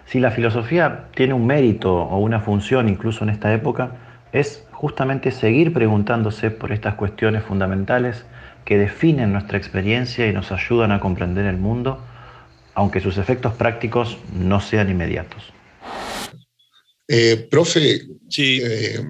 Si 0.07 0.21
la 0.21 0.31
filosofía 0.31 1.07
tiene 1.17 1.35
un 1.35 1.49
mérito 1.49 1.93
o 1.93 2.19
una 2.19 2.39
función 2.39 2.89
incluso 2.89 3.25
en 3.25 3.31
esta 3.31 3.53
época, 3.53 3.97
es 4.31 4.65
justamente 4.71 5.33
seguir 5.33 5.73
preguntándose 5.73 6.53
por 6.53 6.71
estas 6.71 6.95
cuestiones 6.95 7.43
fundamentales 7.43 8.25
que 8.65 8.79
definen 8.79 9.33
nuestra 9.33 9.59
experiencia 9.59 10.29
y 10.29 10.33
nos 10.33 10.53
ayudan 10.53 10.93
a 10.93 11.01
comprender 11.01 11.47
el 11.47 11.57
mundo, 11.57 12.01
aunque 12.75 13.01
sus 13.01 13.19
efectos 13.19 13.53
prácticos 13.55 14.17
no 14.33 14.61
sean 14.61 14.91
inmediatos. 14.91 15.53
Eh, 17.09 17.49
profe, 17.51 18.03
eh, 18.39 19.01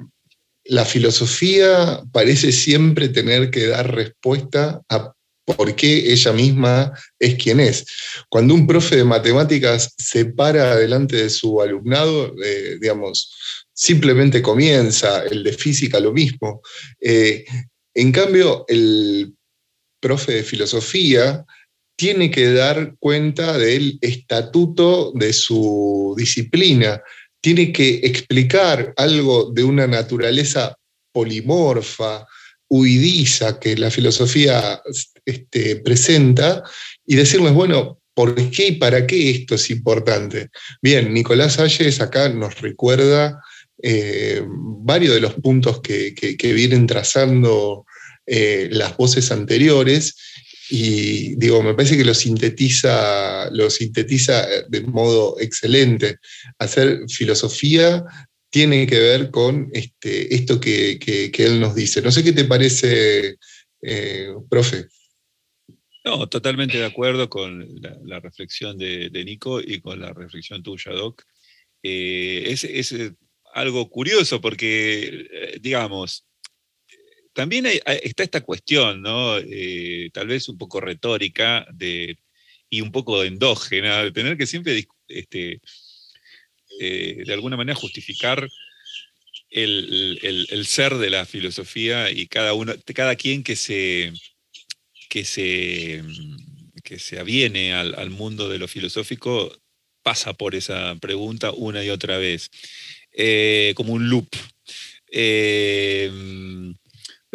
la 0.68 0.84
filosofía 0.84 2.02
parece 2.12 2.52
siempre 2.52 3.08
tener 3.08 3.50
que 3.50 3.66
dar 3.66 3.94
respuesta 3.94 4.82
a 4.88 5.12
por 5.44 5.76
qué 5.76 6.12
ella 6.12 6.32
misma 6.32 6.92
es 7.18 7.36
quien 7.36 7.60
es. 7.60 7.84
Cuando 8.28 8.52
un 8.52 8.66
profe 8.66 8.96
de 8.96 9.04
matemáticas 9.04 9.94
se 9.96 10.26
para 10.26 10.76
delante 10.76 11.16
de 11.16 11.30
su 11.30 11.60
alumnado, 11.62 12.34
eh, 12.42 12.78
digamos, 12.80 13.32
simplemente 13.72 14.42
comienza, 14.42 15.22
el 15.24 15.44
de 15.44 15.52
física 15.52 16.00
lo 16.00 16.12
mismo. 16.12 16.62
Eh, 17.00 17.44
en 17.94 18.10
cambio, 18.10 18.64
el 18.66 19.34
profe 20.00 20.32
de 20.32 20.42
filosofía 20.42 21.44
tiene 21.96 22.30
que 22.30 22.52
dar 22.52 22.94
cuenta 22.98 23.56
del 23.56 23.98
estatuto 24.00 25.12
de 25.14 25.32
su 25.32 26.14
disciplina, 26.18 27.00
tiene 27.46 27.70
que 27.70 28.00
explicar 28.02 28.92
algo 28.96 29.52
de 29.52 29.62
una 29.62 29.86
naturaleza 29.86 30.76
polimorfa, 31.12 32.26
huidiza 32.68 33.60
que 33.60 33.76
la 33.76 33.88
filosofía 33.88 34.82
este, 35.24 35.76
presenta 35.76 36.64
y 37.06 37.14
decirles, 37.14 37.52
bueno, 37.52 38.00
¿por 38.14 38.34
qué 38.50 38.66
y 38.66 38.72
para 38.72 39.06
qué 39.06 39.30
esto 39.30 39.54
es 39.54 39.70
importante? 39.70 40.48
Bien, 40.82 41.14
Nicolás 41.14 41.60
Ayes 41.60 42.00
acá 42.00 42.28
nos 42.30 42.60
recuerda 42.60 43.40
eh, 43.80 44.42
varios 44.44 45.14
de 45.14 45.20
los 45.20 45.34
puntos 45.34 45.80
que, 45.80 46.36
vienen 46.52 46.88
trazando 46.88 47.86
eh, 48.26 48.66
las 48.72 48.96
voces 48.96 49.30
anteriores 49.30 50.16
y 50.68 51.36
digo, 51.36 51.62
me 51.62 51.74
parece 51.74 51.96
que 51.96 52.04
lo 52.04 52.14
sintetiza, 52.14 53.50
lo 53.50 53.70
sintetiza 53.70 54.46
de 54.68 54.80
modo 54.82 55.36
excelente. 55.40 56.18
Hacer 56.58 57.00
filosofía 57.08 58.04
tiene 58.50 58.86
que 58.86 58.98
ver 58.98 59.30
con 59.30 59.70
este, 59.72 60.34
esto 60.34 60.60
que, 60.60 61.30
él 61.38 61.60
nos 61.60 61.74
dice. 61.74 62.02
No 62.02 62.10
sé 62.10 62.24
qué 62.24 62.32
te 62.32 62.44
parece, 62.44 63.36
eh, 63.82 64.34
profe. 64.48 64.86
No, 66.04 66.28
totalmente 66.28 66.78
de 66.78 66.84
acuerdo 66.84 67.28
con 67.28 67.66
la, 68.04 68.20
reflexión 68.20 68.78
de, 68.78 69.10
Nico 69.24 69.60
y 69.60 69.80
con 69.80 70.00
la 70.00 70.12
reflexión 70.12 70.62
tuya, 70.62 70.92
Doc. 70.92 71.22
es, 71.82 72.94
algo 73.54 73.88
curioso 73.88 74.40
porque, 74.40 75.28
eh, 75.32 75.58
digamos, 75.60 76.26
también 77.36 77.66
está 77.66 78.22
esta 78.22 78.40
cuestión, 78.40 79.02
¿no? 79.02 79.36
Eh, 79.38 80.08
tal 80.12 80.26
vez 80.26 80.48
un 80.48 80.56
poco 80.56 80.80
retórica 80.80 81.66
de, 81.70 82.18
y 82.70 82.80
un 82.80 82.90
poco 82.90 83.22
endógena, 83.22 84.02
de 84.02 84.10
tener 84.10 84.38
que 84.38 84.46
siempre, 84.46 84.86
este, 85.06 85.60
eh, 86.80 87.22
de 87.26 87.32
alguna 87.34 87.58
manera, 87.58 87.78
justificar 87.78 88.48
el, 89.50 90.64
ser 90.66 90.94
de 90.94 91.10
la 91.10 91.26
filosofía 91.26 92.10
y 92.10 92.26
cada, 92.26 92.54
uno, 92.54 92.72
cada 92.94 93.16
quien 93.16 93.44
que 93.44 93.54
se, 93.54 94.14
que 95.10 95.26
se, 95.26 96.02
que 96.82 96.98
se 96.98 97.18
aviene 97.18 97.74
al, 97.74 97.94
al 97.96 98.08
mundo 98.08 98.48
de 98.48 98.58
lo 98.58 98.66
filosófico 98.66 99.52
pasa 100.02 100.32
por 100.32 100.54
esa 100.54 100.96
pregunta 101.00 101.52
una 101.52 101.84
y 101.84 101.90
otra 101.90 102.16
vez. 102.16 102.50
Eh, 103.12 103.72
como 103.76 103.92
un 103.92 104.08
loop. 104.08 104.28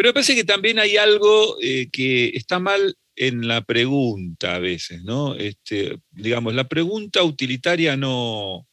Pero 0.01 0.09
me 0.09 0.13
parece 0.15 0.33
que 0.33 0.43
también 0.43 0.79
hay 0.79 0.97
algo 0.97 1.57
eh, 1.61 1.87
que 1.91 2.29
está 2.29 2.57
mal 2.57 2.95
en 3.15 3.47
la 3.47 3.61
pregunta 3.61 4.55
a 4.55 4.57
veces, 4.57 5.03
¿no? 5.03 5.35
Este, 5.35 5.99
digamos, 6.09 6.55
la 6.55 6.67
pregunta 6.67 7.21
utilitaria 7.21 7.95
no, 7.95 8.67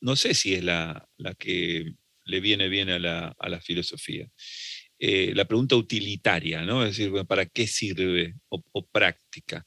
no 0.00 0.14
sé 0.14 0.34
si 0.34 0.54
es 0.54 0.62
la, 0.62 1.08
que 1.36 1.94
le 2.26 2.40
viene 2.40 2.68
bien 2.68 2.90
a 2.90 3.00
la, 3.00 3.60
filosofía. 3.60 4.30
la 5.00 5.44
pregunta 5.46 5.74
utilitaria, 5.74 6.62
¿no? 6.62 6.84
Es 6.84 6.96
decir, 6.96 7.12
¿para 7.26 7.44
qué 7.46 7.66
sirve? 7.66 8.36
o 8.48 8.86
práctica. 8.86 9.66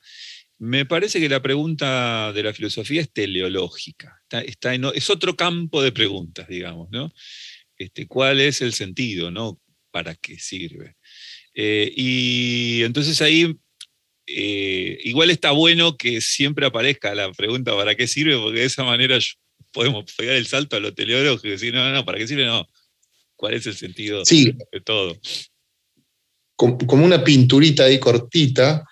Me 0.59 0.85
parece 0.85 1.19
que 1.19 1.27
la 1.27 1.41
pregunta 1.41 2.31
de 2.31 2.41
la 2.41 2.53
filosofía 2.53 3.01
es 3.01 3.11
teleológica, 3.11 4.21
está, 4.31 4.73
es 4.73 5.09
otro 5.09 5.35
campo 5.35 5.83
de 5.83 5.91
preguntas, 5.91 6.47
digamos, 6.47 6.89
¿no? 6.89 7.11
Este, 7.77 8.07
¿Cuál 8.07 8.39
es 8.39 8.61
el 8.61 8.71
sentido, 8.71 9.31
¿no? 9.31 9.59
¿Para 9.95 10.13
qué 10.13 10.37
sirve? 10.37 10.97
Eh, 11.53 11.89
y 11.95 12.83
entonces 12.83 13.21
ahí 13.21 13.55
eh, 14.27 14.99
igual 15.05 15.29
está 15.29 15.51
bueno 15.51 15.95
que 15.95 16.19
siempre 16.19 16.65
aparezca 16.65 17.15
la 17.15 17.31
pregunta 17.31 17.73
¿para 17.77 17.95
qué 17.95 18.05
sirve? 18.05 18.37
Porque 18.37 18.59
de 18.59 18.65
esa 18.65 18.83
manera 18.83 19.17
podemos 19.71 20.03
pegar 20.17 20.35
el 20.35 20.47
salto 20.47 20.75
a 20.75 20.81
lo 20.81 20.93
teleológico 20.93 21.47
y 21.47 21.51
decir, 21.51 21.73
no, 21.73 21.81
no, 21.81 21.93
no, 21.93 22.03
¿para 22.03 22.17
qué 22.17 22.27
sirve? 22.27 22.45
No. 22.45 22.67
¿Cuál 23.37 23.53
es 23.53 23.67
el 23.67 23.77
sentido 23.77 24.21
de 24.25 24.81
todo? 24.83 25.17
Como 26.57 27.05
una 27.05 27.23
pinturita 27.23 27.85
ahí 27.85 27.97
cortita, 27.97 28.83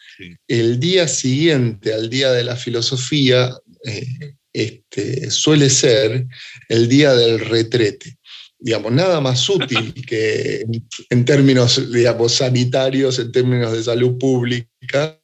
el 0.48 0.80
día 0.80 1.10
siguiente 1.10 1.94
al 1.94 2.10
día 2.10 2.32
de 2.32 2.46
la 2.46 2.56
filosofía 2.56 3.54
eh, 3.86 4.08
este, 4.54 5.30
suele 5.32 5.70
ser 5.70 6.28
el 6.70 6.88
día 6.88 7.14
del 7.14 7.42
retrete. 7.42 8.20
Digamos, 8.64 8.94
nada 8.94 9.20
más 9.20 9.50
útil 9.50 9.94
que 10.08 10.66
en, 11.10 11.26
términos 11.26 11.92
digamos, 11.92 12.36
sanitarios, 12.36 13.20
en 13.20 13.30
términos 13.30 13.74
de 13.74 13.84
salud 13.84 14.18
pública, 14.18 15.20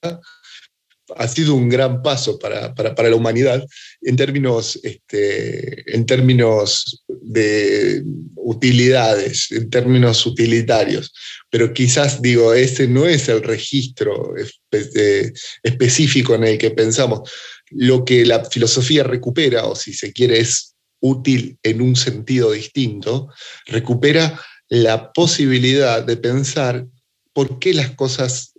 ha 1.16 1.28
sido 1.28 1.56
un 1.56 1.70
gran 1.70 2.02
paso 2.04 2.38
para, 2.38 2.74
la 2.76 3.16
humanidad 3.16 3.66
en 4.02 4.18
términos, 4.18 4.78
este, 4.84 5.96
en 5.96 6.06
términos 6.06 7.06
de 7.08 8.04
utilidades, 8.36 9.50
en 9.52 9.70
términos 9.70 10.26
utilitarios. 10.26 11.14
Pero 11.50 11.74
quizás, 11.74 12.22
digo, 12.22 12.54
ese 12.54 12.90
no 12.90 13.06
es 13.06 13.30
el 13.30 13.42
registro 13.42 14.34
específico 15.64 16.36
en 16.36 16.44
el 16.44 16.58
que 16.58 16.72
pensamos. 16.72 17.32
Lo 17.72 18.04
que 18.04 18.26
la 18.26 18.44
filosofía 18.44 19.04
recupera, 19.04 19.66
o 19.66 19.78
si 19.78 19.94
se 19.94 20.12
quiere, 20.12 20.40
es 20.40 20.76
útil 21.00 21.58
en 21.64 21.82
un 21.82 21.96
sentido 21.96 22.52
distinto, 22.52 23.30
recupera 23.66 24.40
la 24.68 25.12
posibilidad 25.12 26.04
de 26.04 26.18
pensar 26.18 26.86
por 27.34 27.60
qué 27.60 27.74
las 27.74 27.92
cosas, 27.96 28.54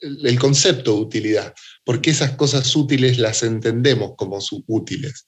el 0.00 0.38
concepto 0.38 0.94
de 0.94 1.00
utilidad, 1.00 1.54
porque 1.84 2.10
esas 2.10 2.32
cosas 2.32 2.74
útiles 2.76 3.18
las 3.18 3.42
entendemos 3.42 4.12
como 4.16 4.38
útiles. 4.66 5.24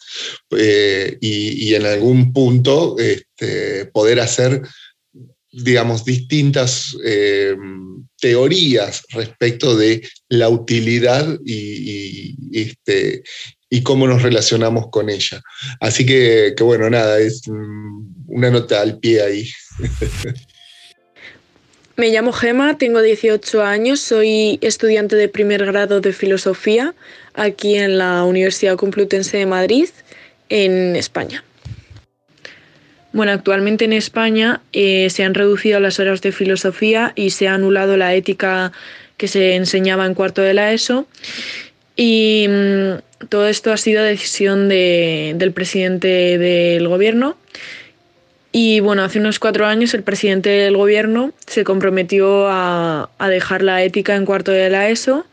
Eh, 0.57 1.19
y, 1.21 1.75
en 1.75 1.87
algún 1.87 2.33
punto 2.33 2.97
este, 2.99 3.87
poder 3.87 4.21
hacer, 4.21 4.62
digamos, 5.53 6.05
distintas 6.05 6.97
eh, 7.05 7.57
teorías 8.27 9.05
respecto 9.11 9.77
de 9.77 10.03
la 10.29 10.49
utilidad 10.49 11.39
y, 11.45 12.35
este, 12.53 13.22
y 13.70 13.85
cómo 13.85 14.09
nos 14.09 14.22
relacionamos 14.22 14.91
con 14.91 15.09
ella. 15.11 15.41
Así 15.79 16.05
que, 16.05 16.55
que, 16.57 16.64
bueno, 16.64 16.91
nada, 16.91 17.20
es 17.20 17.43
una 18.27 18.51
nota 18.51 18.81
al 18.81 18.99
pie 18.99 19.22
ahí. 19.22 19.49
Me 21.97 22.11
llamo 22.11 22.33
Gema, 22.33 22.77
tengo 22.79 23.01
18 23.01 23.62
años, 23.62 24.01
soy 24.01 24.59
estudiante 24.61 25.14
de 25.14 25.29
primer 25.29 25.64
grado 25.64 26.01
de 26.01 26.12
filosofía 26.12 26.97
aquí 27.35 27.77
en 27.77 27.97
la 27.97 28.24
Universidad 28.24 28.77
Complutense 28.77 29.37
de 29.37 29.47
Madrid, 29.47 29.89
en 30.49 30.97
España. 30.97 31.45
Bueno, 33.17 33.33
actualmente 33.33 33.87
en 33.87 33.95
España 33.95 34.61
eh, 34.75 35.09
se 35.09 35.25
han 35.25 35.33
reducido 35.33 35.81
las 35.81 35.99
horas 35.99 36.21
de 36.21 36.33
filosofía 36.33 37.14
y 37.17 37.31
se 37.31 37.49
ha 37.49 37.55
anulado 37.55 37.97
la 37.97 38.12
ética 38.12 38.73
que 39.17 39.27
se 39.27 39.55
enseñaba 39.55 40.05
en 40.05 40.12
cuarto 40.12 40.43
de 40.43 40.53
la 40.53 40.75
ESO. 40.75 41.07
Y 41.97 42.47
mm, 42.47 43.27
todo 43.31 43.49
esto 43.49 43.73
ha 43.73 43.79
sido 43.79 44.05
decisión 44.05 44.69
del 44.69 45.53
presidente 45.55 46.37
del 46.37 46.87
gobierno. 46.89 47.39
Y 48.53 48.81
bueno, 48.81 49.03
hace 49.03 49.19
unos 49.19 49.39
cuatro 49.39 49.64
años 49.64 49.95
el 49.95 50.03
presidente 50.03 50.51
del 50.51 50.77
gobierno 50.77 51.33
se 51.47 51.64
comprometió 51.64 52.49
a, 52.49 53.09
a 53.17 53.29
dejar 53.31 53.62
la 53.62 53.83
ética 53.83 54.14
en 54.14 54.27
cuarto 54.27 54.53
de 54.53 54.69
la 54.69 54.91
ESO 54.91 55.25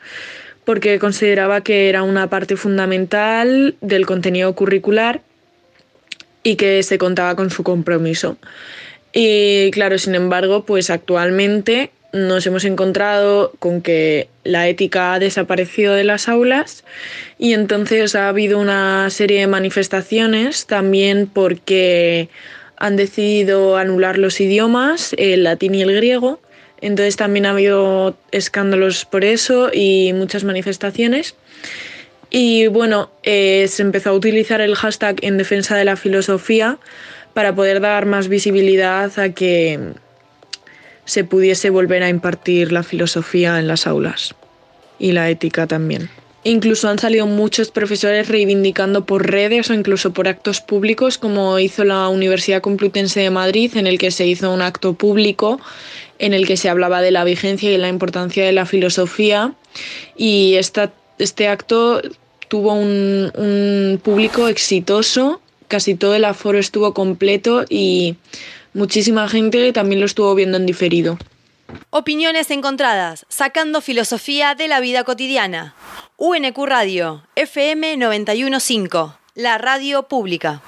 porque 0.64 1.00
consideraba 1.00 1.60
que 1.60 1.90
era 1.90 2.04
una 2.04 2.30
parte 2.30 2.56
fundamental 2.56 3.76
del 3.82 4.06
contenido 4.06 4.56
curricular 4.56 5.20
y 6.44 6.56
que 6.56 6.84
se 6.84 6.98
contaba 6.98 7.36
con 7.36 7.50
su 7.50 7.64
compromiso. 7.64 8.38
Y 9.14 9.72
claro, 9.72 9.98
sin 9.98 10.16
embargo, 10.16 10.66
pues 10.66 10.90
actualmente 10.90 11.92
nos 12.14 12.46
hemos 12.46 12.64
encontrado 12.64 13.54
con 13.60 13.82
que 13.82 14.28
la 14.44 14.68
ética 14.68 15.14
ha 15.14 15.20
desaparecido 15.20 15.96
de 15.96 16.04
las 16.04 16.30
aulas 16.30 16.84
y 17.40 17.54
entonces 17.54 18.16
ha 18.16 18.30
habido 18.30 18.60
una 18.60 19.10
serie 19.10 19.40
de 19.40 19.48
manifestaciones 19.48 20.68
también 20.68 21.28
porque 21.28 22.30
han 22.78 22.98
decidido 22.98 23.78
anular 23.78 24.18
los 24.20 24.40
idiomas, 24.40 25.16
el 25.18 25.44
latín 25.44 25.74
y 25.74 25.82
el 25.82 25.96
griego. 25.96 26.40
Entonces 26.82 27.16
también 27.16 27.46
ha 27.46 27.52
habido 27.52 28.18
escándalos 28.32 29.06
por 29.06 29.24
eso 29.24 29.72
y 29.74 30.12
muchas 30.14 30.44
manifestaciones. 30.44 31.36
Y 32.36 32.66
bueno, 32.66 33.12
eh, 33.22 33.68
se 33.70 33.84
empezó 33.84 34.10
a 34.10 34.14
utilizar 34.14 34.60
el 34.60 34.74
hashtag 34.74 35.18
en 35.22 35.38
defensa 35.38 35.78
de 35.78 35.86
la 35.86 35.96
filosofía 35.96 36.80
para 37.36 37.54
poder 37.54 37.80
dar 37.80 38.08
más 38.08 38.28
visibilidad 38.28 39.20
a 39.20 39.30
que 39.30 39.80
se 41.06 41.24
pudiese 41.24 41.70
volver 41.70 42.02
a 42.02 42.10
impartir 42.10 42.72
la 42.72 42.82
filosofía 42.82 43.60
en 43.60 43.68
las 43.68 43.86
aulas 43.86 44.34
y 44.98 45.12
la 45.12 45.30
ética 45.30 45.68
también. 45.68 46.10
Incluso 46.44 46.90
han 46.90 46.98
salido 46.98 47.28
muchos 47.28 47.70
profesores 47.70 48.28
reivindicando 48.30 49.06
por 49.06 49.30
redes 49.30 49.70
o 49.70 49.76
incluso 49.76 50.12
por 50.12 50.28
actos 50.28 50.60
públicos, 50.60 51.20
como 51.20 51.60
hizo 51.60 51.84
la 51.84 52.08
Universidad 52.08 52.62
Complutense 52.62 53.20
de 53.20 53.30
Madrid, 53.30 53.78
en 53.78 53.86
el 53.86 54.00
que 54.00 54.10
se 54.10 54.26
hizo 54.26 54.52
un 54.52 54.64
acto 54.64 54.94
público 54.94 55.62
en 56.18 56.34
el 56.34 56.48
que 56.48 56.58
se 56.58 56.68
hablaba 56.68 57.04
de 57.04 57.12
la 57.12 57.26
vigencia 57.26 57.72
y 57.72 57.78
la 57.78 57.90
importancia 57.90 58.44
de 58.44 58.54
la 58.54 58.66
filosofía. 58.66 59.54
Y 60.18 60.56
este 60.56 61.48
acto 61.48 62.02
tuvo 62.54 62.74
un, 62.74 64.00
público 64.04 64.48
exitoso, 64.48 65.42
casi 65.68 65.96
todo 65.96 66.14
el 66.14 66.24
aforo 66.24 66.60
estuvo 66.60 66.94
completo 66.94 67.66
y 67.68 68.16
muchísima 68.76 69.28
gente 69.28 69.74
también 69.74 70.00
lo 70.00 70.06
estuvo 70.06 70.36
viendo 70.36 70.58
en 70.58 70.68
diferido. 70.68 71.18
Opiniones 71.90 72.52
encontradas, 72.52 73.26
sacando 73.28 73.82
filosofía 73.82 74.54
de 74.54 74.68
la 74.68 74.82
vida 74.82 75.04
cotidiana. 75.04 75.74
UNQ 76.18 76.56
Radio, 76.68 77.24
FM 77.36 77.98
915, 77.98 79.16
la 79.34 79.58
radio 79.58 80.04
pública. 80.04 80.62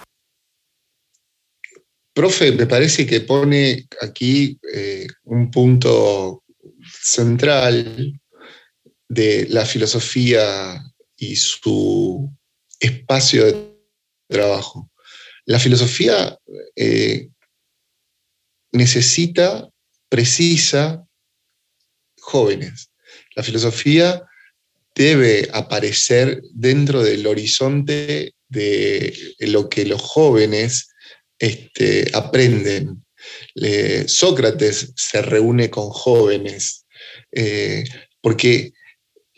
Profe, 2.15 2.51
me 2.51 2.65
parece 2.65 3.05
que 3.05 3.21
pone 3.21 3.85
aquí 4.01 4.57
eh, 4.73 5.05
un 5.25 5.51
punto 5.51 6.41
central 7.03 8.19
de 9.07 9.45
la 9.51 9.67
filosofía 9.67 10.81
y 11.17 11.35
su 11.35 12.29
espacio 12.79 13.45
de 13.45 13.75
trabajo. 14.27 14.89
La 15.45 15.59
filosofía 15.59 16.37
eh, 16.75 17.29
necesita, 18.71 19.69
precisa 20.09 21.05
jóvenes. 22.19 22.89
La 23.35 23.43
filosofía 23.43 24.23
debe 24.95 25.49
aparecer 25.53 26.41
dentro 26.53 27.03
del 27.03 27.27
horizonte 27.27 28.33
de 28.47 29.35
lo 29.39 29.69
que 29.69 29.85
los 29.85 30.01
jóvenes 30.01 30.89
este, 31.39 32.09
aprenden. 32.13 33.05
Sócrates 34.07 34.93
se 34.95 35.21
reúne 35.21 35.69
con 35.69 35.89
jóvenes, 35.89 36.85
eh, 37.31 37.83
porque 38.21 38.71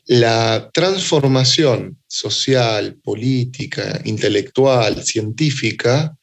la 0.08 0.70
transformación 0.74 1.98
social, 2.08 2.98
política, 3.04 4.02
intelectual, 4.06 5.04
científica, 5.04 6.18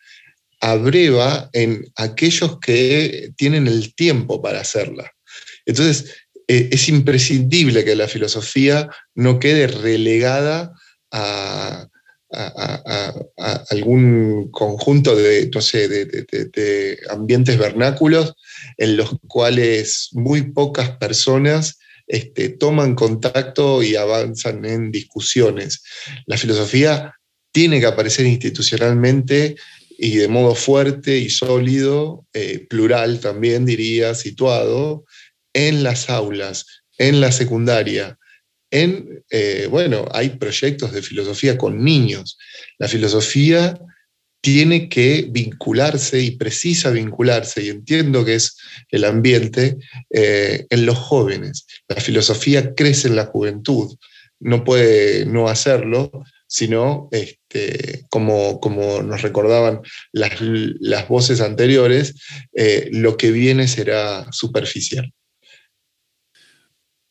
abreva 0.60 1.50
en 1.52 1.84
aquellos 1.96 2.58
que 2.58 3.32
tienen 3.36 3.66
el 3.66 3.94
tiempo 3.94 4.40
para 4.40 4.60
hacerla. 4.60 5.12
Entonces, 5.66 6.14
eh, 6.48 6.70
es 6.72 6.88
imprescindible 6.88 7.84
que 7.84 7.94
la 7.94 8.08
filosofía 8.08 8.88
no 9.14 9.38
quede 9.38 9.66
relegada 9.66 10.72
a, 11.10 11.86
algún 13.70 14.50
conjunto 14.50 15.14
de, 15.14 15.46
de, 15.46 16.98
ambientes 17.08 17.56
vernáculos 17.56 18.34
en 18.76 18.96
los 18.96 19.10
cuales 19.28 20.08
muy 20.10 20.50
pocas 20.50 20.90
personas 20.96 21.78
este, 22.06 22.50
toman 22.50 22.94
contacto 22.94 23.82
y 23.82 23.96
avanzan 23.96 24.64
en 24.64 24.90
discusiones. 24.90 25.82
La 26.26 26.36
filosofía 26.36 27.14
tiene 27.52 27.80
que 27.80 27.86
aparecer 27.86 28.26
institucionalmente 28.26 29.56
y 29.98 30.16
de 30.16 30.28
modo 30.28 30.54
fuerte 30.54 31.18
y 31.18 31.30
sólido, 31.30 32.26
eh, 32.32 32.66
plural 32.68 33.20
también 33.20 33.64
diría, 33.64 34.14
situado, 34.14 35.04
en 35.52 35.82
las 35.82 36.10
aulas, 36.10 36.66
en 36.98 37.20
la 37.20 37.30
secundaria. 37.32 38.18
En, 38.70 39.24
eh, 39.30 39.68
bueno, 39.70 40.06
hay 40.12 40.30
proyectos 40.30 40.92
de 40.92 41.00
filosofía 41.00 41.56
con 41.56 41.84
niños. 41.84 42.36
La 42.78 42.88
filosofía 42.88 43.78
tiene 44.44 44.90
que 44.90 45.26
vincularse 45.30 46.20
y 46.20 46.32
precisa 46.32 46.90
vincularse, 46.90 47.62
y 47.62 47.70
entiendo 47.70 48.26
que 48.26 48.34
es 48.34 48.58
el 48.90 49.04
ambiente, 49.04 49.78
eh, 50.10 50.66
en 50.68 50.84
los 50.84 50.98
jóvenes. 50.98 51.66
La 51.88 51.96
filosofía 51.96 52.74
crece 52.74 53.08
en 53.08 53.16
la 53.16 53.24
juventud, 53.24 53.96
no 54.40 54.62
puede 54.62 55.24
no 55.24 55.48
hacerlo, 55.48 56.10
sino, 56.46 57.08
este, 57.10 58.04
como, 58.10 58.60
como 58.60 59.02
nos 59.02 59.22
recordaban 59.22 59.80
las, 60.12 61.08
voces 61.08 61.40
anteriores, 61.40 62.14
eh, 62.52 62.90
lo 62.92 63.16
que 63.16 63.30
viene 63.30 63.66
será 63.66 64.30
superficial. 64.30 65.10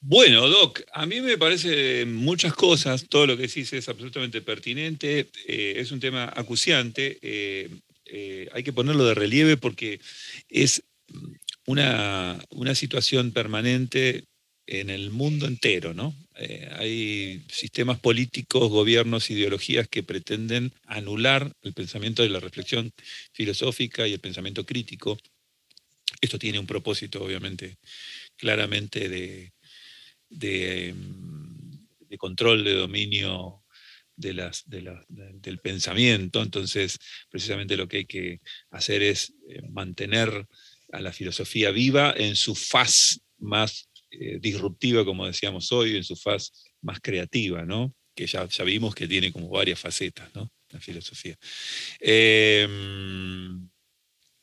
Bueno, 0.05 0.49
Doc, 0.49 0.81
a 0.91 1.05
mí 1.05 1.21
me 1.21 1.37
parece 1.37 2.05
muchas 2.05 2.53
cosas, 2.53 3.07
todo 3.07 3.25
lo 3.25 3.37
que 3.37 3.43
decís 3.43 3.71
es 3.71 3.87
absolutamente 3.87 4.41
pertinente, 4.41 5.29
eh, 5.47 5.75
es 5.77 5.93
un 5.93 6.01
tema 6.01 6.29
acuciante, 6.35 7.19
eh, 7.21 7.69
eh, 8.07 8.49
hay 8.51 8.63
que 8.63 8.73
ponerlo 8.73 9.05
de 9.05 9.13
relieve 9.13 9.55
porque 9.55 10.01
es 10.49 10.83
una, 11.65 12.37
una 12.49 12.75
situación 12.75 13.31
permanente 13.31 14.25
en 14.67 14.89
el 14.89 15.09
mundo 15.09 15.47
entero, 15.47 15.93
¿no? 15.93 16.13
hay 16.77 17.41
sistemas 17.49 17.97
políticos, 17.99 18.69
gobiernos, 18.69 19.29
ideologías 19.29 19.87
que 19.87 20.03
pretenden 20.03 20.73
anular 20.85 21.53
el 21.61 21.71
pensamiento 21.73 22.23
de 22.23 22.29
la 22.29 22.41
reflexión 22.41 22.91
filosófica 23.31 24.05
y 24.05 24.13
el 24.13 24.19
pensamiento 24.19 24.65
crítico. 24.65 25.17
Esto 26.19 26.39
tiene 26.39 26.59
un 26.59 26.65
propósito, 26.67 27.23
obviamente, 27.23 27.77
claramente 28.35 29.09
de, 29.09 29.53
Mm, 30.33 31.87
de, 32.09 32.17
control, 32.17 32.63
de 32.63 32.75
dominio 32.75 33.63
de 34.15 34.33
las, 34.33 34.63
del 34.67 35.59
pensamiento. 35.59 36.41
Entonces, 36.41 36.99
precisamente 37.29 37.77
lo 37.77 37.87
que 37.87 37.97
hay 37.97 38.05
que 38.05 38.41
hacer 38.71 39.01
es 39.01 39.33
eh, 39.49 39.61
mantener 39.69 40.47
a 40.91 41.01
la 41.01 41.11
filosofía 41.11 41.71
viva 41.71 42.13
en 42.15 42.35
su 42.35 42.55
faz 42.55 43.19
más 43.39 43.89
eh, 44.11 44.37
disruptiva, 44.39 45.03
como 45.03 45.25
decíamos 45.25 45.71
hoy, 45.71 45.95
en 45.95 46.03
su 46.03 46.15
faz 46.15 46.51
más 46.81 46.99
creativa, 47.01 47.65
¿no? 47.65 47.95
que 48.15 48.27
ya, 48.27 48.47
ya 48.47 48.63
vimos 48.63 48.93
que 48.93 49.07
tiene 49.07 49.31
como 49.31 49.49
varias 49.49 49.79
facetas, 49.79 50.29
¿no? 50.35 50.51
la 50.69 50.79
filosofía. 50.79 51.35
Em, 51.99 53.69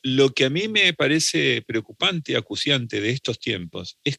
lo 0.03 0.33
que 0.33 0.45
a 0.45 0.49
mí 0.49 0.67
me 0.67 0.93
parece 0.93 1.61
preocupante, 1.61 2.35
acuciante 2.35 2.99
de 2.99 3.11
estos 3.11 3.39
tiempos, 3.39 3.97
es 4.03 4.17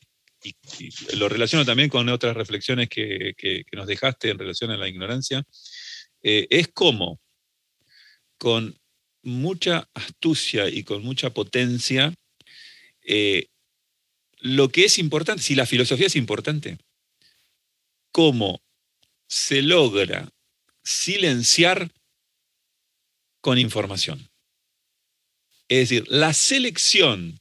lo 1.14 1.28
relaciono 1.28 1.64
también 1.64 1.88
con 1.88 2.08
otras 2.08 2.36
reflexiones 2.36 2.88
que, 2.88 3.34
nos 3.72 3.86
dejaste 3.86 4.30
en 4.30 4.38
relación 4.38 4.70
a 4.70 4.76
la 4.76 4.88
ignorancia, 4.88 5.44
eh, 6.22 6.46
es 6.50 6.68
como 6.68 7.20
con 8.38 8.78
mucha 9.22 9.88
astucia 9.94 10.68
y 10.68 10.82
con 10.82 11.02
mucha 11.02 11.30
potencia 11.30 12.12
eh, 13.02 13.46
lo 14.38 14.68
que 14.68 14.84
es 14.84 14.98
importante, 14.98 15.42
si 15.42 15.54
la 15.54 15.66
filosofía 15.66 16.08
es 16.08 16.16
importante, 16.16 16.78
cómo 18.10 18.60
se 19.28 19.62
logra 19.62 20.28
silenciar 20.82 21.90
con 23.40 23.58
información. 23.58 24.28
Es 25.68 25.88
decir, 25.88 26.04
la 26.08 26.34
selección 26.34 27.40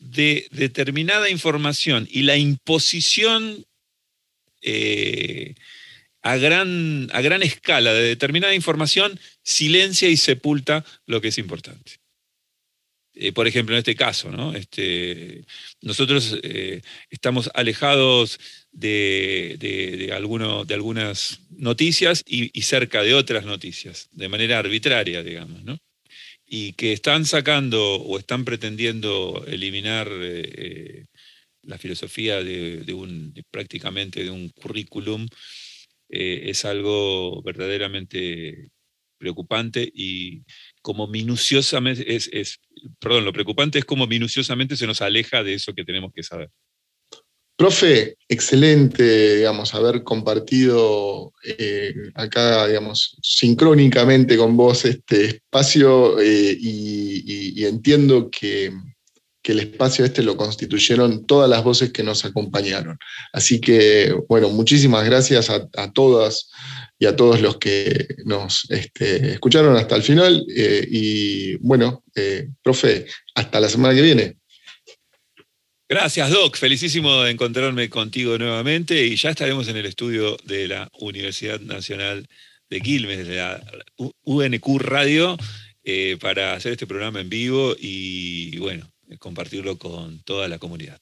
de 0.00 0.48
determinada 0.50 1.30
información 1.30 2.08
y 2.10 2.22
la 2.22 2.36
imposición 2.36 3.64
eh, 4.62 5.54
a, 6.22 6.36
gran, 6.36 7.08
a 7.12 7.20
gran 7.20 7.42
escala 7.42 7.92
de 7.92 8.02
determinada 8.02 8.54
información 8.54 9.18
silencia 9.42 10.08
y 10.08 10.16
sepulta 10.16 10.84
lo 11.06 11.20
que 11.20 11.28
es 11.28 11.38
importante. 11.38 12.00
Eh, 13.14 13.32
por 13.32 13.46
ejemplo, 13.46 13.74
en 13.74 13.80
este 13.80 13.96
caso, 13.96 14.30
¿no? 14.30 14.54
Este, 14.54 15.44
nosotros 15.82 16.38
eh, 16.42 16.80
estamos 17.10 17.50
alejados 17.54 18.38
de, 18.72 19.56
de, 19.58 20.12
algunas 20.12 21.40
noticias 21.50 22.22
y, 22.26 22.62
cerca 22.62 23.02
de 23.02 23.14
otras 23.14 23.44
noticias, 23.44 24.08
de 24.12 24.28
manera 24.28 24.58
arbitraria, 24.58 25.22
digamos, 25.22 25.62
¿no? 25.64 25.78
Y 26.52 26.72
que 26.72 26.92
están 26.92 27.26
sacando 27.26 27.80
o 27.94 28.18
están 28.18 28.44
pretendiendo 28.44 29.44
eliminar 29.46 30.08
eh, 30.10 31.06
la 31.62 31.78
filosofía 31.78 32.42
de, 32.42 32.92
un, 32.92 33.32
prácticamente 33.52 34.24
de 34.24 34.30
un 34.30 34.48
currículum 34.48 35.28
es 36.08 36.64
algo 36.64 37.40
verdaderamente 37.42 38.70
preocupante 39.20 39.88
y 39.94 40.42
como 40.82 41.06
minuciosamente, 41.06 42.16
es, 42.16 42.28
es, 42.32 42.58
perdón, 42.98 43.26
lo 43.26 43.32
preocupante 43.32 43.78
es 43.78 43.84
como 43.84 44.06
minuciosamente 44.06 44.76
se 44.76 44.86
nos 44.86 45.02
aleja 45.02 45.44
de 45.44 45.54
eso 45.54 45.74
que 45.74 45.84
tenemos 45.84 46.12
que 46.12 46.22
saber. 46.22 46.50
Profe, 47.60 48.16
excelente, 48.26 49.36
digamos, 49.36 49.74
haber 49.74 50.02
compartido 50.02 51.34
eh, 51.44 51.92
acá, 52.14 52.66
digamos, 52.66 53.18
sincrónicamente 53.22 54.38
con 54.38 54.56
vos 54.56 54.86
este 54.86 55.26
espacio 55.26 56.18
eh, 56.20 56.56
y, 56.58 57.62
entiendo 57.66 58.30
que, 58.30 58.72
el 59.44 59.58
espacio 59.58 60.04
este 60.04 60.22
lo 60.22 60.36
constituyeron 60.36 61.26
todas 61.26 61.50
las 61.50 61.64
voces 61.64 61.92
que 61.92 62.04
nos 62.04 62.24
acompañaron. 62.24 62.96
Así 63.32 63.60
que, 63.60 64.14
bueno, 64.28 64.48
muchísimas 64.48 65.04
gracias 65.04 65.50
a, 65.50 65.92
todas 65.92 66.48
y 66.98 67.06
a 67.06 67.16
todos 67.16 67.42
los 67.42 67.58
que 67.58 68.06
nos 68.24 68.70
este, 68.70 69.32
escucharon 69.32 69.76
hasta 69.76 69.96
el 69.96 70.02
final. 70.02 70.46
Eh, 70.56 70.86
y 70.88 71.56
bueno, 71.56 72.04
profe, 72.62 73.06
hasta 73.34 73.60
la 73.60 73.68
semana 73.68 73.92
que 73.92 74.02
viene. 74.02 74.39
Gracias, 75.90 76.30
Doc. 76.30 76.56
Felicísimo 76.56 77.24
de 77.24 77.32
encontrarme 77.32 77.90
contigo 77.90 78.38
nuevamente 78.38 79.06
y 79.06 79.16
ya 79.16 79.30
estaremos 79.30 79.66
en 79.66 79.76
el 79.76 79.86
estudio 79.86 80.36
de 80.44 80.68
la 80.68 80.88
Universidad 81.00 81.58
Nacional 81.58 82.28
de 82.70 82.80
Quilmes, 82.80 83.26
de 83.26 83.34
la 83.34 83.60
UNQ 84.22 84.78
Radio, 84.78 85.36
eh, 85.82 86.16
para 86.20 86.52
hacer 86.52 86.70
este 86.70 86.86
programa 86.86 87.20
en 87.20 87.28
vivo 87.28 87.74
y, 87.76 88.56
bueno, 88.58 88.88
compartirlo 89.18 89.78
con 89.78 90.22
toda 90.22 90.46
la 90.46 90.60
comunidad. 90.60 91.00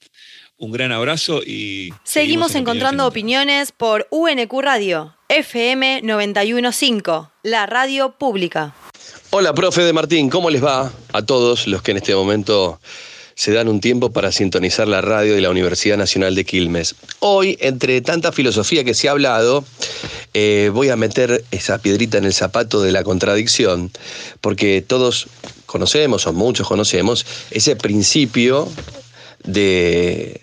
Un 0.57 0.73
gran 0.73 0.91
abrazo 0.91 1.43
y... 1.43 1.93
Seguimos, 2.05 2.55
encontrando 2.55 3.07
opiniones 3.07 3.73
por 3.73 4.09
UNQ 4.11 4.55
Radio, 4.63 5.15
FM 5.29 6.01
915, 6.03 7.29
la 7.43 7.67
radio 7.67 8.13
pública. 8.17 8.75
Hola, 9.29 9.53
profe 9.53 9.83
de 9.83 9.93
Martín, 9.93 10.31
¿cómo 10.31 10.49
les 10.49 10.65
va 10.65 10.91
a 11.13 11.21
todos 11.27 11.67
los 11.67 11.83
que 11.83 11.91
en 11.91 11.99
este 11.99 12.15
momento 12.15 12.81
se 13.39 13.53
dan 13.53 13.69
un 13.69 13.81
tiempo 13.81 14.11
para 14.11 14.33
sintonizar 14.33 14.89
la 14.89 15.01
radio 15.01 15.37
de 15.37 15.41
la 15.41 15.49
Universidad 15.49 15.97
Nacional 15.97 16.35
de 16.35 16.45
Quilmes? 16.45 16.97
Hoy, 17.21 17.57
entre 17.61 18.01
tanta 18.01 18.33
filosofía 18.33 18.83
que 18.83 18.95
se 18.95 19.07
ha 19.07 19.13
hablado, 19.13 19.65
eh, 20.35 20.73
voy 20.75 20.89
a 20.89 20.97
meter 20.97 21.45
esa 21.53 21.79
piedrita 21.79 22.19
en 22.19 22.25
el 22.25 22.35
zapato 22.35 22.83
de 22.83 22.91
la 22.91 23.05
contradicción, 23.05 23.93
porque 24.41 24.83
todos 24.85 25.29
conocemos, 25.67 26.27
o 26.27 26.33
muchos 26.33 26.67
conocemos, 26.67 27.25
ese 27.53 27.77
principio 27.77 28.69
de, 29.45 30.43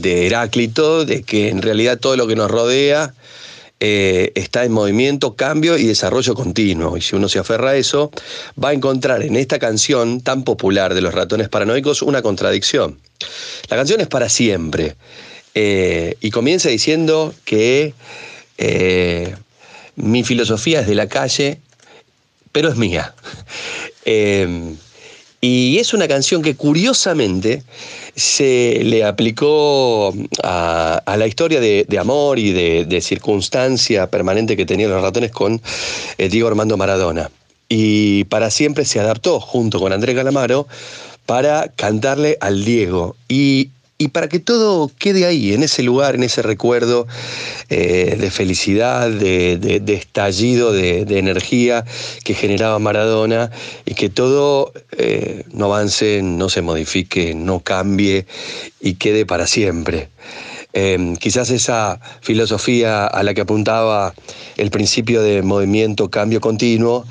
Heráclito, 0.00 1.04
de 1.04 1.24
que 1.24 1.48
en 1.48 1.62
realidad 1.62 1.98
todo 1.98 2.16
lo 2.16 2.28
que 2.28 2.36
nos 2.36 2.48
rodea 2.48 3.12
eh, 3.82 4.32
está 4.34 4.64
en 4.64 4.72
movimiento, 4.72 5.36
cambio 5.36 5.78
y 5.78 5.86
desarrollo 5.86 6.34
continuo. 6.34 6.98
Y 6.98 7.00
si 7.00 7.16
uno 7.16 7.30
se 7.30 7.38
aferra 7.38 7.70
a 7.70 7.76
eso, 7.76 8.10
va 8.62 8.68
a 8.68 8.72
encontrar 8.74 9.22
en 9.22 9.36
esta 9.36 9.58
canción 9.58 10.20
tan 10.20 10.44
popular 10.44 10.92
de 10.92 11.00
los 11.00 11.14
ratones 11.14 11.48
paranoicos 11.48 12.02
una 12.02 12.20
contradicción. 12.20 12.98
La 13.70 13.78
canción 13.78 14.00
es 14.02 14.08
para 14.08 14.28
siempre 14.28 14.96
eh, 15.54 16.14
y 16.20 16.30
comienza 16.30 16.68
diciendo 16.68 17.34
que 17.44 17.94
eh, 18.58 19.34
mi 19.96 20.24
filosofía 20.24 20.80
es 20.80 20.86
de 20.86 20.94
la 20.94 21.08
calle, 21.08 21.58
pero 22.52 22.68
es 22.68 22.76
mía. 22.76 23.14
Y 25.40 25.78
es 25.78 25.94
una 25.94 26.06
canción 26.06 26.42
que 26.42 26.54
curiosamente 26.54 27.62
se 28.14 28.82
le 28.84 29.04
aplicó 29.04 30.12
a, 30.42 31.16
la 31.16 31.26
historia 31.26 31.60
de, 31.60 31.98
amor 31.98 32.38
y 32.38 32.52
de, 32.52 33.00
circunstancia 33.00 34.08
permanente 34.08 34.56
que 34.56 34.66
tenían 34.66 34.90
los 34.90 35.02
ratones 35.02 35.30
con 35.30 35.62
eh, 36.18 36.28
Diego 36.28 36.48
Armando 36.48 36.76
Maradona. 36.76 37.30
Y 37.70 38.24
para 38.24 38.50
siempre 38.50 38.84
se 38.84 39.00
adaptó 39.00 39.40
junto 39.40 39.80
con 39.80 39.92
Andrés 39.92 40.14
Calamaro 40.14 40.66
para 41.24 41.68
cantarle 41.68 42.36
al 42.40 42.64
Diego. 42.64 43.16
Y 43.28 43.70
y 44.00 44.08
para 44.08 44.30
que 44.30 44.38
todo 44.38 44.90
quede 44.98 45.26
ahí, 45.26 45.52
en 45.52 45.62
ese 45.62 45.82
lugar, 45.82 46.14
en 46.14 46.22
ese 46.22 46.40
recuerdo 46.40 47.06
eh, 47.68 48.16
de 48.18 48.30
felicidad, 48.30 49.10
de, 49.10 49.82
estallido 49.88 50.72
de, 50.72 51.02
energía 51.18 51.84
que 52.24 52.32
generaba 52.32 52.78
Maradona 52.78 53.50
y 53.84 53.92
que 53.92 54.08
todo 54.08 54.72
eh, 54.96 55.44
no 55.52 55.66
avance, 55.66 56.22
no 56.22 56.48
se 56.48 56.62
modifique, 56.62 57.34
no 57.34 57.60
cambie 57.60 58.24
y 58.80 58.94
quede 58.94 59.26
para 59.26 59.46
siempre. 59.46 60.08
Em, 60.72 61.14
quizás 61.16 61.50
esa 61.50 62.00
filosofía 62.22 63.04
a 63.06 63.22
la 63.22 63.34
que 63.34 63.42
apuntaba 63.42 64.14
el 64.56 64.70
principio 64.70 65.20
de 65.20 65.42
movimiento, 65.42 66.08
cambio 66.08 66.40
continuo, 66.40 67.04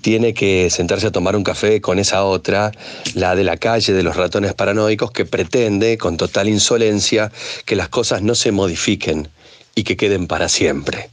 tiene 0.00 0.34
que 0.34 0.70
sentarse 0.70 1.06
a 1.06 1.12
tomar 1.12 1.36
un 1.36 1.44
café 1.44 1.80
con 1.80 1.98
esa 1.98 2.24
otra, 2.24 2.72
la 3.14 3.34
de 3.34 3.44
la 3.44 3.56
calle 3.56 3.92
de 3.92 4.02
los 4.02 4.16
ratones 4.16 4.54
paranoicos, 4.54 5.10
que 5.10 5.24
pretende 5.24 5.98
con 5.98 6.16
total 6.16 6.48
insolencia 6.48 7.30
que 7.64 7.76
las 7.76 7.88
cosas 7.88 8.22
no 8.22 8.34
se 8.34 8.52
modifiquen 8.52 9.28
y 9.74 9.84
que 9.84 9.96
queden 9.96 10.26
para 10.26 10.48
siempre. 10.48 11.10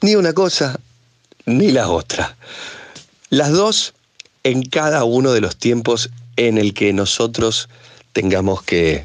Ni 0.00 0.14
una 0.14 0.32
cosa 0.32 0.78
ni 1.46 1.70
la 1.70 1.88
otra. 1.88 2.36
Las 3.30 3.52
dos 3.52 3.94
en 4.42 4.62
cada 4.62 5.04
uno 5.04 5.32
de 5.32 5.40
los 5.40 5.56
tiempos 5.56 6.10
en 6.36 6.58
el 6.58 6.74
que 6.74 6.92
nosotros 6.92 7.68
tengamos 8.12 8.62
que 8.62 9.04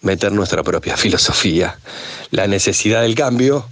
meter 0.00 0.32
nuestra 0.32 0.62
propia 0.62 0.96
filosofía. 0.98 1.78
La 2.30 2.46
necesidad 2.46 3.02
del 3.02 3.14
cambio 3.14 3.66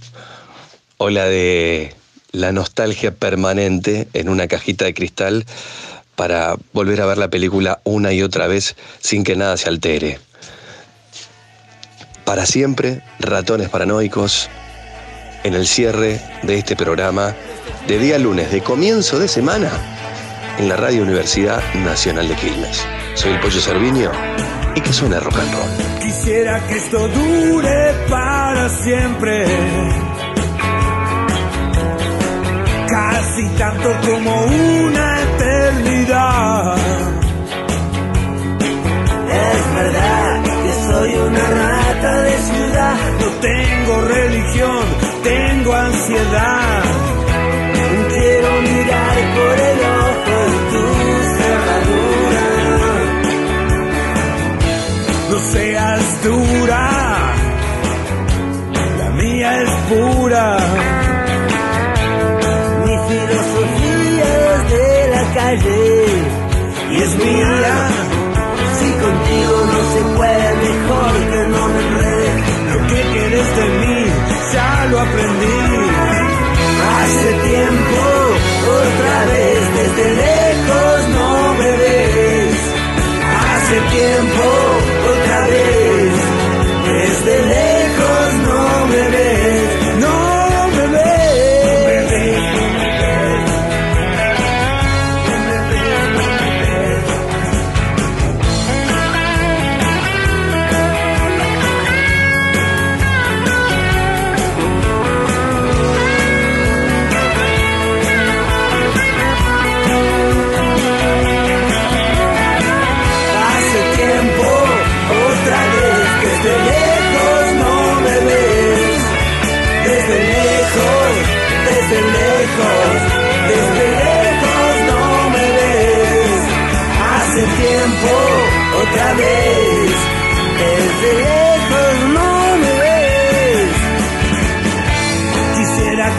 o 0.97 1.09
la 1.09 1.25
de 1.25 1.95
la 2.31 2.51
nostalgia 2.51 3.11
permanente 3.11 4.07
en 4.13 4.29
una 4.29 4.47
cajita 4.47 4.85
de 4.85 4.93
cristal 4.93 5.45
para 6.15 6.55
volver 6.73 7.01
a 7.01 7.05
ver 7.05 7.17
la 7.17 7.29
película 7.29 7.79
una 7.83 8.13
y 8.13 8.21
otra 8.21 8.47
vez 8.47 8.75
sin 8.99 9.23
que 9.23 9.35
nada 9.35 9.57
se 9.57 9.69
altere. 9.69 10.19
Para 12.25 12.45
siempre, 12.45 13.01
ratones 13.19 13.69
paranoicos, 13.69 14.49
en 15.43 15.53
el 15.53 15.67
cierre 15.67 16.21
de 16.43 16.57
este 16.57 16.75
programa 16.75 17.35
de 17.87 17.97
día 17.97 18.19
lunes, 18.19 18.51
de 18.51 18.61
comienzo 18.61 19.19
de 19.19 19.27
semana, 19.27 19.71
en 20.59 20.69
la 20.69 20.77
Radio 20.77 21.01
Universidad 21.01 21.61
Nacional 21.73 22.27
de 22.27 22.35
Quilmes. 22.35 22.85
Soy 23.15 23.31
el 23.31 23.39
Pollo 23.39 23.59
Cerviño 23.59 24.11
y 24.75 24.81
que 24.81 24.93
suene 24.93 25.19
rock 25.19 25.39
and 25.39 25.53
roll. 25.53 25.99
Quisiera 26.01 26.65
que 26.67 26.77
esto 26.77 27.07
dure 27.07 27.93
para 28.07 28.69
siempre 28.69 29.45
casi 32.91 33.43
tanto 33.57 33.89
como 34.05 34.31
una 34.43 35.21
eternidad. 35.21 36.75
Es 39.47 39.75
verdad 39.75 40.43
que 40.63 40.73
soy 40.87 41.11
una 41.15 41.45
rata 41.61 42.21
de 42.21 42.37
ciudad, 42.49 42.95
no 43.21 43.27
tengo 43.49 44.01
religión, 44.01 44.83
tengo 45.23 45.73
ansiedad. 45.73 46.83
Quiero 48.13 48.49
mirar 48.69 49.17
por 49.37 49.55
el 49.69 49.79
ojo 50.03 50.35
de 50.51 50.59
tu 50.71 50.83
cerradura. 51.37 52.47
No 55.29 55.37
seas 55.53 56.23
dura, 56.23 56.89
la 58.99 59.09
mía 59.11 59.61
es 59.63 59.69
pura. 59.89 61.00
De 65.57 65.95
la 65.95 66.00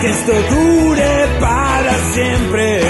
que 0.03 0.11
esto 0.11 0.33
dure 0.51 1.13
para 1.39 1.95
siempre. 2.13 2.81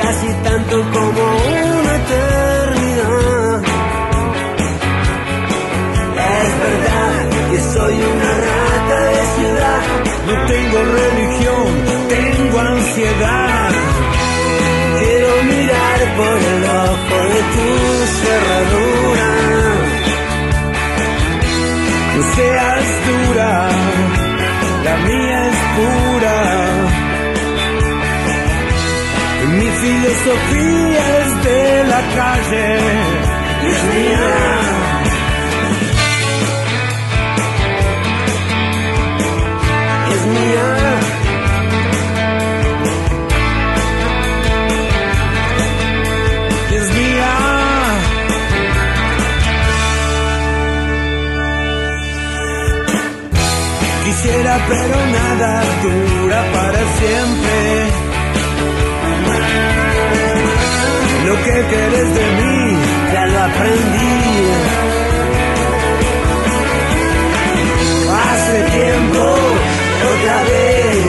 casi 0.00 0.28
tanto 0.44 0.76
como 0.94 1.22
una 1.80 1.92
eternidad. 2.02 3.62
Es 6.38 6.50
verdad 6.66 7.18
que 7.50 7.58
soy 7.74 7.94
una 8.14 8.32
rata 8.46 8.98
de 9.16 9.22
ciudad. 9.36 9.82
No 10.28 10.34
tengo 10.52 10.78
religión, 11.00 11.66
tengo 12.14 12.60
ansiedad. 12.60 13.70
Quiero 15.00 15.30
mirar 15.52 15.98
por 16.18 16.38
el 16.52 16.62
ojo 16.86 17.16
de 17.34 17.40
tu 17.54 17.68
cerradura. 18.20 19.30
No 22.16 22.22
seas 22.36 22.97
la 24.88 24.96
mía 25.08 25.38
es 25.50 25.58
pura. 25.76 26.36
Mi 29.58 29.68
filosofía 29.82 31.02
es 31.22 31.30
de 31.44 31.84
la 31.92 32.00
calle, 32.18 32.68
es 33.70 33.80
mía. 33.92 34.77
Pero 54.68 54.96
nada 55.18 55.64
dura 55.82 56.40
para 56.52 56.80
siempre. 56.98 57.58
Lo 61.26 61.34
que 61.44 61.56
querés 61.72 62.08
de 62.18 62.26
mí, 62.38 62.78
ya 63.12 63.26
lo 63.26 63.38
aprendí. 63.48 64.18
Hace 68.24 68.56
tiempo, 68.78 69.24
otra 70.12 70.36
vez, 70.50 71.06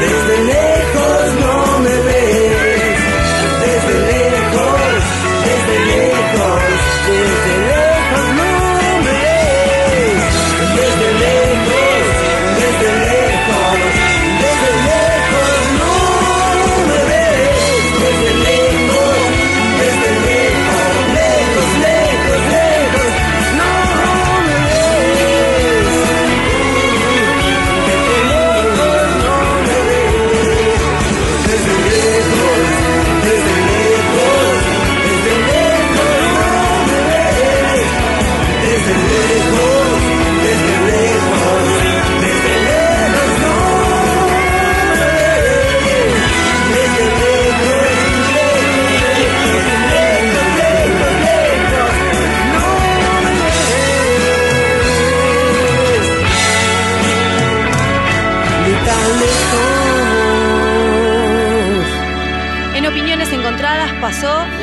desde 0.00 0.44
lejos 0.44 0.61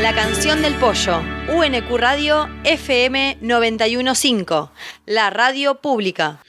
La 0.10 0.16
canción 0.16 0.64
del 0.64 0.74
pollo, 0.74 1.22
UNQ 1.56 1.96
Radio 1.96 2.50
FM 2.64 3.38
915, 3.42 4.72
la 5.06 5.30
radio 5.30 5.82
pública. 5.82 6.44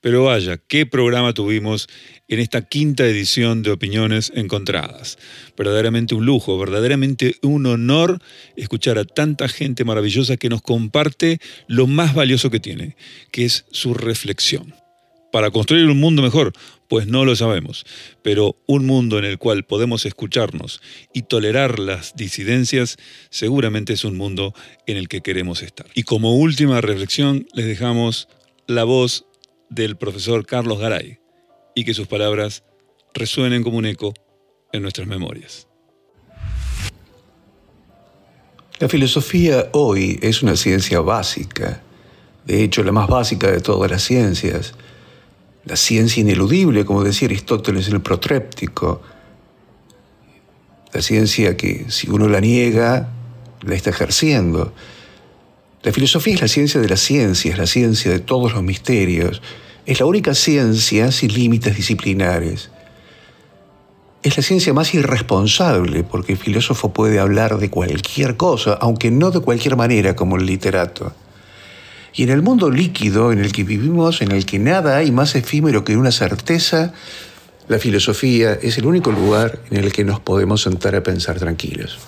Pero 0.00 0.24
vaya, 0.24 0.56
qué 0.56 0.84
programa 0.84 1.32
tuvimos 1.32 1.86
en 2.26 2.40
esta 2.40 2.62
quinta 2.62 3.06
edición 3.06 3.62
de 3.62 3.70
Opiniones 3.70 4.32
Encontradas. 4.34 5.16
Verdaderamente 5.56 6.16
un 6.16 6.26
lujo, 6.26 6.58
verdaderamente 6.58 7.36
un 7.42 7.66
honor 7.66 8.20
escuchar 8.56 8.98
a 8.98 9.04
tanta 9.04 9.46
gente 9.46 9.84
maravillosa 9.84 10.36
que 10.36 10.48
nos 10.48 10.60
comparte 10.60 11.38
lo 11.68 11.86
más 11.86 12.16
valioso 12.16 12.50
que 12.50 12.58
tiene, 12.58 12.96
que 13.30 13.44
es 13.44 13.64
su 13.70 13.94
reflexión. 13.94 14.74
Para 15.30 15.52
construir 15.52 15.86
un 15.86 16.00
mundo 16.00 16.20
mejor, 16.20 16.52
pues 16.88 17.06
no 17.06 17.24
lo 17.24 17.36
sabemos, 17.36 17.84
pero 18.22 18.56
un 18.66 18.86
mundo 18.86 19.18
en 19.18 19.24
el 19.24 19.38
cual 19.38 19.64
podemos 19.64 20.06
escucharnos 20.06 20.80
y 21.12 21.22
tolerar 21.22 21.78
las 21.78 22.16
disidencias 22.16 22.96
seguramente 23.30 23.92
es 23.92 24.04
un 24.04 24.16
mundo 24.16 24.54
en 24.86 24.96
el 24.96 25.08
que 25.08 25.20
queremos 25.20 25.62
estar. 25.62 25.86
Y 25.94 26.04
como 26.04 26.36
última 26.36 26.80
reflexión 26.80 27.46
les 27.52 27.66
dejamos 27.66 28.28
la 28.66 28.84
voz 28.84 29.26
del 29.68 29.96
profesor 29.96 30.46
Carlos 30.46 30.78
Garay 30.78 31.18
y 31.74 31.84
que 31.84 31.94
sus 31.94 32.06
palabras 32.06 32.64
resuenen 33.14 33.62
como 33.62 33.78
un 33.78 33.86
eco 33.86 34.14
en 34.72 34.82
nuestras 34.82 35.06
memorias. 35.06 35.66
La 38.78 38.88
filosofía 38.88 39.68
hoy 39.72 40.18
es 40.22 40.42
una 40.42 40.56
ciencia 40.56 41.00
básica, 41.00 41.82
de 42.46 42.62
hecho 42.62 42.82
la 42.82 42.92
más 42.92 43.08
básica 43.08 43.50
de 43.50 43.60
todas 43.60 43.90
las 43.90 44.04
ciencias, 44.04 44.74
la 45.64 45.76
ciencia 45.76 46.20
ineludible, 46.20 46.84
como 46.84 47.04
decía 47.04 47.26
Aristóteles 47.26 47.88
el 47.88 48.00
protréptico, 48.00 49.02
la 50.92 51.02
ciencia 51.02 51.56
que 51.56 51.86
si 51.88 52.08
uno 52.08 52.28
la 52.28 52.40
niega, 52.40 53.08
la 53.62 53.74
está 53.74 53.90
ejerciendo. 53.90 54.72
La 55.82 55.92
filosofía 55.92 56.34
es 56.34 56.40
la 56.40 56.48
ciencia 56.48 56.80
de 56.80 56.88
las 56.88 57.00
ciencias, 57.00 57.58
la 57.58 57.66
ciencia 57.66 58.10
de 58.10 58.18
todos 58.20 58.52
los 58.52 58.62
misterios, 58.62 59.42
es 59.86 60.00
la 60.00 60.06
única 60.06 60.34
ciencia 60.34 61.12
sin 61.12 61.32
límites 61.32 61.76
disciplinares. 61.76 62.70
es 64.22 64.36
la 64.36 64.42
ciencia 64.42 64.74
más 64.74 64.92
irresponsable, 64.94 66.02
porque 66.02 66.32
el 66.32 66.38
filósofo 66.38 66.92
puede 66.92 67.20
hablar 67.20 67.58
de 67.58 67.70
cualquier 67.70 68.36
cosa, 68.36 68.74
aunque 68.80 69.10
no 69.10 69.30
de 69.30 69.40
cualquier 69.40 69.76
manera 69.76 70.16
como 70.16 70.36
el 70.36 70.44
literato. 70.44 71.12
Y 72.14 72.22
en 72.22 72.30
el 72.30 72.42
mundo 72.42 72.70
líquido 72.70 73.32
en 73.32 73.38
el 73.38 73.52
que 73.52 73.64
vivimos, 73.64 74.22
en 74.22 74.32
el 74.32 74.46
que 74.46 74.58
nada 74.58 74.96
hay 74.96 75.10
más 75.12 75.34
efímero 75.34 75.84
que 75.84 75.96
una 75.96 76.10
certeza, 76.10 76.92
la 77.68 77.78
filosofía 77.78 78.54
es 78.54 78.78
el 78.78 78.86
único 78.86 79.12
lugar 79.12 79.60
en 79.70 79.84
el 79.84 79.92
que 79.92 80.04
nos 80.04 80.20
podemos 80.20 80.62
sentar 80.62 80.94
a 80.96 81.02
pensar 81.02 81.38
tranquilos. 81.38 81.98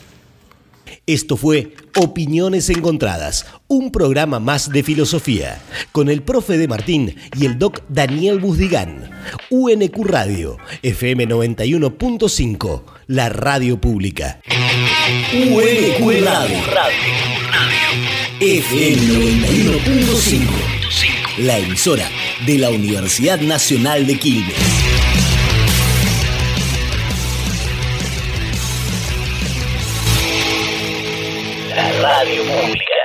Esto 1.06 1.36
fue 1.36 1.74
Opiniones 1.96 2.70
Encontradas, 2.70 3.46
un 3.66 3.90
programa 3.90 4.38
más 4.38 4.70
de 4.70 4.82
filosofía, 4.82 5.60
con 5.92 6.08
el 6.08 6.22
profe 6.22 6.56
de 6.56 6.68
Martín 6.68 7.16
y 7.36 7.46
el 7.46 7.58
doc 7.58 7.82
Daniel 7.88 8.38
Buzdigán. 8.38 9.10
UNQ 9.50 10.04
Radio, 10.04 10.56
FM 10.82 11.26
91.5, 11.26 12.82
la 13.08 13.28
radio 13.28 13.80
pública. 13.80 14.40
UNQ 15.32 16.24
Radio, 16.24 16.58
FM 18.42 18.96
91.5, 18.96 20.50
la 21.40 21.58
emisora 21.58 22.08
de 22.46 22.56
la 22.56 22.70
Universidad 22.70 23.38
Nacional 23.40 24.06
de 24.06 24.18
Quilmes. 24.18 24.56
La 31.68 31.92
radio 32.00 32.42
pública. 32.44 32.99